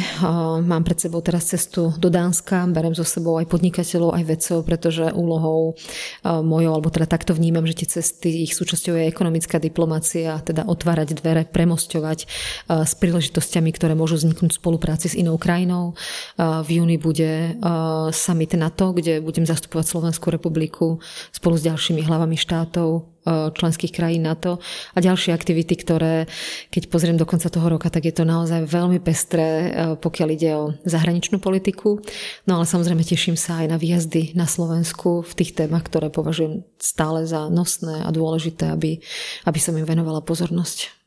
Mám 0.64 0.88
pred 0.88 0.96
sebou 0.96 1.20
teraz 1.20 1.52
cestu 1.52 1.92
do 2.00 2.08
Dánska, 2.08 2.72
berem 2.72 2.96
so 2.96 3.04
sebou 3.04 3.36
aj 3.44 3.52
podnikateľov, 3.52 4.16
aj 4.16 4.24
vedcov, 4.24 4.64
pretože 4.64 5.12
úlohou 5.12 5.76
mojou, 6.24 6.72
alebo 6.80 6.88
teda 6.88 7.12
takto 7.12 7.36
vnímam, 7.36 7.68
že 7.68 7.84
tie 7.84 8.00
cesty, 8.00 8.48
ich 8.48 8.56
súčasťou 8.56 9.04
je 9.04 9.12
ekonomická 9.12 9.60
diplomácia, 9.60 10.40
teda 10.40 10.64
otvárať 10.64 11.20
dvere, 11.20 11.44
premosťovať 11.44 12.20
s 12.88 12.94
príležitosťami, 13.04 13.68
ktoré 13.76 14.00
môžu 14.00 14.16
vzniknúť 14.16 14.56
v 14.56 14.60
spolupráci 14.64 15.12
s 15.12 15.20
inou 15.20 15.36
krajinou. 15.36 15.92
V 16.40 16.80
júni 16.80 16.96
bude 16.96 17.60
summit 18.16 18.56
NATO, 18.56 18.96
kde 18.96 19.20
budem 19.20 19.44
zastupovať 19.44 19.92
Slovenskú 19.92 20.32
republiku 20.32 21.03
spolu 21.32 21.56
s 21.60 21.68
ďalšími 21.68 22.02
hlavami 22.04 22.36
štátov 22.36 23.14
E, 23.24 23.56
členských 23.56 23.96
krajín 23.96 24.28
NATO 24.28 24.60
a 24.92 24.98
ďalšie 25.00 25.32
aktivity, 25.32 25.80
ktoré, 25.80 26.28
keď 26.68 26.92
pozriem 26.92 27.16
do 27.16 27.24
konca 27.24 27.48
toho 27.48 27.72
roka, 27.72 27.88
tak 27.88 28.04
je 28.04 28.12
to 28.12 28.28
naozaj 28.28 28.68
veľmi 28.68 29.00
pestré, 29.00 29.48
e, 29.48 29.96
pokiaľ 29.96 30.30
ide 30.36 30.52
o 30.60 30.76
zahraničnú 30.84 31.40
politiku. 31.40 32.04
No 32.44 32.60
ale 32.60 32.68
samozrejme 32.68 33.00
teším 33.00 33.40
sa 33.40 33.64
aj 33.64 33.68
na 33.72 33.78
výjazdy 33.80 34.36
na 34.36 34.44
Slovensku 34.44 35.24
v 35.24 35.34
tých 35.40 35.56
témach, 35.56 35.88
ktoré 35.88 36.12
považujem 36.12 36.68
stále 36.76 37.24
za 37.24 37.48
nosné 37.48 38.04
a 38.04 38.12
dôležité, 38.12 38.76
aby, 38.76 39.00
aby 39.48 39.60
som 39.60 39.72
im 39.80 39.88
venovala 39.88 40.20
pozornosť. 40.20 41.03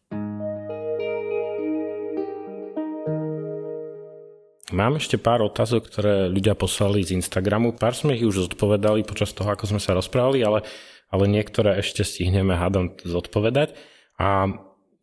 Mám 4.74 4.98
ešte 4.98 5.14
pár 5.14 5.46
otázok, 5.46 5.86
ktoré 5.86 6.26
ľudia 6.26 6.58
poslali 6.58 7.06
z 7.06 7.14
Instagramu. 7.14 7.78
Pár 7.78 7.94
sme 7.94 8.18
ich 8.18 8.26
už 8.26 8.50
zodpovedali 8.50 9.06
počas 9.06 9.30
toho, 9.30 9.46
ako 9.46 9.70
sme 9.70 9.80
sa 9.82 9.94
rozprávali, 9.94 10.42
ale 10.42 10.66
ale 11.10 11.30
niektoré 11.30 11.78
ešte 11.78 12.02
stihneme 12.02 12.58
hádam 12.58 12.98
zodpovedať. 13.02 13.78
A 14.18 14.50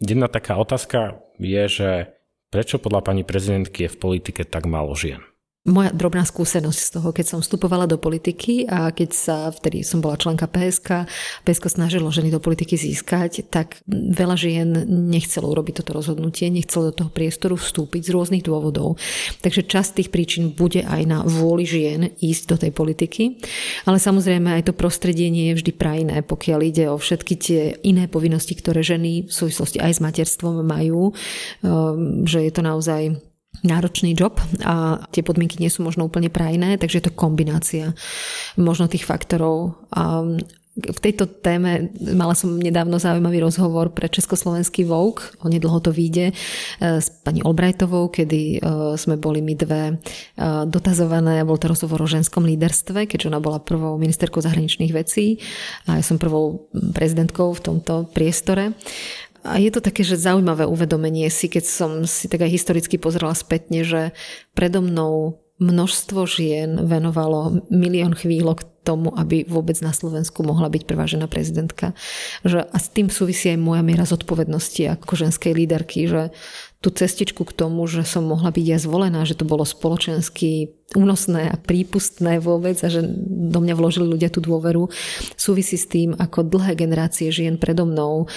jedna 0.04 0.28
taká 0.28 0.60
otázka 0.60 1.24
je, 1.40 1.64
že 1.70 1.90
prečo 2.52 2.78
podľa 2.82 3.02
pani 3.08 3.24
prezidentky 3.24 3.88
je 3.88 3.94
v 3.94 4.02
politike 4.02 4.44
tak 4.44 4.68
málo 4.68 4.94
žien? 4.98 5.24
Moja 5.64 5.96
drobná 5.96 6.28
skúsenosť 6.28 6.80
z 6.80 6.90
toho, 7.00 7.10
keď 7.16 7.26
som 7.26 7.40
vstupovala 7.40 7.88
do 7.88 7.96
politiky 7.96 8.68
a 8.68 8.92
keď 8.92 9.10
sa, 9.16 9.38
vtedy 9.48 9.88
som 9.88 10.04
bola 10.04 10.20
členka 10.20 10.44
PSK, 10.44 11.08
PSK 11.48 11.80
snažilo 11.80 12.12
ženy 12.12 12.36
do 12.36 12.44
politiky 12.44 12.76
získať, 12.76 13.48
tak 13.48 13.80
veľa 13.88 14.36
žien 14.36 14.68
nechcelo 15.08 15.48
urobiť 15.48 15.80
toto 15.80 15.96
rozhodnutie, 15.96 16.52
nechcelo 16.52 16.92
do 16.92 17.08
toho 17.08 17.10
priestoru 17.16 17.56
vstúpiť 17.56 18.02
z 18.04 18.12
rôznych 18.12 18.44
dôvodov. 18.44 19.00
Takže 19.40 19.64
časť 19.64 20.04
tých 20.04 20.12
príčin 20.12 20.52
bude 20.52 20.84
aj 20.84 21.02
na 21.08 21.24
vôli 21.24 21.64
žien 21.64 22.12
ísť 22.20 22.44
do 22.52 22.56
tej 22.60 22.72
politiky, 22.76 23.40
ale 23.88 24.04
samozrejme 24.04 24.60
aj 24.60 24.68
to 24.68 24.76
prostredie 24.76 25.32
nie 25.32 25.56
je 25.56 25.64
vždy 25.64 25.72
prajné, 25.80 26.28
pokiaľ 26.28 26.60
ide 26.60 26.86
o 26.92 27.00
všetky 27.00 27.34
tie 27.40 27.62
iné 27.88 28.12
povinnosti, 28.12 28.52
ktoré 28.52 28.84
ženy 28.84 29.32
v 29.32 29.32
súvislosti 29.32 29.80
aj 29.80 29.96
s 29.96 30.04
materstvom 30.04 30.60
majú, 30.60 31.16
um, 31.64 32.28
že 32.28 32.44
je 32.44 32.52
to 32.52 32.60
naozaj 32.60 33.16
náročný 33.62 34.18
job 34.18 34.42
a 34.66 35.06
tie 35.14 35.22
podmienky 35.22 35.62
nie 35.62 35.70
sú 35.70 35.86
možno 35.86 36.10
úplne 36.10 36.34
prajné, 36.34 36.82
takže 36.82 37.00
je 37.00 37.06
to 37.08 37.14
kombinácia 37.14 37.94
možno 38.58 38.90
tých 38.90 39.06
faktorov. 39.06 39.78
A 39.94 40.26
v 40.74 41.00
tejto 41.06 41.30
téme 41.30 41.94
mala 42.18 42.34
som 42.34 42.58
nedávno 42.58 42.98
zaujímavý 42.98 43.46
rozhovor 43.46 43.94
pre 43.94 44.10
Československý 44.10 44.90
Vogue, 44.90 45.22
nedlho 45.46 45.78
to 45.78 45.94
vyjde, 45.94 46.34
e, 46.34 46.36
s 46.82 47.14
pani 47.22 47.46
Olbrajtovou, 47.46 48.10
kedy 48.10 48.58
e, 48.58 48.60
sme 48.98 49.22
boli 49.22 49.46
my 49.46 49.54
dve 49.54 49.84
e, 49.86 49.96
dotazované, 50.66 51.46
bol 51.46 51.62
to 51.62 51.70
rozhovor 51.70 52.02
o 52.02 52.10
ženskom 52.10 52.42
líderstve, 52.42 53.06
keďže 53.06 53.30
ona 53.30 53.38
bola 53.38 53.62
prvou 53.62 54.02
ministerkou 54.02 54.42
zahraničných 54.42 54.98
vecí 54.98 55.38
a 55.86 56.02
ja 56.02 56.04
som 56.04 56.18
prvou 56.18 56.66
prezidentkou 56.74 57.54
v 57.54 57.62
tomto 57.62 58.10
priestore. 58.10 58.74
A 59.44 59.60
je 59.60 59.72
to 59.72 59.84
také, 59.84 60.08
že 60.08 60.16
zaujímavé 60.16 60.64
uvedomenie 60.64 61.28
si, 61.28 61.52
keď 61.52 61.64
som 61.68 61.92
si 62.08 62.32
tak 62.32 62.48
aj 62.48 62.52
historicky 62.56 62.96
pozrela 62.96 63.36
spätne, 63.36 63.84
že 63.84 64.16
predo 64.56 64.80
mnou 64.80 65.44
množstvo 65.62 66.26
žien 66.26 66.76
venovalo 66.90 67.70
milión 67.70 68.18
chvíľok 68.18 68.66
tomu, 68.84 69.16
aby 69.16 69.48
vôbec 69.48 69.80
na 69.80 69.96
Slovensku 69.96 70.44
mohla 70.44 70.68
byť 70.68 70.84
prvá 70.84 71.08
žena 71.08 71.32
prezidentka. 71.32 71.96
Že, 72.44 72.68
a 72.68 72.78
s 72.78 72.92
tým 72.92 73.08
súvisí 73.08 73.48
aj 73.48 73.64
moja 73.64 73.80
miera 73.80 74.04
zodpovednosti 74.04 75.00
ako 75.00 75.14
ženskej 75.16 75.56
líderky, 75.56 76.10
že 76.10 76.36
tú 76.84 76.92
cestičku 76.92 77.48
k 77.48 77.56
tomu, 77.56 77.88
že 77.88 78.04
som 78.04 78.28
mohla 78.28 78.52
byť 78.52 78.66
ja 78.68 78.76
zvolená, 78.76 79.24
že 79.24 79.40
to 79.40 79.48
bolo 79.48 79.64
spoločensky 79.64 80.76
únosné 81.00 81.48
a 81.50 81.56
prípustné 81.56 82.44
vôbec 82.44 82.76
a 82.84 82.92
že 82.92 83.02
do 83.48 83.64
mňa 83.64 83.74
vložili 83.74 84.06
ľudia 84.06 84.28
tú 84.28 84.44
dôveru, 84.44 84.92
súvisí 85.40 85.80
s 85.80 85.88
tým, 85.88 86.12
ako 86.14 86.44
dlhé 86.44 86.76
generácie 86.76 87.32
žien 87.32 87.56
predo 87.56 87.88
mnou 87.88 88.28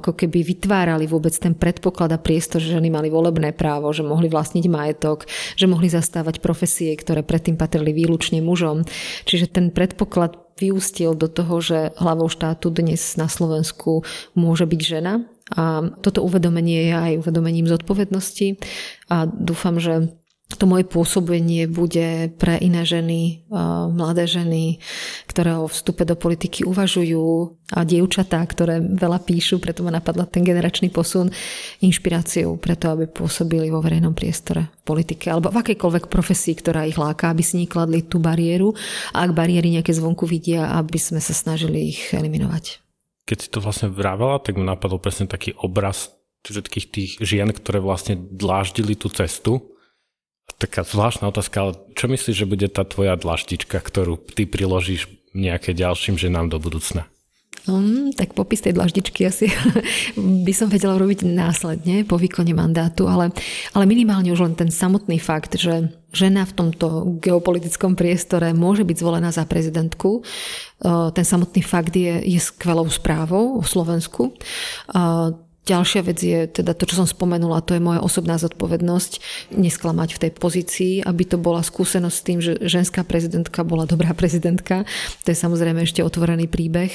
ako 0.00 0.16
keby 0.16 0.42
vytvárali 0.42 1.04
vôbec 1.04 1.36
ten 1.36 1.52
predpoklad 1.52 2.10
a 2.16 2.18
priestor, 2.18 2.64
že 2.64 2.72
ženy 2.72 2.88
mali 2.88 3.12
volebné 3.12 3.52
právo, 3.52 3.92
že 3.92 4.00
mohli 4.00 4.32
vlastniť 4.32 4.64
majetok, 4.64 5.28
že 5.54 5.68
mohli 5.68 5.92
zastávať 5.92 6.40
profesie, 6.40 6.96
ktoré 6.96 7.20
predtým 7.20 7.60
patrili 7.60 7.92
výlučne 7.92 8.40
mužom. 8.40 8.88
Čiže 9.28 9.52
ten 9.52 9.68
predpoklad 9.68 10.40
vyústil 10.58 11.14
do 11.14 11.30
toho, 11.30 11.62
že 11.62 11.94
hlavou 12.02 12.26
štátu 12.26 12.74
dnes 12.74 13.14
na 13.14 13.30
Slovensku 13.30 14.02
môže 14.34 14.66
byť 14.66 14.80
žena 14.82 15.22
a 15.56 15.88
toto 16.04 16.20
uvedomenie 16.24 16.92
je 16.92 16.94
aj 16.94 17.12
uvedomením 17.24 17.68
zodpovednosti. 17.70 18.60
A 19.08 19.24
dúfam, 19.24 19.80
že 19.80 20.12
to 20.56 20.64
moje 20.64 20.88
pôsobenie 20.88 21.68
bude 21.68 22.32
pre 22.40 22.56
iné 22.56 22.80
ženy, 22.80 23.44
mladé 23.92 24.24
ženy, 24.24 24.80
ktoré 25.28 25.60
o 25.60 25.68
vstupe 25.68 26.08
do 26.08 26.16
politiky 26.16 26.64
uvažujú 26.64 27.52
a 27.76 27.84
dievčatá, 27.84 28.40
ktoré 28.48 28.80
veľa 28.80 29.28
píšu, 29.28 29.60
preto 29.60 29.84
ma 29.84 29.92
napadla 29.92 30.24
ten 30.24 30.40
generačný 30.48 30.88
posun, 30.88 31.28
inšpiráciou 31.84 32.56
preto, 32.56 32.88
aby 32.88 33.04
pôsobili 33.04 33.68
vo 33.68 33.84
verejnom 33.84 34.16
priestore 34.16 34.72
v 34.72 34.82
politike 34.88 35.28
alebo 35.28 35.52
v 35.52 35.60
akejkoľvek 35.60 36.08
profesii, 36.08 36.56
ktorá 36.56 36.88
ich 36.88 36.96
láka, 36.96 37.28
aby 37.28 37.44
si 37.44 37.60
nekladli 37.60 38.08
tú 38.08 38.16
bariéru. 38.16 38.72
A 39.12 39.28
ak 39.28 39.36
bariéry 39.36 39.68
nejaké 39.68 39.92
zvonku 39.92 40.24
vidia, 40.24 40.72
aby 40.80 40.96
sme 40.96 41.20
sa 41.20 41.36
snažili 41.36 41.92
ich 41.92 42.08
eliminovať 42.16 42.87
keď 43.28 43.38
si 43.44 43.48
to 43.52 43.60
vlastne 43.60 43.92
vravela, 43.92 44.40
tak 44.40 44.56
mi 44.56 44.64
napadol 44.64 44.96
presne 44.96 45.28
taký 45.28 45.52
obraz 45.60 46.16
všetkých 46.48 46.86
tých 46.88 47.10
žien, 47.20 47.52
ktoré 47.52 47.76
vlastne 47.76 48.16
dláždili 48.16 48.96
tú 48.96 49.12
cestu. 49.12 49.76
Taká 50.56 50.80
zvláštna 50.80 51.28
otázka, 51.28 51.56
ale 51.60 51.72
čo 51.92 52.08
myslíš, 52.08 52.36
že 52.40 52.48
bude 52.48 52.72
tá 52.72 52.88
tvoja 52.88 53.20
dlaždička, 53.20 53.76
ktorú 53.84 54.16
ty 54.16 54.48
priložíš 54.48 55.12
nejaké 55.36 55.76
ďalším 55.76 56.16
ženám 56.16 56.48
do 56.48 56.56
budúcna? 56.56 57.04
Um, 57.68 58.16
tak 58.16 58.32
popis 58.32 58.64
tej 58.64 58.72
dlaždičky 58.72 59.28
asi 59.28 59.52
by 60.46 60.52
som 60.56 60.72
vedela 60.72 60.96
robiť 60.96 61.28
následne 61.28 62.08
po 62.08 62.16
výkone 62.16 62.56
mandátu, 62.56 63.04
ale, 63.04 63.28
ale 63.76 63.84
minimálne 63.84 64.32
už 64.32 64.40
len 64.48 64.54
ten 64.56 64.72
samotný 64.72 65.20
fakt, 65.20 65.60
že 65.60 65.92
žena 66.08 66.48
v 66.48 66.56
tomto 66.56 67.20
geopolitickom 67.20 67.92
priestore 67.92 68.56
môže 68.56 68.88
byť 68.88 68.96
zvolená 68.96 69.28
za 69.28 69.44
prezidentku. 69.44 70.24
Uh, 70.80 71.12
ten 71.12 71.28
samotný 71.28 71.60
fakt 71.60 71.92
je, 71.92 72.24
je 72.24 72.40
skvelou 72.40 72.88
správou 72.88 73.60
o 73.60 73.62
Slovensku. 73.62 74.32
Ďalšia 75.68 76.00
vec 76.00 76.16
je 76.24 76.48
teda 76.48 76.72
to, 76.72 76.88
čo 76.88 77.04
som 77.04 77.08
spomenula, 77.08 77.60
to 77.60 77.76
je 77.76 77.84
moja 77.84 78.00
osobná 78.00 78.40
zodpovednosť 78.40 79.20
nesklamať 79.52 80.16
v 80.16 80.20
tej 80.24 80.30
pozícii, 80.32 80.92
aby 81.04 81.28
to 81.28 81.36
bola 81.36 81.60
skúsenosť 81.60 82.16
s 82.16 82.24
tým, 82.24 82.38
že 82.40 82.56
ženská 82.64 83.04
prezidentka 83.04 83.60
bola 83.68 83.84
dobrá 83.84 84.16
prezidentka. 84.16 84.88
To 85.22 85.28
je 85.28 85.36
samozrejme 85.36 85.84
ešte 85.84 86.00
otvorený 86.00 86.48
príbeh. 86.48 86.88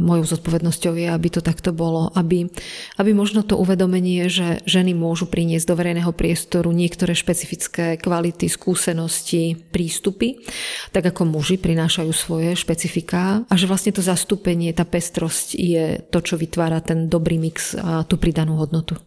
Mojou 0.00 0.24
zodpovednosťou 0.24 0.96
je, 0.96 1.12
aby 1.12 1.28
to 1.28 1.44
takto 1.44 1.76
bolo, 1.76 2.08
aby, 2.16 2.48
aby 2.96 3.10
možno 3.12 3.44
to 3.44 3.60
uvedomenie, 3.60 4.32
že 4.32 4.64
ženy 4.64 4.96
môžu 4.96 5.28
priniesť 5.28 5.68
do 5.68 5.76
verejného 5.76 6.16
priestoru 6.16 6.72
niektoré 6.72 7.12
špecifické 7.12 8.00
kvality, 8.00 8.48
skúsenosti, 8.48 9.60
prístupy, 9.68 10.40
tak 10.88 11.12
ako 11.12 11.28
muži 11.28 11.60
prinášajú 11.60 12.12
svoje 12.16 12.56
špecifiká 12.56 13.44
a 13.44 13.54
že 13.60 13.68
vlastne 13.68 13.92
to 13.92 14.00
zastúpenie, 14.00 14.72
tá 14.72 14.88
pestrosť 14.88 15.52
je 15.52 16.00
to, 16.08 16.24
čo 16.24 16.40
vytvára 16.40 16.80
ten 16.80 17.12
dobrý 17.12 17.36
mix 17.36 17.73
tú 18.08 18.14
pridanú 18.16 18.58
hodnotu. 18.58 18.98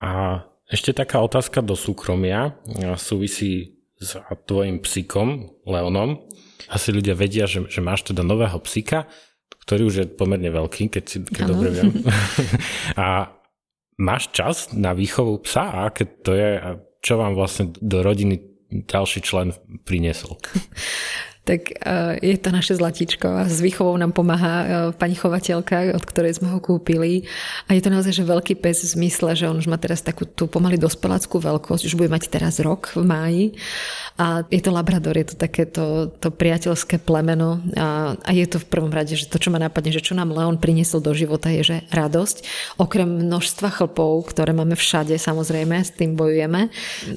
A 0.00 0.42
ešte 0.66 0.92
taká 0.92 1.22
otázka 1.22 1.62
do 1.62 1.78
súkromia 1.78 2.58
súvisí 2.98 3.76
s 3.96 4.18
tvojim 4.44 4.82
psíkom, 4.82 5.56
Leonom. 5.64 6.28
Asi 6.68 6.92
ľudia 6.92 7.16
vedia, 7.16 7.48
že, 7.48 7.64
že 7.70 7.80
máš 7.80 8.04
teda 8.04 8.20
nového 8.20 8.60
psíka, 8.60 9.08
ktorý 9.66 9.82
už 9.88 9.94
je 9.96 10.06
pomerne 10.06 10.50
veľký, 10.52 10.92
keď 10.92 11.04
si 11.06 11.18
keď 11.24 11.44
dobre 11.48 11.68
viem. 11.72 11.90
a 13.00 13.32
máš 13.96 14.30
čas 14.32 14.70
na 14.76 14.92
výchovu 14.92 15.40
psa 15.42 15.86
a 15.86 15.94
keď 15.94 16.08
to 16.22 16.32
je, 16.36 16.50
čo 17.00 17.14
vám 17.16 17.32
vlastne 17.32 17.72
do 17.80 18.04
rodiny 18.04 18.42
ďalší 18.86 19.24
člen 19.24 19.56
priniesol? 19.86 20.36
tak 21.46 21.70
uh, 21.78 22.18
je 22.18 22.34
to 22.34 22.50
naše 22.50 22.74
zlatíčko 22.74 23.30
a 23.30 23.42
s 23.46 23.62
výchovou 23.62 23.94
nám 23.94 24.10
pomáha 24.10 24.54
uh, 24.58 24.66
pani 24.90 25.14
chovateľka, 25.14 25.94
od 25.94 26.02
ktorej 26.02 26.42
sme 26.42 26.50
ho 26.50 26.58
kúpili. 26.58 27.22
A 27.70 27.78
je 27.78 27.82
to 27.86 27.94
naozaj 27.94 28.18
že 28.18 28.26
veľký 28.26 28.58
pes 28.58 28.82
v 28.82 29.06
zmysle, 29.06 29.38
že 29.38 29.46
on 29.46 29.62
už 29.62 29.70
má 29.70 29.78
teraz 29.78 30.02
takú 30.02 30.26
tú 30.26 30.50
pomaly 30.50 30.74
dospeláckú 30.74 31.38
veľkosť, 31.38 31.86
už 31.86 31.94
bude 31.94 32.10
mať 32.10 32.26
teraz 32.26 32.58
rok 32.58 32.90
v 32.98 33.06
máji. 33.06 33.44
A 34.18 34.42
je 34.50 34.58
to 34.58 34.74
labrador, 34.74 35.14
je 35.14 35.30
to 35.30 35.36
takéto 35.38 36.10
to 36.18 36.34
priateľské 36.34 36.98
plemeno 36.98 37.62
a, 37.78 38.18
a 38.18 38.30
je 38.34 38.48
to 38.50 38.58
v 38.58 38.66
prvom 38.66 38.90
rade, 38.90 39.14
že 39.14 39.30
to, 39.30 39.38
čo 39.38 39.54
ma 39.54 39.62
napadne, 39.62 39.94
že 39.94 40.02
čo 40.02 40.18
nám 40.18 40.34
Leon 40.34 40.58
priniesol 40.58 40.98
do 40.98 41.14
života 41.14 41.52
je, 41.52 41.62
že 41.62 41.76
radosť. 41.94 42.42
Okrem 42.80 43.06
množstva 43.06 43.70
chlpov, 43.70 44.32
ktoré 44.32 44.50
máme 44.50 44.74
všade, 44.74 45.14
samozrejme, 45.14 45.78
s 45.78 45.94
tým 45.94 46.18
bojujeme, 46.18 46.72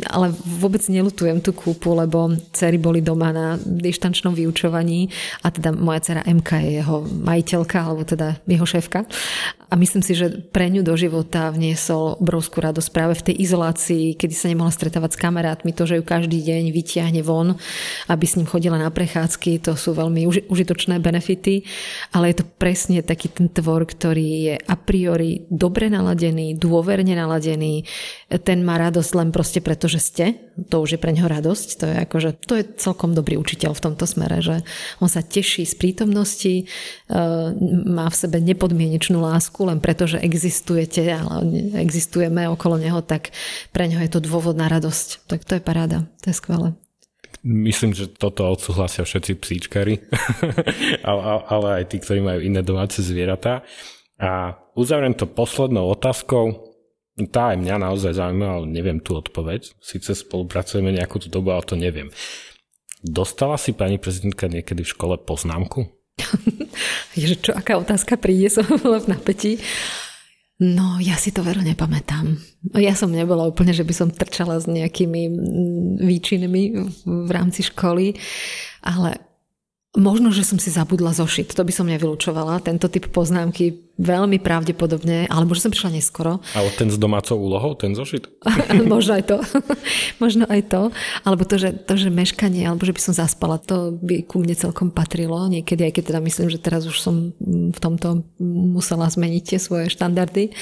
ale 0.06 0.28
vôbec 0.46 0.84
nelutujem 0.86 1.42
tú 1.42 1.56
kúpu, 1.56 1.98
lebo 1.98 2.36
cery 2.54 2.78
boli 2.78 3.00
doma 3.02 3.34
na 3.34 3.56
dištanč 3.58 4.18
finančnom 4.20 4.36
vyučovaní 4.36 5.07
a 5.39 5.47
teda 5.47 5.72
moja 5.72 6.03
dcera 6.03 6.28
MK 6.28 6.49
je 6.59 6.72
jeho 6.84 7.07
majiteľka, 7.07 7.78
alebo 7.80 8.03
teda 8.03 8.36
jeho 8.43 8.67
šéfka. 8.67 9.07
A 9.70 9.78
myslím 9.78 10.03
si, 10.03 10.17
že 10.17 10.43
pre 10.49 10.67
ňu 10.67 10.84
do 10.84 10.97
života 10.97 11.53
vniesol 11.53 12.20
obrovskú 12.20 12.59
radosť 12.59 12.89
práve 12.89 13.13
v 13.15 13.26
tej 13.32 13.36
izolácii, 13.47 14.17
kedy 14.17 14.34
sa 14.36 14.49
nemohla 14.51 14.74
stretávať 14.74 15.15
s 15.15 15.22
kamarátmi, 15.22 15.72
to, 15.72 15.86
že 15.86 16.01
ju 16.01 16.03
každý 16.03 16.41
deň 16.41 16.74
vytiahne 16.74 17.22
von, 17.24 17.55
aby 18.09 18.26
s 18.26 18.36
ním 18.36 18.49
chodila 18.49 18.76
na 18.76 18.89
prechádzky, 18.89 19.61
to 19.63 19.78
sú 19.78 19.93
veľmi 19.93 20.26
užitočné 20.49 20.97
benefity, 20.99 21.63
ale 22.11 22.34
je 22.34 22.41
to 22.41 22.45
presne 22.57 22.99
taký 23.05 23.30
ten 23.30 23.47
tvor, 23.47 23.86
ktorý 23.86 24.28
je 24.51 24.55
a 24.57 24.76
priori 24.76 25.45
dobre 25.53 25.88
naladený, 25.88 26.57
dôverne 26.57 27.13
naladený, 27.13 27.86
ten 28.41 28.65
má 28.65 28.82
radosť 28.82 29.11
len 29.15 29.30
proste 29.30 29.61
preto, 29.61 29.86
že 29.86 30.01
ste, 30.01 30.26
to 30.68 30.76
už 30.84 30.97
je 30.97 30.99
pre 30.99 31.16
neho 31.16 31.30
radosť, 31.32 31.68
to 31.80 31.86
je 31.88 31.95
akože, 32.03 32.30
to 32.43 32.53
je 32.60 32.64
celkom 32.76 33.16
dobrý 33.16 33.39
učiteľ 33.39 33.72
v 33.78 33.84
tomto 33.91 34.03
smere, 34.03 34.43
že 34.43 34.66
on 34.99 35.07
sa 35.07 35.24
teší 35.24 35.64
z 35.64 35.76
prítomnosti, 35.80 36.53
e, 36.62 36.64
má 37.88 38.12
v 38.12 38.20
sebe 38.20 38.43
nepodmienečnú 38.43 39.24
lásku, 39.24 39.60
len 39.64 39.80
preto, 39.80 40.05
že 40.05 40.20
existujete, 40.20 41.16
ale 41.16 41.47
existujeme 41.80 42.49
okolo 42.51 42.76
neho, 42.76 42.99
tak 42.99 43.32
pre 43.72 43.88
neho 43.88 44.03
je 44.03 44.12
to 44.12 44.20
dôvod 44.20 44.60
na 44.60 44.68
radosť. 44.68 45.28
Tak 45.32 45.47
to 45.47 45.57
je 45.57 45.62
paráda, 45.64 46.05
to 46.20 46.32
je 46.32 46.36
skvelé. 46.36 46.76
Myslím, 47.39 47.95
že 47.95 48.12
toto 48.12 48.43
odsúhlasia 48.51 49.07
všetci 49.07 49.32
psíčkari, 49.39 49.95
ale 51.55 51.68
aj 51.80 51.84
tí, 51.88 52.03
ktorí 52.03 52.20
majú 52.20 52.39
iné 52.43 52.60
domáce 52.60 52.99
zvieratá. 52.99 53.64
A 54.20 54.60
uzavriem 54.76 55.16
to 55.16 55.24
poslednou 55.24 55.88
otázkou. 55.88 56.68
Tá 57.28 57.51
aj 57.51 57.57
mňa 57.59 57.76
naozaj 57.84 58.15
zaujíma, 58.15 58.47
ale 58.47 58.65
neviem 58.72 59.03
tú 59.03 59.20
odpoveď. 59.20 59.76
Sice 59.84 60.15
spolupracujeme 60.15 60.95
nejakú 60.95 61.20
tú 61.20 61.28
dobu, 61.28 61.51
ale 61.51 61.67
to 61.67 61.76
neviem. 61.76 62.07
Dostala 63.03 63.59
si 63.59 63.76
pani 63.76 63.99
prezidentka 63.99 64.47
niekedy 64.47 64.88
v 64.88 64.93
škole 64.95 65.15
poznámku? 65.20 65.88
Ježe, 67.20 67.39
čo, 67.39 67.51
aká 67.55 67.80
otázka 67.80 68.15
príde, 68.20 68.51
som 68.51 68.67
bola 68.84 68.99
v 69.03 69.15
napätí. 69.15 69.51
No, 70.59 70.99
ja 70.99 71.15
si 71.15 71.32
to 71.32 71.39
veru 71.39 71.63
nepamätám. 71.63 72.36
Ja 72.76 72.91
som 72.91 73.15
nebola 73.15 73.47
úplne, 73.47 73.72
že 73.72 73.88
by 73.88 73.93
som 73.95 74.11
trčala 74.11 74.59
s 74.59 74.67
nejakými 74.67 75.32
výčinami 76.03 76.63
v 77.07 77.30
rámci 77.32 77.63
školy, 77.63 78.20
ale 78.84 79.29
Možno, 79.98 80.30
že 80.30 80.46
som 80.46 80.62
si 80.62 80.70
zabudla 80.70 81.18
zošiť, 81.18 81.58
to 81.58 81.66
by 81.66 81.74
som 81.74 81.90
nevylučovala, 81.90 82.62
tento 82.62 82.86
typ 82.86 83.10
poznámky 83.10 83.90
veľmi 84.00 84.40
pravdepodobne, 84.40 85.28
alebo 85.28 85.52
že 85.52 85.68
som 85.68 85.74
prišla 85.76 85.98
neskoro. 86.00 86.40
Ale 86.56 86.72
ten 86.78 86.88
s 86.88 86.96
domácou 86.96 87.36
úlohou, 87.36 87.76
ten 87.76 87.92
zošit? 87.92 88.32
Možno 88.88 89.20
aj 89.20 89.24
to. 89.28 89.38
Možno 90.24 90.48
aj 90.48 90.62
to. 90.72 90.82
Alebo 91.28 91.44
to 91.44 91.60
že, 91.60 91.76
to, 91.84 92.00
že 92.00 92.08
meškanie, 92.08 92.64
alebo 92.64 92.88
že 92.88 92.96
by 92.96 93.02
som 93.02 93.14
zaspala, 93.18 93.60
to 93.60 93.98
by 94.00 94.24
ku 94.24 94.40
mne 94.40 94.56
celkom 94.56 94.94
patrilo. 94.94 95.36
Niekedy, 95.52 95.90
aj 95.90 95.94
keď 96.00 96.04
teda 96.16 96.20
myslím, 96.24 96.48
že 96.48 96.64
teraz 96.64 96.88
už 96.88 96.96
som 97.02 97.36
v 97.74 97.80
tomto 97.82 98.24
musela 98.40 99.10
zmeniť 99.10 99.44
tie 99.44 99.60
svoje 99.60 99.92
štandardy. 99.92 100.56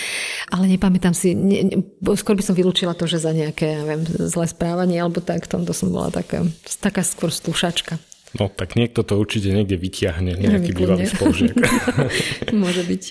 Ale 0.49 0.65
nepamätám 0.65 1.13
si, 1.13 1.37
ne, 1.37 1.61
ne, 1.61 1.77
skôr 2.17 2.33
by 2.33 2.41
som 2.41 2.57
vylúčila 2.57 2.97
to, 2.97 3.05
že 3.05 3.21
za 3.21 3.35
nejaké, 3.35 3.85
neviem, 3.85 4.01
zlé 4.07 4.49
správanie, 4.49 4.97
alebo 4.97 5.21
tak, 5.21 5.45
v 5.45 5.61
tomto 5.61 5.77
som 5.77 5.93
bola 5.93 6.09
taká, 6.09 6.41
taká 6.81 7.05
skôr 7.05 7.29
stúšačka. 7.29 8.01
No 8.35 8.51
tak 8.51 8.75
niekto 8.75 9.07
to 9.07 9.15
určite 9.15 9.55
niekde 9.55 9.79
vyťahne, 9.79 10.35
nejaký 10.35 10.75
bývalý 10.75 11.07
spolužiak. 11.07 11.55
Môže 12.51 12.83
byť. 12.83 13.03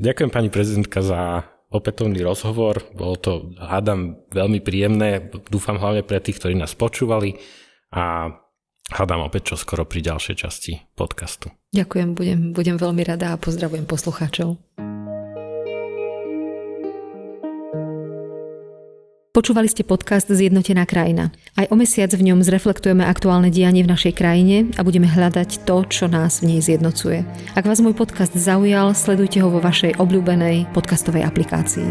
Ďakujem 0.00 0.30
pani 0.32 0.48
prezidentka 0.48 1.04
za 1.04 1.44
opätovný 1.68 2.20
rozhovor. 2.24 2.80
Bolo 2.96 3.16
to, 3.20 3.32
hádam, 3.60 4.24
veľmi 4.32 4.64
príjemné. 4.64 5.28
Dúfam 5.48 5.76
hlavne 5.76 6.04
pre 6.04 6.20
tých, 6.20 6.40
ktorí 6.40 6.56
nás 6.56 6.72
počúvali 6.72 7.36
a 7.92 8.32
hádam 8.92 9.28
opäť 9.28 9.52
čo 9.52 9.56
skoro 9.60 9.88
pri 9.88 10.04
ďalšej 10.04 10.36
časti 10.36 10.72
podcastu. 10.96 11.52
Ďakujem, 11.72 12.08
budem, 12.12 12.40
budem 12.52 12.76
veľmi 12.76 13.02
rada 13.04 13.32
a 13.32 13.40
pozdravujem 13.40 13.88
poslucháčov. 13.88 14.60
Počúvali 19.32 19.64
ste 19.64 19.80
podcast 19.80 20.28
Zjednotená 20.28 20.84
krajina. 20.84 21.32
Aj 21.56 21.64
o 21.72 21.74
mesiac 21.80 22.12
v 22.12 22.20
ňom 22.20 22.44
zreflektujeme 22.44 23.00
aktuálne 23.00 23.48
dianie 23.48 23.80
v 23.80 23.88
našej 23.88 24.12
krajine 24.12 24.68
a 24.76 24.84
budeme 24.84 25.08
hľadať 25.08 25.64
to, 25.64 25.88
čo 25.88 26.04
nás 26.04 26.44
v 26.44 26.52
nej 26.52 26.60
zjednocuje. 26.60 27.24
Ak 27.56 27.64
vás 27.64 27.80
môj 27.80 27.96
podcast 27.96 28.36
zaujal, 28.36 28.92
sledujte 28.92 29.40
ho 29.40 29.48
vo 29.48 29.64
vašej 29.64 29.96
obľúbenej 29.96 30.68
podcastovej 30.76 31.24
aplikácii. 31.24 31.88